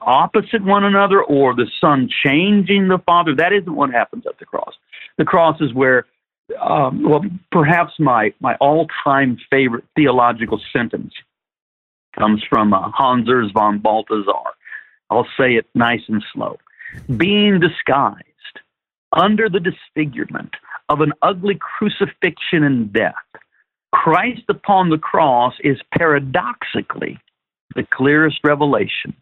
opposite 0.00 0.62
one 0.62 0.84
another 0.84 1.22
or 1.22 1.54
the 1.54 1.66
Son 1.80 2.08
changing 2.24 2.88
the 2.88 2.98
Father, 2.98 3.34
that 3.34 3.52
isn't 3.52 3.74
what 3.74 3.90
happens 3.90 4.24
at 4.26 4.38
the 4.38 4.44
cross. 4.44 4.74
The 5.18 5.24
cross 5.24 5.60
is 5.60 5.74
where, 5.74 6.06
um, 6.60 7.02
well, 7.08 7.22
perhaps 7.50 7.92
my, 7.98 8.32
my 8.40 8.54
all 8.56 8.86
time 9.02 9.38
favorite 9.50 9.84
theological 9.96 10.60
sentence 10.72 11.12
comes 12.18 12.42
from 12.48 12.72
uh, 12.72 12.90
Hans 12.90 13.28
Urs 13.28 13.52
von 13.52 13.78
Balthasar. 13.78 14.50
I'll 15.10 15.26
say 15.38 15.54
it 15.54 15.66
nice 15.74 16.02
and 16.08 16.24
slow. 16.32 16.58
Being 17.16 17.60
disguised 17.60 18.24
under 19.12 19.48
the 19.48 19.60
disfigurement 19.60 20.54
of 20.88 21.00
an 21.00 21.12
ugly 21.22 21.58
crucifixion 21.58 22.62
and 22.62 22.92
death. 22.92 23.14
Christ 23.92 24.42
upon 24.48 24.90
the 24.90 24.98
cross 24.98 25.54
is 25.62 25.78
paradoxically 25.96 27.18
the 27.74 27.86
clearest 27.92 28.38
revelation 28.44 29.14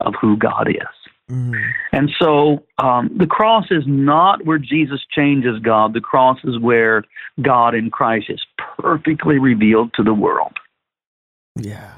of 0.00 0.14
who 0.20 0.36
God 0.36 0.68
is. 0.68 1.03
Mm-hmm. 1.30 1.54
And 1.92 2.10
so 2.18 2.64
um, 2.78 3.10
the 3.16 3.26
cross 3.26 3.66
is 3.70 3.84
not 3.86 4.44
where 4.44 4.58
Jesus 4.58 5.00
changes 5.10 5.58
God. 5.60 5.94
The 5.94 6.00
cross 6.00 6.38
is 6.44 6.58
where 6.58 7.04
God 7.40 7.74
in 7.74 7.90
Christ 7.90 8.26
is 8.28 8.44
perfectly 8.80 9.38
revealed 9.38 9.92
to 9.94 10.02
the 10.02 10.14
world. 10.14 10.58
Yeah. 11.56 11.92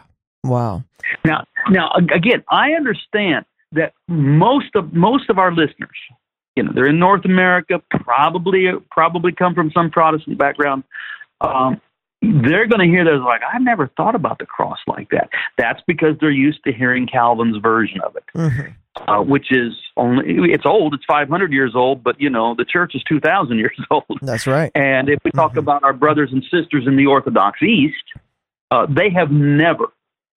Wow. 0.44 0.84
Now, 1.24 1.44
now 1.68 1.90
again, 2.14 2.44
I 2.50 2.72
understand 2.72 3.44
that 3.72 3.94
most 4.06 4.74
of 4.76 4.92
most 4.92 5.28
of 5.28 5.38
our 5.38 5.50
listeners, 5.50 5.96
you 6.54 6.62
know, 6.62 6.72
they're 6.72 6.86
in 6.86 6.98
North 6.98 7.24
America, 7.24 7.82
probably 7.90 8.68
probably 8.90 9.32
come 9.32 9.54
from 9.54 9.72
some 9.72 9.90
Protestant 9.90 10.38
background. 10.38 10.84
Um, 11.40 11.80
they're 12.22 12.66
going 12.66 12.80
to 12.80 12.86
hear 12.86 13.04
this 13.04 13.20
like, 13.24 13.42
I've 13.42 13.62
never 13.62 13.88
thought 13.96 14.14
about 14.14 14.38
the 14.38 14.46
cross 14.46 14.78
like 14.86 15.10
that. 15.10 15.28
That's 15.58 15.80
because 15.86 16.16
they're 16.20 16.30
used 16.30 16.64
to 16.64 16.72
hearing 16.72 17.06
Calvin's 17.06 17.58
version 17.58 18.00
of 18.00 18.16
it, 18.16 18.24
mm-hmm. 18.34 18.70
Uh, 19.06 19.18
which 19.18 19.52
is 19.52 19.72
only, 19.96 20.52
it's 20.52 20.66
old, 20.66 20.94
it's 20.94 21.04
500 21.06 21.52
years 21.52 21.72
old, 21.74 22.02
but 22.02 22.20
you 22.20 22.30
know, 22.30 22.54
the 22.56 22.64
church 22.64 22.94
is 22.94 23.02
2,000 23.04 23.58
years 23.58 23.78
old. 23.90 24.04
That's 24.22 24.46
right. 24.46 24.70
And 24.74 25.08
if 25.08 25.18
we 25.24 25.30
talk 25.30 25.50
mm-hmm. 25.50 25.60
about 25.60 25.84
our 25.84 25.92
brothers 25.92 26.30
and 26.32 26.42
sisters 26.44 26.84
in 26.86 26.96
the 26.96 27.06
Orthodox 27.06 27.62
East, 27.62 27.96
uh, 28.70 28.86
they 28.88 29.10
have 29.10 29.30
never, 29.30 29.86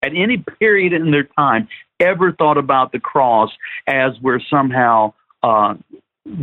at 0.03 0.11
any 0.15 0.43
period 0.59 0.93
in 0.93 1.11
their 1.11 1.23
time, 1.23 1.67
ever 1.99 2.31
thought 2.31 2.57
about 2.57 2.91
the 2.91 2.99
cross 2.99 3.49
as 3.87 4.13
where 4.21 4.41
somehow 4.49 5.13
uh, 5.43 5.75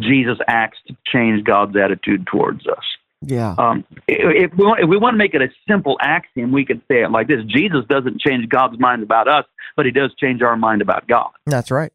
Jesus 0.00 0.38
acts 0.48 0.78
to 0.88 0.96
change 1.06 1.44
God's 1.44 1.76
attitude 1.76 2.26
towards 2.26 2.66
us. 2.66 2.84
Yeah. 3.22 3.54
Um, 3.58 3.84
if, 4.06 4.52
we 4.56 4.64
want, 4.64 4.80
if 4.82 4.88
we 4.88 4.98
want 4.98 5.14
to 5.14 5.18
make 5.18 5.34
it 5.34 5.42
a 5.42 5.48
simple 5.66 5.96
axiom, 6.00 6.52
we 6.52 6.64
could 6.64 6.82
say 6.88 7.02
it 7.02 7.10
like 7.10 7.28
this: 7.28 7.42
Jesus 7.46 7.84
doesn't 7.88 8.20
change 8.20 8.48
God's 8.48 8.78
mind 8.78 9.02
about 9.02 9.26
us, 9.26 9.44
but 9.74 9.86
He 9.86 9.92
does 9.92 10.14
change 10.20 10.42
our 10.42 10.56
mind 10.56 10.82
about 10.82 11.08
God. 11.08 11.30
That's 11.46 11.70
right. 11.70 11.92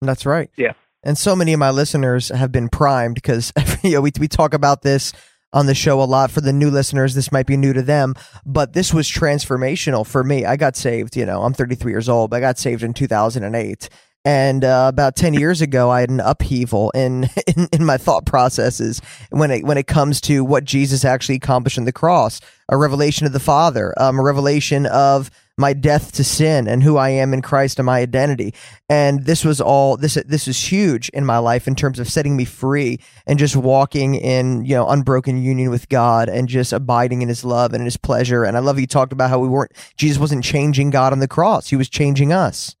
That's 0.00 0.26
right. 0.26 0.50
Yeah. 0.56 0.72
And 1.02 1.16
so 1.16 1.34
many 1.34 1.52
of 1.52 1.58
my 1.58 1.70
listeners 1.70 2.28
have 2.28 2.52
been 2.52 2.68
primed 2.68 3.14
because 3.14 3.52
you 3.82 3.92
know, 3.92 4.00
we 4.00 4.12
we 4.18 4.28
talk 4.28 4.54
about 4.54 4.82
this 4.82 5.12
on 5.52 5.66
the 5.66 5.74
show 5.74 6.02
a 6.02 6.04
lot. 6.04 6.30
For 6.30 6.40
the 6.40 6.52
new 6.52 6.70
listeners, 6.70 7.14
this 7.14 7.32
might 7.32 7.46
be 7.46 7.56
new 7.56 7.72
to 7.72 7.82
them, 7.82 8.14
but 8.44 8.72
this 8.72 8.92
was 8.92 9.08
transformational 9.08 10.06
for 10.06 10.22
me. 10.22 10.44
I 10.44 10.56
got 10.56 10.76
saved. 10.76 11.16
You 11.16 11.26
know, 11.26 11.42
I'm 11.42 11.54
33 11.54 11.92
years 11.92 12.08
old. 12.08 12.30
But 12.30 12.36
I 12.36 12.40
got 12.40 12.58
saved 12.58 12.82
in 12.82 12.92
2008 12.92 13.88
and 14.24 14.64
uh, 14.64 14.86
about 14.88 15.16
10 15.16 15.34
years 15.34 15.60
ago 15.60 15.90
i 15.90 16.00
had 16.00 16.10
an 16.10 16.20
upheaval 16.20 16.90
in, 16.90 17.28
in, 17.46 17.68
in 17.72 17.84
my 17.84 17.96
thought 17.96 18.26
processes 18.26 19.00
when 19.30 19.50
it 19.50 19.64
when 19.64 19.78
it 19.78 19.86
comes 19.86 20.20
to 20.20 20.44
what 20.44 20.64
jesus 20.64 21.04
actually 21.04 21.36
accomplished 21.36 21.78
on 21.78 21.84
the 21.84 21.92
cross 21.92 22.40
a 22.68 22.76
revelation 22.76 23.26
of 23.26 23.32
the 23.32 23.40
father 23.40 23.94
um, 23.98 24.18
a 24.18 24.22
revelation 24.22 24.86
of 24.86 25.30
my 25.60 25.72
death 25.72 26.12
to 26.12 26.24
sin 26.24 26.66
and 26.66 26.82
who 26.82 26.96
i 26.96 27.08
am 27.08 27.32
in 27.32 27.42
christ 27.42 27.78
and 27.78 27.86
my 27.86 28.00
identity 28.00 28.52
and 28.88 29.24
this 29.24 29.44
was 29.44 29.60
all 29.60 29.96
this 29.96 30.14
this 30.26 30.48
is 30.48 30.72
huge 30.72 31.08
in 31.10 31.24
my 31.24 31.38
life 31.38 31.68
in 31.68 31.74
terms 31.74 31.98
of 31.98 32.08
setting 32.08 32.36
me 32.36 32.44
free 32.44 32.98
and 33.26 33.38
just 33.38 33.54
walking 33.54 34.14
in 34.14 34.64
you 34.64 34.74
know 34.74 34.88
unbroken 34.88 35.40
union 35.42 35.70
with 35.70 35.88
god 35.88 36.28
and 36.28 36.48
just 36.48 36.72
abiding 36.72 37.22
in 37.22 37.28
his 37.28 37.44
love 37.44 37.72
and 37.72 37.82
in 37.82 37.84
his 37.84 37.96
pleasure 37.96 38.44
and 38.44 38.56
i 38.56 38.60
love 38.60 38.80
you 38.80 38.86
talked 38.86 39.12
about 39.12 39.30
how 39.30 39.38
we 39.38 39.48
weren't 39.48 39.72
jesus 39.96 40.18
wasn't 40.18 40.42
changing 40.42 40.90
god 40.90 41.12
on 41.12 41.20
the 41.20 41.28
cross 41.28 41.68
he 41.68 41.76
was 41.76 41.88
changing 41.88 42.32
us 42.32 42.74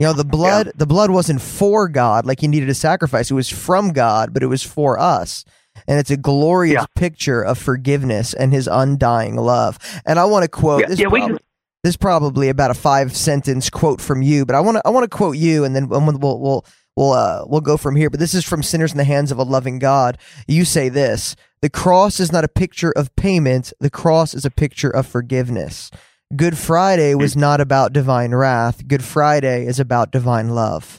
you 0.00 0.06
know, 0.06 0.14
the 0.14 0.24
blood 0.24 0.66
yeah. 0.66 0.72
the 0.74 0.86
blood 0.86 1.10
wasn't 1.10 1.42
for 1.42 1.88
God 1.88 2.24
like 2.24 2.40
he 2.40 2.48
needed 2.48 2.68
a 2.68 2.74
sacrifice. 2.74 3.30
It 3.30 3.34
was 3.34 3.50
from 3.50 3.92
God, 3.92 4.32
but 4.32 4.42
it 4.42 4.46
was 4.46 4.62
for 4.62 4.98
us. 4.98 5.44
And 5.86 5.98
it's 5.98 6.10
a 6.10 6.16
glorious 6.16 6.80
yeah. 6.80 6.86
picture 6.96 7.42
of 7.42 7.58
forgiveness 7.58 8.34
and 8.34 8.52
his 8.52 8.68
undying 8.68 9.36
love. 9.36 9.78
And 10.06 10.18
I 10.18 10.24
want 10.24 10.44
to 10.44 10.48
quote 10.48 10.82
yeah. 10.82 10.88
this, 10.88 10.98
yeah, 10.98 11.08
probably, 11.08 11.38
this 11.82 11.90
is 11.90 11.96
probably 11.96 12.48
about 12.48 12.70
a 12.70 12.74
five 12.74 13.16
sentence 13.16 13.68
quote 13.68 14.00
from 14.00 14.22
you, 14.22 14.46
but 14.46 14.54
I 14.54 14.60
want 14.60 14.76
to 14.76 14.82
I 14.86 14.90
want 14.90 15.04
to 15.04 15.16
quote 15.16 15.36
you 15.36 15.64
and 15.64 15.74
then 15.74 15.88
we'll 15.88 16.00
we'll 16.18 16.64
we'll 16.96 17.12
uh, 17.12 17.44
we'll 17.46 17.60
go 17.60 17.76
from 17.76 17.96
here. 17.96 18.10
But 18.10 18.20
this 18.20 18.34
is 18.34 18.44
from 18.44 18.62
Sinners 18.62 18.92
in 18.92 18.98
the 18.98 19.04
Hands 19.04 19.32
of 19.32 19.38
a 19.38 19.42
Loving 19.42 19.78
God. 19.78 20.18
You 20.46 20.64
say 20.64 20.88
this 20.88 21.34
The 21.60 21.70
cross 21.70 22.20
is 22.20 22.30
not 22.30 22.44
a 22.44 22.48
picture 22.48 22.92
of 22.92 23.14
payment, 23.16 23.72
the 23.80 23.90
cross 23.90 24.34
is 24.34 24.44
a 24.44 24.50
picture 24.50 24.90
of 24.90 25.06
forgiveness. 25.06 25.90
Good 26.34 26.56
Friday 26.56 27.14
was 27.14 27.36
not 27.36 27.60
about 27.60 27.92
divine 27.92 28.34
wrath. 28.34 28.88
Good 28.88 29.04
Friday 29.04 29.66
is 29.66 29.78
about 29.78 30.12
divine 30.12 30.50
love. 30.50 30.98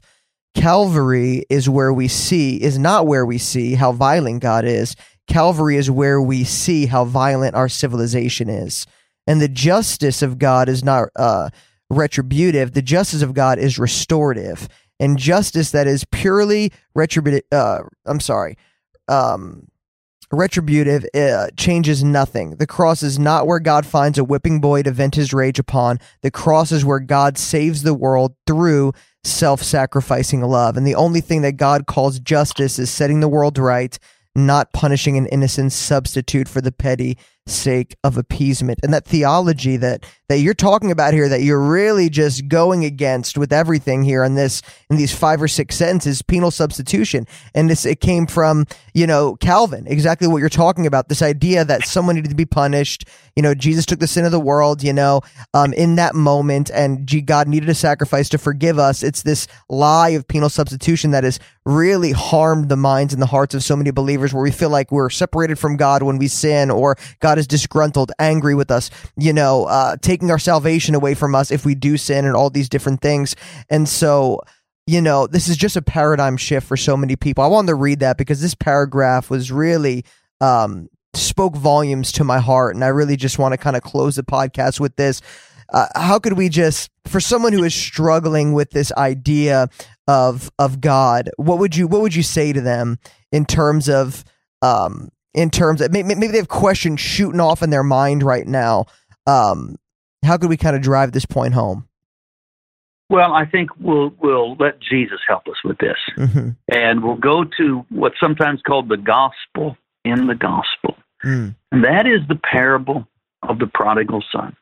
Calvary 0.53 1.45
is 1.49 1.67
where 1.67 1.91
we 1.91 2.07
see, 2.07 2.61
is 2.61 2.77
not 2.77 3.07
where 3.07 3.25
we 3.25 3.39
see 3.39 3.73
how 3.73 3.91
violent 3.91 4.41
God 4.41 4.65
is. 4.65 4.95
Calvary 5.27 5.77
is 5.77 5.89
where 5.89 6.21
we 6.21 6.43
see 6.43 6.85
how 6.85 7.05
violent 7.05 7.55
our 7.55 7.67
civilization 7.67 8.47
is. 8.49 8.85
And 9.27 9.41
the 9.41 9.47
justice 9.47 10.21
of 10.21 10.37
God 10.37 10.69
is 10.69 10.83
not 10.83 11.09
uh, 11.15 11.49
retributive, 11.89 12.73
the 12.73 12.81
justice 12.81 13.21
of 13.21 13.33
God 13.33 13.59
is 13.59 13.79
restorative. 13.79 14.67
And 14.99 15.17
justice 15.17 15.71
that 15.71 15.87
is 15.87 16.05
purely 16.11 16.71
retributive, 16.95 17.43
uh, 17.51 17.79
I'm 18.05 18.19
sorry, 18.19 18.57
um, 19.07 19.67
retributive 20.31 21.05
uh, 21.13 21.47
changes 21.57 22.03
nothing. 22.03 22.55
The 22.55 22.67
cross 22.67 23.03
is 23.03 23.19
not 23.19 23.47
where 23.47 23.59
God 23.59 23.85
finds 23.85 24.17
a 24.17 24.23
whipping 24.23 24.59
boy 24.59 24.83
to 24.83 24.91
vent 24.91 25.15
his 25.15 25.33
rage 25.33 25.59
upon. 25.59 25.99
The 26.21 26.31
cross 26.31 26.71
is 26.71 26.85
where 26.85 26.99
God 26.99 27.37
saves 27.37 27.83
the 27.83 27.93
world 27.93 28.35
through 28.47 28.93
self 29.23 29.61
sacrificing 29.61 30.41
love. 30.41 30.77
And 30.77 30.85
the 30.85 30.95
only 30.95 31.21
thing 31.21 31.41
that 31.41 31.57
God 31.57 31.85
calls 31.85 32.19
justice 32.19 32.79
is 32.79 32.89
setting 32.89 33.19
the 33.19 33.27
world 33.27 33.57
right, 33.57 33.97
not 34.35 34.73
punishing 34.73 35.17
an 35.17 35.27
innocent 35.27 35.71
substitute 35.71 36.47
for 36.47 36.61
the 36.61 36.71
petty 36.71 37.17
sake 37.45 37.95
of 38.03 38.17
appeasement. 38.17 38.79
And 38.83 38.93
that 38.93 39.05
theology 39.05 39.77
that 39.77 40.05
that 40.29 40.39
you're 40.39 40.53
talking 40.53 40.91
about 40.91 41.13
here 41.13 41.27
that 41.29 41.41
you're 41.41 41.61
really 41.61 42.09
just 42.09 42.47
going 42.47 42.85
against 42.85 43.37
with 43.37 43.51
everything 43.51 44.03
here 44.03 44.23
in 44.23 44.35
this 44.35 44.61
in 44.89 44.95
these 44.95 45.13
five 45.13 45.41
or 45.41 45.47
six 45.47 45.75
sentences 45.75 46.21
penal 46.21 46.51
substitution. 46.51 47.27
And 47.53 47.69
this 47.69 47.85
it 47.85 47.99
came 47.99 48.27
from 48.27 48.65
you 48.93 49.05
know 49.05 49.35
calvin 49.35 49.85
exactly 49.87 50.27
what 50.27 50.37
you're 50.37 50.49
talking 50.49 50.87
about. 50.87 51.09
This 51.09 51.21
idea 51.21 51.65
that 51.65 51.85
someone 51.85 52.15
needed 52.15 52.29
to 52.29 52.35
be 52.35 52.45
punished. 52.45 53.05
You 53.35 53.41
know 53.41 53.55
jesus 53.55 53.85
took 53.85 53.99
the 53.99 54.07
sin 54.07 54.25
of 54.25 54.31
the 54.31 54.39
world 54.39 54.83
you 54.83 54.93
know 54.93 55.21
um, 55.55 55.73
in 55.73 55.95
that 55.95 56.13
moment 56.13 56.69
and 56.71 57.09
god 57.25 57.47
needed 57.47 57.67
a 57.67 57.75
sacrifice 57.75 58.29
to 58.29 58.37
forgive 58.37 58.79
us. 58.79 59.03
It's 59.03 59.23
this 59.23 59.47
lie 59.69 60.09
of 60.09 60.27
penal 60.27 60.49
substitution 60.49 61.11
that 61.11 61.23
has 61.23 61.39
really 61.65 62.11
harmed 62.11 62.69
the 62.69 62.77
minds 62.77 63.13
and 63.13 63.21
the 63.21 63.27
hearts 63.27 63.55
of 63.55 63.63
so 63.63 63.75
many 63.75 63.91
believers 63.91 64.33
where 64.33 64.43
we 64.43 64.51
feel 64.51 64.69
like 64.69 64.91
we're 64.91 65.09
separated 65.09 65.57
from 65.57 65.77
god 65.77 66.03
when 66.03 66.17
we 66.17 66.27
sin 66.27 66.69
or 66.69 66.97
god 67.19 67.32
is 67.37 67.47
disgruntled 67.47 68.11
angry 68.19 68.55
with 68.55 68.71
us 68.71 68.89
you 69.17 69.33
know 69.33 69.65
uh, 69.65 69.95
taking 70.01 70.31
our 70.31 70.39
salvation 70.39 70.95
away 70.95 71.13
from 71.13 71.35
us 71.35 71.51
if 71.51 71.65
we 71.65 71.75
do 71.75 71.97
sin 71.97 72.25
and 72.25 72.35
all 72.35 72.49
these 72.49 72.69
different 72.69 73.01
things. 73.01 73.35
And 73.69 73.87
so, 73.87 74.41
you 74.85 75.01
know, 75.01 75.27
this 75.27 75.47
is 75.47 75.57
just 75.57 75.75
a 75.75 75.81
paradigm 75.81 76.37
shift 76.37 76.67
for 76.67 76.77
so 76.77 76.97
many 76.97 77.15
people. 77.15 77.43
I 77.43 77.47
wanted 77.47 77.67
to 77.67 77.75
read 77.75 77.99
that 77.99 78.17
because 78.17 78.41
this 78.41 78.55
paragraph 78.55 79.29
was 79.29 79.51
really 79.51 80.05
um, 80.41 80.89
spoke 81.13 81.55
volumes 81.55 82.11
to 82.13 82.23
my 82.23 82.39
heart, 82.39 82.75
and 82.75 82.83
I 82.83 82.87
really 82.87 83.15
just 83.15 83.39
want 83.39 83.53
to 83.53 83.57
kind 83.57 83.75
of 83.75 83.83
close 83.83 84.15
the 84.15 84.23
podcast 84.23 84.79
with 84.79 84.95
this. 84.95 85.21
Uh, 85.73 85.87
how 85.95 86.19
could 86.19 86.33
we 86.33 86.49
just, 86.49 86.91
for 87.07 87.19
someone 87.19 87.53
who 87.53 87.63
is 87.63 87.73
struggling 87.73 88.53
with 88.53 88.71
this 88.71 88.91
idea 88.93 89.69
of 90.07 90.51
of 90.59 90.81
God, 90.81 91.29
what 91.37 91.59
would 91.59 91.75
you 91.75 91.87
what 91.87 92.01
would 92.01 92.13
you 92.13 92.23
say 92.23 92.51
to 92.51 92.59
them 92.61 92.99
in 93.31 93.45
terms 93.45 93.87
of 93.87 94.25
um, 94.61 95.09
in 95.33 95.49
terms 95.49 95.81
of 95.81 95.91
maybe, 95.91 96.15
maybe 96.15 96.27
they 96.27 96.37
have 96.37 96.47
questions 96.47 96.99
shooting 96.99 97.39
off 97.39 97.61
in 97.63 97.69
their 97.69 97.83
mind 97.83 98.23
right 98.23 98.47
now 98.47 98.85
um, 99.27 99.77
how 100.23 100.37
could 100.37 100.49
we 100.49 100.57
kind 100.57 100.75
of 100.75 100.81
drive 100.81 101.11
this 101.11 101.25
point 101.25 101.53
home? 101.53 101.87
Well, 103.09 103.33
I 103.33 103.45
think 103.45 103.69
we'll 103.79 104.13
we'll 104.19 104.55
let 104.55 104.79
Jesus 104.79 105.19
help 105.27 105.47
us 105.47 105.57
with 105.63 105.77
this, 105.77 105.97
mm-hmm. 106.17 106.49
and 106.69 107.03
we'll 107.03 107.17
go 107.17 107.43
to 107.57 107.85
what's 107.89 108.19
sometimes 108.19 108.61
called 108.65 108.89
the 108.89 108.97
gospel 108.97 109.77
in 110.03 110.27
the 110.27 110.35
gospel, 110.35 110.97
mm. 111.23 111.55
and 111.71 111.83
that 111.83 112.07
is 112.07 112.21
the 112.27 112.35
parable 112.35 113.05
of 113.43 113.59
the 113.59 113.67
prodigal 113.67 114.23
son. 114.31 114.55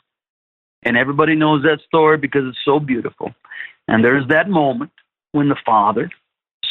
And 0.83 0.97
everybody 0.97 1.35
knows 1.35 1.63
that 1.63 1.79
story 1.87 2.17
because 2.17 2.41
it's 2.45 2.57
so 2.65 2.79
beautiful. 2.79 3.33
And 3.87 4.03
there's 4.03 4.27
that 4.29 4.49
moment 4.49 4.91
when 5.31 5.47
the 5.47 5.57
father 5.63 6.09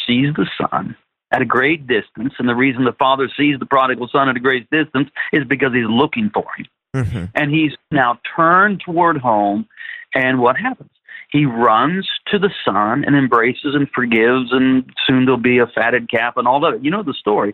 sees 0.05 0.33
the 0.35 0.47
son 0.59 0.97
at 1.31 1.41
a 1.41 1.45
great 1.45 1.87
distance, 1.87 2.33
and 2.39 2.47
the 2.47 2.55
reason 2.55 2.83
the 2.83 2.93
father 2.93 3.29
sees 3.37 3.57
the 3.59 3.65
prodigal 3.65 4.09
son 4.11 4.27
at 4.29 4.35
a 4.35 4.39
great 4.39 4.69
distance 4.69 5.09
is 5.31 5.45
because 5.47 5.73
he's 5.73 5.89
looking 5.89 6.29
for 6.33 6.45
him. 6.57 6.65
Mm-hmm. 6.95 7.25
And 7.35 7.51
he's 7.51 7.71
now 7.89 8.19
turned 8.35 8.81
toward 8.85 9.17
home. 9.17 9.67
And 10.13 10.39
what 10.39 10.57
happens? 10.57 10.91
He 11.31 11.45
runs 11.45 12.09
to 12.27 12.37
the 12.37 12.49
son 12.65 13.05
and 13.05 13.15
embraces 13.15 13.73
and 13.73 13.89
forgives, 13.95 14.51
and 14.51 14.91
soon 15.07 15.25
there'll 15.25 15.39
be 15.39 15.59
a 15.59 15.67
fatted 15.67 16.09
calf 16.09 16.33
and 16.35 16.47
all 16.47 16.59
that. 16.61 16.83
You 16.83 16.91
know 16.91 17.03
the 17.03 17.13
story. 17.13 17.53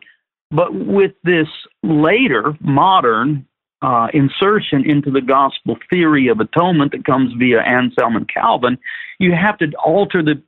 But 0.49 0.73
with 0.73 1.11
this 1.23 1.47
later 1.84 2.57
modern 2.59 3.45
uh, 3.84 4.07
insertion 4.13 4.89
into 4.89 5.11
the 5.11 5.21
gospel 5.21 5.78
theory 5.91 6.30
of 6.30 6.39
atonement 6.39 6.93
that 6.93 7.05
comes 7.05 7.34
via 7.38 7.61
Anselm 7.61 8.15
and 8.15 8.28
Calvin, 8.28 8.80
you 9.19 9.34
have 9.34 9.59
to 9.59 9.71
alter 9.75 10.23
the 10.23 10.41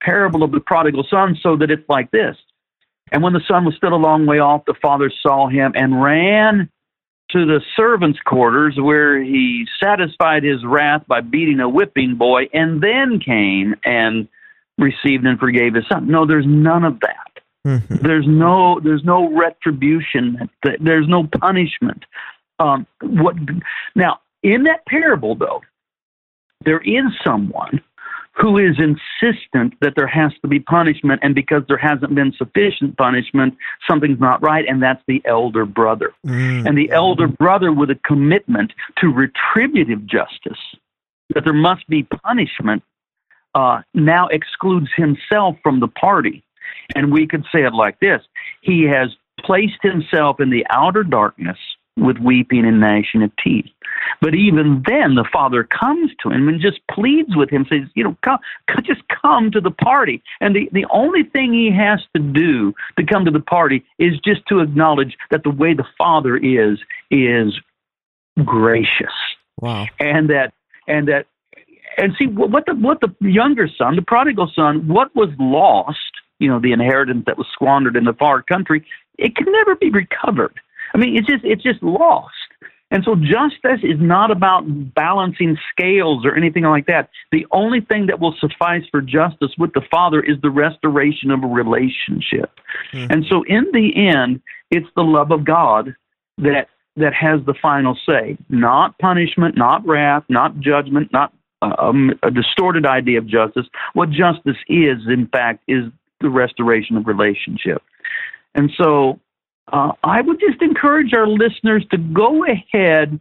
parable 0.00 0.42
of 0.42 0.52
the 0.52 0.60
prodigal 0.60 1.06
son 1.08 1.36
so 1.42 1.56
that 1.56 1.70
it's 1.70 1.88
like 1.88 2.10
this 2.10 2.36
And 3.12 3.22
when 3.22 3.34
the 3.34 3.42
son 3.46 3.64
was 3.64 3.74
still 3.76 3.94
a 3.94 3.96
long 3.96 4.26
way 4.26 4.38
off, 4.38 4.64
the 4.66 4.74
father 4.80 5.12
saw 5.22 5.46
him 5.46 5.72
and 5.76 6.02
ran 6.02 6.70
to 7.30 7.46
the 7.46 7.60
servants' 7.76 8.18
quarters 8.24 8.76
where 8.78 9.22
he 9.22 9.66
satisfied 9.82 10.42
his 10.42 10.64
wrath 10.64 11.02
by 11.06 11.20
beating 11.20 11.60
a 11.60 11.68
whipping 11.68 12.14
boy 12.14 12.48
and 12.52 12.82
then 12.82 13.20
came 13.20 13.74
and 13.84 14.28
received 14.78 15.26
and 15.26 15.38
forgave 15.38 15.74
his 15.74 15.84
son. 15.90 16.08
No, 16.08 16.26
there's 16.26 16.46
none 16.46 16.84
of 16.84 17.00
that. 17.00 17.32
Mm-hmm. 17.66 18.06
There's 18.06 18.26
no 18.26 18.80
there's 18.80 19.04
no 19.04 19.32
retribution. 19.32 20.50
There's 20.80 21.06
no 21.06 21.28
punishment. 21.40 22.04
Um, 22.58 22.86
what 23.02 23.36
now 23.94 24.20
in 24.42 24.64
that 24.64 24.84
parable 24.86 25.36
though, 25.36 25.62
there 26.64 26.80
is 26.80 27.04
someone 27.24 27.80
who 28.34 28.56
is 28.56 28.76
insistent 28.78 29.74
that 29.80 29.92
there 29.94 30.06
has 30.06 30.32
to 30.40 30.48
be 30.48 30.58
punishment, 30.58 31.20
and 31.22 31.34
because 31.34 31.62
there 31.68 31.76
hasn't 31.76 32.14
been 32.14 32.32
sufficient 32.32 32.96
punishment, 32.96 33.56
something's 33.88 34.20
not 34.20 34.42
right, 34.42 34.64
and 34.66 34.82
that's 34.82 35.02
the 35.06 35.20
elder 35.24 35.66
brother. 35.66 36.12
Mm. 36.26 36.66
And 36.66 36.78
the 36.78 36.90
elder 36.90 37.28
brother, 37.28 37.72
with 37.72 37.90
a 37.90 37.98
commitment 38.06 38.72
to 38.98 39.08
retributive 39.08 40.06
justice, 40.06 40.58
that 41.34 41.44
there 41.44 41.52
must 41.52 41.86
be 41.88 42.04
punishment, 42.04 42.82
uh, 43.54 43.82
now 43.92 44.28
excludes 44.28 44.88
himself 44.96 45.56
from 45.62 45.80
the 45.80 45.88
party. 45.88 46.42
And 46.94 47.12
we 47.12 47.26
could 47.26 47.44
say 47.52 47.64
it 47.64 47.74
like 47.74 48.00
this 48.00 48.22
He 48.62 48.84
has 48.84 49.10
placed 49.44 49.82
himself 49.82 50.40
in 50.40 50.50
the 50.50 50.66
outer 50.70 51.04
darkness 51.04 51.58
with 51.96 52.18
weeping 52.18 52.64
and 52.64 52.80
gnashing 52.80 53.22
of 53.22 53.30
teeth. 53.36 53.66
But 54.20 54.34
even 54.34 54.82
then, 54.86 55.14
the 55.14 55.28
father 55.32 55.64
comes 55.64 56.10
to 56.22 56.30
him 56.30 56.48
and 56.48 56.60
just 56.60 56.80
pleads 56.90 57.36
with 57.36 57.50
him, 57.50 57.66
says, 57.68 57.88
you 57.94 58.04
know, 58.04 58.16
come, 58.22 58.38
just 58.82 59.02
come 59.08 59.50
to 59.50 59.60
the 59.60 59.70
party. 59.70 60.22
And 60.40 60.56
the, 60.56 60.68
the 60.72 60.86
only 60.90 61.24
thing 61.24 61.52
he 61.52 61.70
has 61.70 62.00
to 62.14 62.22
do 62.22 62.74
to 62.96 63.04
come 63.04 63.24
to 63.24 63.30
the 63.30 63.40
party 63.40 63.84
is 63.98 64.18
just 64.20 64.46
to 64.46 64.60
acknowledge 64.60 65.16
that 65.30 65.42
the 65.42 65.50
way 65.50 65.74
the 65.74 65.86
father 65.98 66.36
is, 66.36 66.78
is 67.10 67.58
gracious. 68.44 69.12
Wow. 69.60 69.86
And 70.00 70.30
that, 70.30 70.54
and 70.88 71.08
that, 71.08 71.26
and 71.98 72.14
see 72.18 72.26
what 72.26 72.64
the, 72.66 72.74
what 72.74 73.00
the 73.00 73.14
younger 73.20 73.68
son, 73.68 73.96
the 73.96 74.02
prodigal 74.02 74.50
son, 74.54 74.88
what 74.88 75.14
was 75.14 75.28
lost, 75.38 75.98
you 76.38 76.48
know, 76.48 76.58
the 76.58 76.72
inheritance 76.72 77.24
that 77.26 77.36
was 77.36 77.46
squandered 77.52 77.96
in 77.96 78.04
the 78.04 78.14
far 78.14 78.42
country, 78.42 78.84
it 79.18 79.36
can 79.36 79.52
never 79.52 79.76
be 79.76 79.90
recovered. 79.90 80.58
I 80.94 80.98
mean, 80.98 81.16
it's 81.16 81.26
just 81.26 81.44
it's 81.44 81.62
just 81.62 81.82
lost. 81.82 82.32
And 82.92 83.02
so 83.04 83.14
justice 83.14 83.80
is 83.82 83.98
not 83.98 84.30
about 84.30 84.64
balancing 84.94 85.56
scales 85.70 86.26
or 86.26 86.36
anything 86.36 86.64
like 86.64 86.86
that. 86.88 87.08
The 87.32 87.46
only 87.50 87.80
thing 87.80 88.06
that 88.08 88.20
will 88.20 88.34
suffice 88.38 88.82
for 88.90 89.00
justice 89.00 89.52
with 89.56 89.72
the 89.72 89.80
Father 89.90 90.20
is 90.20 90.36
the 90.42 90.50
restoration 90.50 91.30
of 91.30 91.42
a 91.42 91.46
relationship. 91.46 92.50
Mm-hmm. 92.92 93.10
And 93.10 93.24
so 93.30 93.44
in 93.44 93.64
the 93.72 93.92
end, 93.96 94.42
it's 94.70 94.88
the 94.94 95.02
love 95.02 95.30
of 95.30 95.46
God 95.46 95.94
that 96.36 96.68
that 96.96 97.14
has 97.14 97.40
the 97.46 97.54
final 97.62 97.96
say, 98.06 98.36
not 98.50 98.98
punishment, 98.98 99.56
not 99.56 99.86
wrath, 99.86 100.24
not 100.28 100.60
judgment, 100.60 101.10
not 101.10 101.32
um, 101.62 102.10
a 102.22 102.30
distorted 102.30 102.84
idea 102.84 103.16
of 103.18 103.26
justice. 103.26 103.66
What 103.94 104.10
justice 104.10 104.58
is, 104.68 104.98
in 105.08 105.28
fact, 105.32 105.64
is 105.66 105.84
the 106.20 106.28
restoration 106.28 106.98
of 106.98 107.06
relationship. 107.06 107.82
And 108.54 108.70
so 108.76 109.18
uh, 109.68 109.92
I 110.02 110.20
would 110.20 110.40
just 110.40 110.60
encourage 110.62 111.12
our 111.14 111.26
listeners 111.26 111.84
to 111.90 111.98
go 111.98 112.44
ahead 112.44 113.20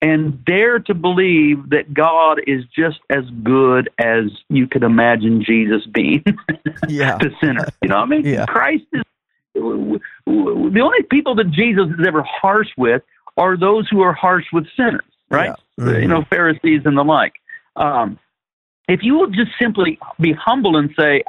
and 0.00 0.44
dare 0.44 0.80
to 0.80 0.94
believe 0.94 1.70
that 1.70 1.94
God 1.94 2.40
is 2.46 2.64
just 2.76 2.98
as 3.08 3.24
good 3.44 3.88
as 3.98 4.24
you 4.48 4.66
could 4.66 4.82
imagine 4.82 5.44
Jesus 5.44 5.86
being 5.86 6.24
yeah. 6.88 7.18
to 7.18 7.30
sinners. 7.40 7.70
You 7.82 7.88
know, 7.88 7.96
what 7.96 8.02
I 8.02 8.06
mean, 8.06 8.26
yeah. 8.26 8.46
Christ 8.46 8.84
is 8.92 9.02
the 9.54 10.80
only 10.82 11.02
people 11.10 11.36
that 11.36 11.50
Jesus 11.50 11.86
is 11.98 12.06
ever 12.06 12.22
harsh 12.22 12.68
with 12.76 13.02
are 13.36 13.56
those 13.56 13.88
who 13.88 14.00
are 14.00 14.12
harsh 14.12 14.46
with 14.52 14.66
sinners, 14.76 15.04
right? 15.30 15.54
Yeah. 15.78 15.84
Mm-hmm. 15.84 16.02
You 16.02 16.08
know, 16.08 16.24
Pharisees 16.28 16.82
and 16.84 16.96
the 16.96 17.04
like. 17.04 17.34
Um, 17.76 18.18
if 18.88 19.00
you 19.02 19.14
will 19.14 19.28
just 19.28 19.52
simply 19.60 19.98
be 20.20 20.32
humble 20.32 20.76
and 20.76 20.90
say, 20.98 21.22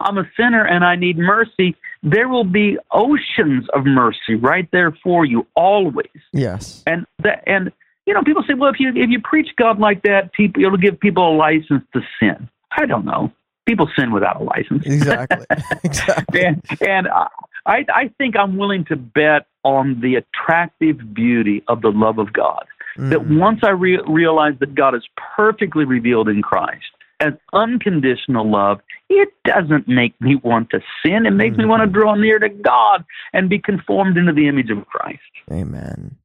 I'm 0.00 0.18
a 0.18 0.28
sinner 0.36 0.64
and 0.64 0.84
I 0.84 0.96
need 0.96 1.18
mercy, 1.18 1.76
there 2.02 2.28
will 2.28 2.44
be 2.44 2.78
oceans 2.92 3.66
of 3.74 3.84
mercy 3.84 4.34
right 4.34 4.68
there 4.72 4.96
for 5.02 5.24
you 5.24 5.46
always. 5.54 6.06
Yes. 6.32 6.82
And 6.86 7.06
that 7.22 7.42
and 7.46 7.72
you 8.06 8.14
know, 8.14 8.22
people 8.22 8.42
say, 8.46 8.54
well, 8.54 8.70
if 8.70 8.80
you 8.80 8.90
if 8.90 9.10
you 9.10 9.20
preach 9.20 9.48
God 9.56 9.78
like 9.78 10.02
that, 10.02 10.32
people 10.32 10.64
it'll 10.64 10.78
give 10.78 10.98
people 10.98 11.34
a 11.34 11.36
license 11.36 11.84
to 11.92 12.00
sin. 12.20 12.48
I 12.72 12.86
don't 12.86 13.04
know. 13.04 13.32
People 13.66 13.88
sin 13.98 14.12
without 14.12 14.40
a 14.40 14.44
license. 14.44 14.86
Exactly. 14.86 15.44
exactly. 15.84 16.44
and 16.44 16.62
and 16.80 17.08
I 17.66 17.84
I 17.92 18.10
think 18.16 18.36
I'm 18.36 18.56
willing 18.56 18.84
to 18.86 18.96
bet 18.96 19.46
on 19.62 20.00
the 20.00 20.14
attractive 20.14 21.12
beauty 21.12 21.62
of 21.68 21.82
the 21.82 21.90
love 21.90 22.18
of 22.18 22.32
God. 22.32 22.64
Mm. 22.96 23.10
That 23.10 23.28
once 23.28 23.60
I 23.62 23.70
re- 23.70 24.00
realize 24.08 24.54
that 24.60 24.74
God 24.74 24.94
is 24.94 25.06
perfectly 25.36 25.84
revealed 25.84 26.28
in 26.28 26.40
Christ, 26.40 26.86
as 27.20 27.32
unconditional 27.52 28.50
love, 28.50 28.80
it 29.08 29.28
doesn't 29.44 29.88
make 29.88 30.18
me 30.20 30.36
want 30.36 30.70
to 30.70 30.80
sin. 31.04 31.26
It 31.26 31.30
makes 31.32 31.52
mm-hmm. 31.52 31.62
me 31.62 31.68
want 31.68 31.82
to 31.82 31.86
draw 31.86 32.14
near 32.14 32.38
to 32.38 32.48
God 32.48 33.04
and 33.32 33.48
be 33.48 33.58
conformed 33.58 34.16
into 34.16 34.32
the 34.32 34.48
image 34.48 34.70
of 34.70 34.86
Christ. 34.86 35.20
Amen. 35.50 36.16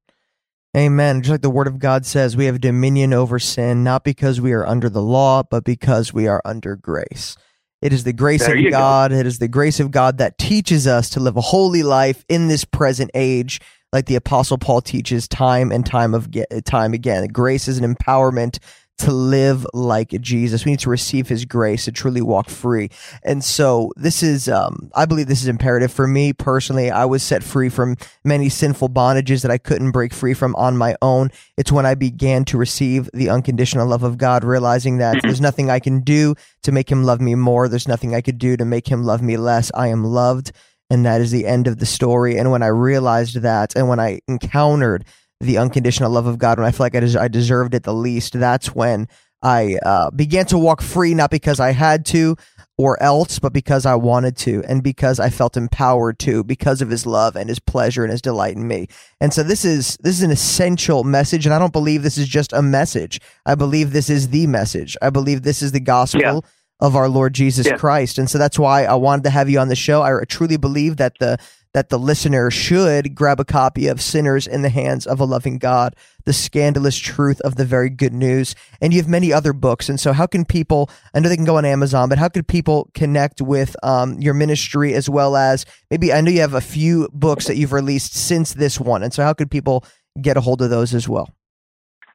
Amen. 0.75 1.21
Just 1.21 1.31
like 1.31 1.41
the 1.41 1.49
word 1.49 1.67
of 1.67 1.77
God 1.79 2.05
says, 2.05 2.35
we 2.35 2.45
have 2.45 2.59
dominion 2.59 3.13
over 3.13 3.37
sin, 3.37 3.83
not 3.83 4.03
because 4.03 4.41
we 4.41 4.53
are 4.53 4.65
under 4.65 4.89
the 4.89 5.03
law, 5.03 5.43
but 5.43 5.63
because 5.63 6.13
we 6.13 6.27
are 6.27 6.41
under 6.45 6.75
grace. 6.75 7.37
It 7.81 7.93
is 7.93 8.05
the 8.05 8.13
grace 8.13 8.45
there 8.45 8.57
of 8.57 8.71
God. 8.71 9.11
Go. 9.11 9.17
It 9.17 9.27
is 9.27 9.39
the 9.39 9.47
grace 9.47 9.79
of 9.79 9.91
God 9.91 10.17
that 10.17 10.37
teaches 10.37 10.87
us 10.87 11.09
to 11.11 11.19
live 11.19 11.37
a 11.37 11.41
holy 11.41 11.83
life 11.83 12.25
in 12.27 12.47
this 12.47 12.65
present 12.65 13.11
age, 13.13 13.59
like 13.91 14.05
the 14.05 14.15
apostle 14.15 14.57
Paul 14.57 14.81
teaches 14.81 15.27
time 15.27 15.71
and 15.71 15.85
time 15.85 16.15
of 16.15 16.29
time 16.65 16.93
again. 16.93 17.27
Grace 17.27 17.67
is 17.67 17.77
an 17.77 17.93
empowerment 17.95 18.57
to 18.99 19.11
live 19.11 19.65
like 19.73 20.09
Jesus. 20.21 20.65
We 20.65 20.71
need 20.71 20.79
to 20.81 20.89
receive 20.89 21.27
his 21.27 21.45
grace 21.45 21.85
to 21.85 21.91
truly 21.91 22.21
walk 22.21 22.49
free. 22.49 22.89
And 23.23 23.43
so 23.43 23.91
this 23.95 24.21
is, 24.21 24.47
um, 24.47 24.91
I 24.93 25.05
believe 25.05 25.27
this 25.27 25.41
is 25.41 25.47
imperative 25.47 25.91
for 25.91 26.07
me 26.07 26.31
personally. 26.31 26.91
I 26.91 27.05
was 27.05 27.23
set 27.23 27.43
free 27.43 27.69
from 27.69 27.97
many 28.23 28.49
sinful 28.49 28.89
bondages 28.89 29.41
that 29.41 29.51
I 29.51 29.57
couldn't 29.57 29.91
break 29.91 30.13
free 30.13 30.33
from 30.33 30.55
on 30.55 30.77
my 30.77 30.95
own. 31.01 31.31
It's 31.57 31.71
when 31.71 31.85
I 31.85 31.95
began 31.95 32.45
to 32.45 32.57
receive 32.57 33.09
the 33.13 33.29
unconditional 33.29 33.87
love 33.87 34.03
of 34.03 34.17
God, 34.17 34.43
realizing 34.43 34.97
that 34.97 35.21
there's 35.23 35.41
nothing 35.41 35.69
I 35.69 35.79
can 35.79 36.01
do 36.01 36.35
to 36.61 36.71
make 36.71 36.89
him 36.89 37.03
love 37.03 37.19
me 37.19 37.35
more. 37.35 37.67
There's 37.67 37.87
nothing 37.87 38.13
I 38.13 38.21
could 38.21 38.37
do 38.37 38.55
to 38.57 38.65
make 38.65 38.87
him 38.87 39.03
love 39.03 39.21
me 39.21 39.37
less. 39.37 39.71
I 39.73 39.87
am 39.87 40.03
loved. 40.03 40.51
And 40.89 41.05
that 41.05 41.21
is 41.21 41.31
the 41.31 41.47
end 41.47 41.67
of 41.67 41.79
the 41.79 41.85
story. 41.87 42.37
And 42.37 42.51
when 42.51 42.61
I 42.61 42.67
realized 42.67 43.37
that, 43.37 43.75
and 43.75 43.89
when 43.89 43.99
I 43.99 44.19
encountered 44.27 45.05
the 45.43 45.57
unconditional 45.57 46.11
love 46.11 46.27
of 46.27 46.37
God 46.37 46.57
when 46.57 46.67
I 46.67 46.71
feel 46.71 46.85
like 46.85 46.95
I, 46.95 47.01
des- 47.01 47.19
I 47.19 47.27
deserved 47.27 47.73
it 47.73 47.83
the 47.83 47.93
least. 47.93 48.33
That's 48.33 48.73
when 48.73 49.07
I 49.41 49.77
uh, 49.83 50.09
began 50.11 50.45
to 50.47 50.57
walk 50.57 50.81
free, 50.81 51.13
not 51.13 51.29
because 51.29 51.59
I 51.59 51.71
had 51.71 52.05
to 52.07 52.37
or 52.77 53.01
else, 53.03 53.39
but 53.39 53.53
because 53.53 53.85
I 53.85 53.95
wanted 53.95 54.35
to 54.37 54.63
and 54.67 54.81
because 54.81 55.19
I 55.19 55.29
felt 55.29 55.57
empowered 55.57 56.17
to 56.19 56.43
because 56.43 56.81
of 56.81 56.89
his 56.89 57.05
love 57.05 57.35
and 57.35 57.49
his 57.49 57.59
pleasure 57.59 58.03
and 58.03 58.11
his 58.11 58.21
delight 58.21 58.55
in 58.55 58.67
me. 58.67 58.87
And 59.21 59.33
so 59.33 59.43
this 59.43 59.63
is 59.63 59.97
this 59.97 60.15
is 60.15 60.23
an 60.23 60.31
essential 60.31 61.03
message 61.03 61.45
and 61.45 61.53
I 61.53 61.59
don't 61.59 61.73
believe 61.73 62.01
this 62.01 62.17
is 62.17 62.27
just 62.27 62.53
a 62.53 62.61
message. 62.61 63.19
I 63.45 63.55
believe 63.55 63.91
this 63.91 64.09
is 64.09 64.29
the 64.29 64.47
message. 64.47 64.97
I 65.01 65.09
believe 65.09 65.43
this 65.43 65.61
is 65.61 65.71
the 65.71 65.79
gospel 65.79 66.21
yeah. 66.21 66.39
of 66.79 66.95
our 66.95 67.09
Lord 67.09 67.33
Jesus 67.33 67.67
yeah. 67.67 67.77
Christ. 67.77 68.17
And 68.17 68.29
so 68.29 68.37
that's 68.37 68.57
why 68.57 68.85
I 68.85 68.95
wanted 68.95 69.23
to 69.25 69.29
have 69.29 69.49
you 69.49 69.59
on 69.59 69.67
the 69.67 69.75
show. 69.75 70.01
I 70.01 70.23
truly 70.27 70.57
believe 70.57 70.97
that 70.97 71.19
the 71.19 71.37
that 71.73 71.89
the 71.89 71.99
listener 71.99 72.51
should 72.51 73.15
grab 73.15 73.39
a 73.39 73.45
copy 73.45 73.87
of 73.87 74.01
Sinners 74.01 74.47
in 74.47 74.61
the 74.61 74.69
Hands 74.69 75.05
of 75.05 75.19
a 75.19 75.25
Loving 75.25 75.57
God, 75.57 75.95
The 76.25 76.33
Scandalous 76.33 76.97
Truth 76.97 77.41
of 77.41 77.55
the 77.55 77.65
Very 77.65 77.89
Good 77.89 78.13
News. 78.13 78.55
And 78.79 78.93
you 78.93 79.01
have 79.01 79.09
many 79.09 79.33
other 79.33 79.53
books. 79.53 79.89
And 79.89 79.99
so, 79.99 80.13
how 80.13 80.27
can 80.27 80.45
people, 80.45 80.89
I 81.13 81.19
know 81.19 81.29
they 81.29 81.35
can 81.35 81.45
go 81.45 81.57
on 81.57 81.65
Amazon, 81.65 82.09
but 82.09 82.19
how 82.19 82.29
could 82.29 82.47
people 82.47 82.89
connect 82.93 83.41
with 83.41 83.75
um, 83.83 84.19
your 84.19 84.33
ministry 84.33 84.93
as 84.93 85.09
well 85.09 85.35
as 85.35 85.65
maybe, 85.89 86.13
I 86.13 86.21
know 86.21 86.31
you 86.31 86.41
have 86.41 86.53
a 86.53 86.61
few 86.61 87.09
books 87.11 87.47
that 87.47 87.57
you've 87.57 87.73
released 87.73 88.13
since 88.13 88.53
this 88.53 88.79
one. 88.79 89.03
And 89.03 89.13
so, 89.13 89.23
how 89.23 89.33
could 89.33 89.49
people 89.49 89.83
get 90.21 90.37
a 90.37 90.41
hold 90.41 90.61
of 90.61 90.69
those 90.69 90.93
as 90.93 91.09
well? 91.09 91.29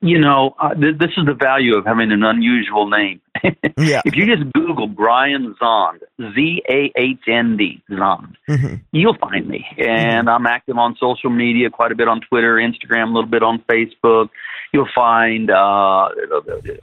You 0.01 0.19
know, 0.19 0.55
uh, 0.61 0.75
th- 0.75 0.99
this 0.99 1.11
is 1.17 1.27
the 1.27 1.35
value 1.35 1.77
of 1.77 1.85
having 1.85 2.13
an 2.13 2.23
unusual 2.23 2.89
name. 2.89 3.21
yeah. 3.77 4.03
If 4.05 4.15
you 4.15 4.27
just 4.27 4.53
Google 4.53 4.87
Brian 4.87 5.55
Zahnd, 5.61 6.01
Z 6.35 6.63
A 6.69 6.93
H 6.97 7.21
N 7.27 7.57
D, 7.57 7.83
Zahnd, 7.91 8.35
mm-hmm. 8.49 8.75
you'll 8.93 9.17
find 9.19 9.49
me. 9.49 9.67
And 9.77 10.27
mm-hmm. 10.27 10.29
I'm 10.29 10.47
active 10.47 10.77
on 10.79 10.97
social 11.01 11.31
media, 11.31 11.71
quite 11.71 11.93
a 11.93 11.97
bit 11.97 12.09
on 12.09 12.21
Twitter, 12.21 12.57
Instagram, 12.57 13.11
a 13.11 13.15
little 13.15 13.31
bit 13.31 13.43
on 13.43 13.63
Facebook. 13.69 14.29
You'll 14.73 14.89
find, 14.95 15.51
uh, 15.51 15.55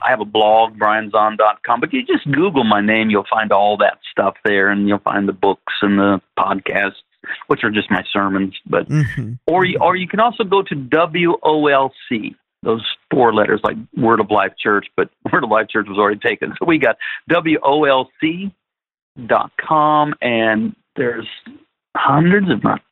I 0.02 0.08
have 0.10 0.20
a 0.20 0.24
blog, 0.24 0.76
brianzahnd.com, 0.76 1.80
but 1.80 1.92
you 1.92 2.04
just 2.04 2.30
Google 2.30 2.64
my 2.64 2.80
name, 2.80 3.10
you'll 3.10 3.26
find 3.30 3.52
all 3.52 3.76
that 3.76 3.98
stuff 4.10 4.34
there, 4.44 4.70
and 4.70 4.88
you'll 4.88 4.98
find 4.98 5.28
the 5.28 5.32
books 5.32 5.72
and 5.82 5.98
the 5.98 6.20
podcasts 6.38 7.02
which 7.48 7.64
are 7.64 7.70
just 7.70 7.90
my 7.90 8.04
sermons. 8.12 8.54
But 8.66 8.88
mm-hmm. 8.88 9.34
or 9.46 9.64
you, 9.64 9.78
or 9.80 9.96
you 9.96 10.08
can 10.08 10.20
also 10.20 10.44
go 10.44 10.62
to 10.62 10.74
WOLC, 10.74 12.34
those 12.62 12.84
four 13.10 13.32
letters 13.32 13.60
like 13.62 13.76
Word 13.96 14.20
of 14.20 14.30
Life 14.30 14.52
Church, 14.58 14.86
but 14.96 15.10
Word 15.32 15.44
of 15.44 15.50
Life 15.50 15.68
Church 15.68 15.86
was 15.88 15.98
already 15.98 16.20
taken. 16.20 16.54
So 16.58 16.66
we 16.66 16.78
got 16.78 16.96
WOLC 17.30 18.52
dot 19.26 19.50
com 19.58 20.14
and 20.20 20.76
there's 20.94 21.26
hundreds, 21.96 22.48
if 22.50 22.62
not 22.62 22.82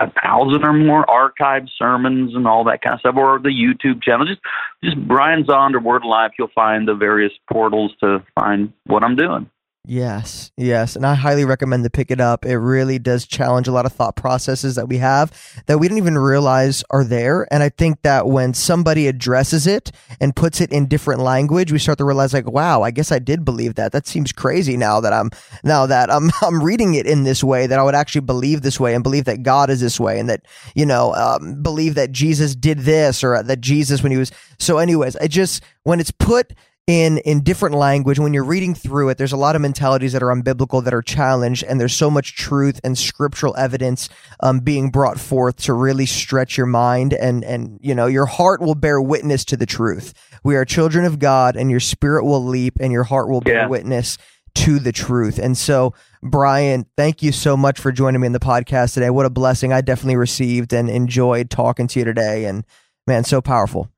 a 0.00 0.10
thousand 0.22 0.64
or 0.64 0.72
more 0.72 1.04
archived 1.06 1.68
sermons 1.78 2.34
and 2.34 2.46
all 2.46 2.64
that 2.64 2.82
kind 2.82 2.94
of 2.94 3.00
stuff, 3.00 3.16
or 3.16 3.38
the 3.38 3.50
YouTube 3.50 4.02
channel. 4.02 4.26
Just 4.26 4.40
just 4.82 4.96
Brian 5.06 5.44
Zahnd 5.44 5.80
Word 5.82 6.02
of 6.02 6.08
Life. 6.08 6.32
You'll 6.38 6.48
find 6.54 6.88
the 6.88 6.94
various 6.94 7.32
portals 7.52 7.92
to 8.00 8.24
find 8.34 8.72
what 8.86 9.04
I'm 9.04 9.16
doing. 9.16 9.50
Yes, 9.86 10.52
yes. 10.58 10.94
And 10.94 11.06
I 11.06 11.14
highly 11.14 11.46
recommend 11.46 11.84
to 11.84 11.90
pick 11.90 12.10
it 12.10 12.20
up. 12.20 12.44
It 12.44 12.58
really 12.58 12.98
does 12.98 13.26
challenge 13.26 13.66
a 13.66 13.72
lot 13.72 13.86
of 13.86 13.92
thought 13.92 14.14
processes 14.14 14.74
that 14.74 14.88
we 14.88 14.98
have 14.98 15.32
that 15.66 15.78
we 15.78 15.88
didn't 15.88 15.98
even 15.98 16.18
realize 16.18 16.84
are 16.90 17.02
there. 17.02 17.48
And 17.50 17.62
I 17.62 17.70
think 17.70 18.02
that 18.02 18.26
when 18.26 18.52
somebody 18.52 19.08
addresses 19.08 19.66
it 19.66 19.90
and 20.20 20.36
puts 20.36 20.60
it 20.60 20.70
in 20.70 20.86
different 20.86 21.22
language, 21.22 21.72
we 21.72 21.78
start 21.78 21.96
to 21.96 22.04
realize 22.04 22.34
like, 22.34 22.48
wow, 22.48 22.82
I 22.82 22.90
guess 22.90 23.10
I 23.10 23.18
did 23.18 23.42
believe 23.42 23.76
that. 23.76 23.92
That 23.92 24.06
seems 24.06 24.32
crazy 24.32 24.76
now 24.76 25.00
that 25.00 25.14
I'm 25.14 25.30
now 25.64 25.86
that 25.86 26.10
I'm 26.10 26.30
I'm 26.42 26.62
reading 26.62 26.92
it 26.94 27.06
in 27.06 27.24
this 27.24 27.42
way 27.42 27.66
that 27.66 27.78
I 27.78 27.82
would 27.82 27.94
actually 27.94 28.20
believe 28.20 28.60
this 28.60 28.78
way 28.78 28.94
and 28.94 29.02
believe 29.02 29.24
that 29.24 29.42
God 29.42 29.70
is 29.70 29.80
this 29.80 29.98
way 29.98 30.20
and 30.20 30.28
that, 30.28 30.44
you 30.74 30.84
know, 30.84 31.14
um, 31.14 31.62
believe 31.62 31.94
that 31.94 32.12
Jesus 32.12 32.54
did 32.54 32.80
this 32.80 33.24
or 33.24 33.42
that 33.42 33.62
Jesus 33.62 34.02
when 34.02 34.12
he 34.12 34.18
was 34.18 34.30
so 34.58 34.76
anyways, 34.76 35.16
I 35.16 35.26
just 35.26 35.62
when 35.84 36.00
it's 36.00 36.10
put 36.10 36.52
in 36.90 37.18
in 37.18 37.40
different 37.42 37.74
language 37.76 38.18
when 38.18 38.34
you're 38.34 38.42
reading 38.44 38.74
through 38.74 39.08
it 39.10 39.16
there's 39.16 39.32
a 39.32 39.36
lot 39.36 39.54
of 39.54 39.62
mentalities 39.62 40.12
that 40.12 40.22
are 40.24 40.34
unbiblical 40.34 40.82
that 40.82 40.92
are 40.92 41.02
challenged 41.02 41.62
and 41.62 41.80
there's 41.80 41.94
so 41.94 42.10
much 42.10 42.34
truth 42.34 42.80
and 42.82 42.98
scriptural 42.98 43.54
evidence 43.56 44.08
um, 44.42 44.58
being 44.58 44.90
brought 44.90 45.20
forth 45.20 45.54
to 45.56 45.72
really 45.72 46.04
stretch 46.06 46.56
your 46.56 46.66
mind 46.66 47.14
and 47.14 47.44
and 47.44 47.78
you 47.80 47.94
know 47.94 48.06
your 48.06 48.26
heart 48.26 48.60
will 48.60 48.74
bear 48.74 49.00
witness 49.00 49.44
to 49.44 49.56
the 49.56 49.66
truth. 49.66 50.12
We 50.42 50.56
are 50.56 50.64
children 50.64 51.04
of 51.04 51.18
god 51.20 51.54
and 51.56 51.70
your 51.70 51.80
spirit 51.80 52.24
will 52.24 52.44
leap 52.44 52.74
and 52.80 52.90
your 52.92 53.04
heart 53.04 53.28
will 53.28 53.40
bear 53.40 53.54
Yeah. 53.54 53.66
witness 53.68 54.18
to 54.56 54.80
the 54.80 54.92
truth. 54.92 55.38
And 55.38 55.56
so 55.56 55.94
brian 56.22 56.86
thank 56.96 57.22
you 57.22 57.30
so 57.32 57.56
much 57.56 57.78
for 57.78 57.92
joining 57.92 58.20
me 58.20 58.26
in 58.26 58.32
the 58.32 58.40
podcast 58.40 58.94
today. 58.94 59.10
What 59.10 59.26
a 59.26 59.30
blessing 59.30 59.72
i 59.72 59.80
definitely 59.80 60.16
received 60.16 60.72
and 60.72 60.90
enjoyed 60.90 61.50
talking 61.50 61.86
to 61.88 61.98
you 62.00 62.04
today 62.04 62.46
and 62.46 62.64
man 63.06 63.22
so 63.24 63.40
powerful 63.40 63.88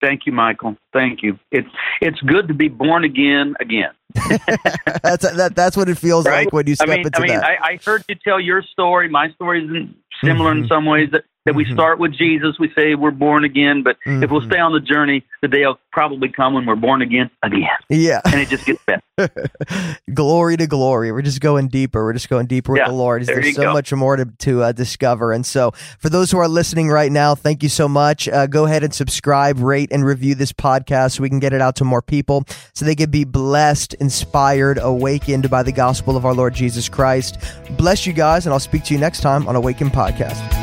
Thank 0.00 0.26
you, 0.26 0.32
Michael. 0.32 0.76
Thank 0.92 1.22
you. 1.22 1.38
It's 1.50 1.68
it's 2.00 2.20
good 2.22 2.48
to 2.48 2.54
be 2.54 2.68
born 2.68 3.04
again 3.04 3.54
again. 3.60 3.90
that's 5.02 5.30
that, 5.36 5.52
that's 5.54 5.76
what 5.76 5.88
it 5.88 5.98
feels 5.98 6.26
Right? 6.26 6.46
like 6.46 6.52
when 6.52 6.66
you 6.66 6.72
I 6.72 6.74
step 6.74 6.88
mean, 6.88 6.98
into 7.06 7.18
I 7.18 7.20
mean, 7.22 7.28
that. 7.28 7.44
I, 7.44 7.56
I 7.72 7.78
heard 7.84 8.04
you 8.08 8.14
tell 8.24 8.40
your 8.40 8.62
story. 8.62 9.08
My 9.08 9.30
story 9.32 9.64
is 9.64 9.88
similar 10.24 10.52
Mhm. 10.54 10.62
in 10.62 10.68
some 10.68 10.86
ways. 10.86 11.10
That 11.12 11.24
that 11.46 11.54
we 11.54 11.64
Mhm. 11.64 11.72
start 11.72 11.98
with 11.98 12.12
Jesus, 12.12 12.58
we 12.58 12.70
say 12.76 12.94
we're 12.94 13.10
born 13.10 13.44
again, 13.44 13.82
but 13.82 13.96
if 14.04 14.30
we'll 14.30 14.42
Mhm. 14.42 14.46
stay 14.50 14.58
on 14.58 14.72
the 14.72 14.80
journey, 14.80 15.24
the 15.42 15.48
day 15.48 15.64
will 15.66 15.78
probably 15.92 16.28
come 16.28 16.54
when 16.54 16.66
we're 16.66 16.76
born 16.76 17.00
again 17.02 17.30
again, 17.42 17.66
yeah, 17.88 18.20
and 18.26 18.34
it 18.40 18.48
just 18.48 18.66
gets 18.66 18.80
better. 18.84 19.00
glory 20.14 20.56
to 20.56 20.66
glory. 20.66 21.12
We're 21.12 21.22
just 21.22 21.40
going 21.40 21.68
deeper. 21.68 22.04
We're 22.04 22.12
just 22.12 22.28
going 22.28 22.46
deeper 22.46 22.72
with 22.72 22.80
Yeah, 22.80 22.88
the 22.88 22.94
Lord. 22.94 23.24
there 23.26 23.36
There's 23.40 23.54
so 23.54 23.62
go. 23.62 23.72
much 23.72 23.92
more 23.92 24.16
to, 24.16 24.26
to 24.40 24.62
uh, 24.62 24.72
discover. 24.72 25.32
And 25.32 25.44
so, 25.44 25.72
for 25.98 26.08
those 26.08 26.30
who 26.30 26.38
are 26.38 26.48
listening 26.48 26.88
right 26.88 27.10
now, 27.12 27.34
thank 27.34 27.62
you 27.62 27.68
so 27.68 27.88
much. 27.88 28.28
Uh, 28.28 28.46
go 28.46 28.64
ahead 28.66 28.82
and 28.84 28.92
subscribe, 28.94 29.58
rate, 29.60 29.90
and 29.92 30.04
review 30.04 30.34
this 30.34 30.52
podcast 30.52 31.12
so 31.16 31.22
we 31.22 31.28
can 31.28 31.38
get 31.40 31.52
it 31.52 31.60
out 31.60 31.76
to 31.76 31.84
more 31.84 32.02
people 32.02 32.44
so 32.74 32.84
they 32.84 32.94
can 32.94 33.10
be 33.10 33.24
blessed, 33.24 33.94
inspired, 33.94 34.78
awakened 34.80 35.48
by 35.50 35.62
the 35.62 35.72
gospel 35.72 36.16
of 36.16 36.24
our 36.24 36.34
Lord 36.34 36.54
Jesus 36.54 36.88
Christ. 36.88 37.38
Bless 37.76 38.06
you 38.06 38.12
guys, 38.12 38.46
and 38.46 38.52
I'll 38.52 38.60
speak 38.60 38.84
to 38.84 38.94
you 38.94 39.00
next 39.00 39.20
time 39.20 39.46
on 39.48 39.56
Awaken 39.56 39.90
Podcast. 39.90 40.59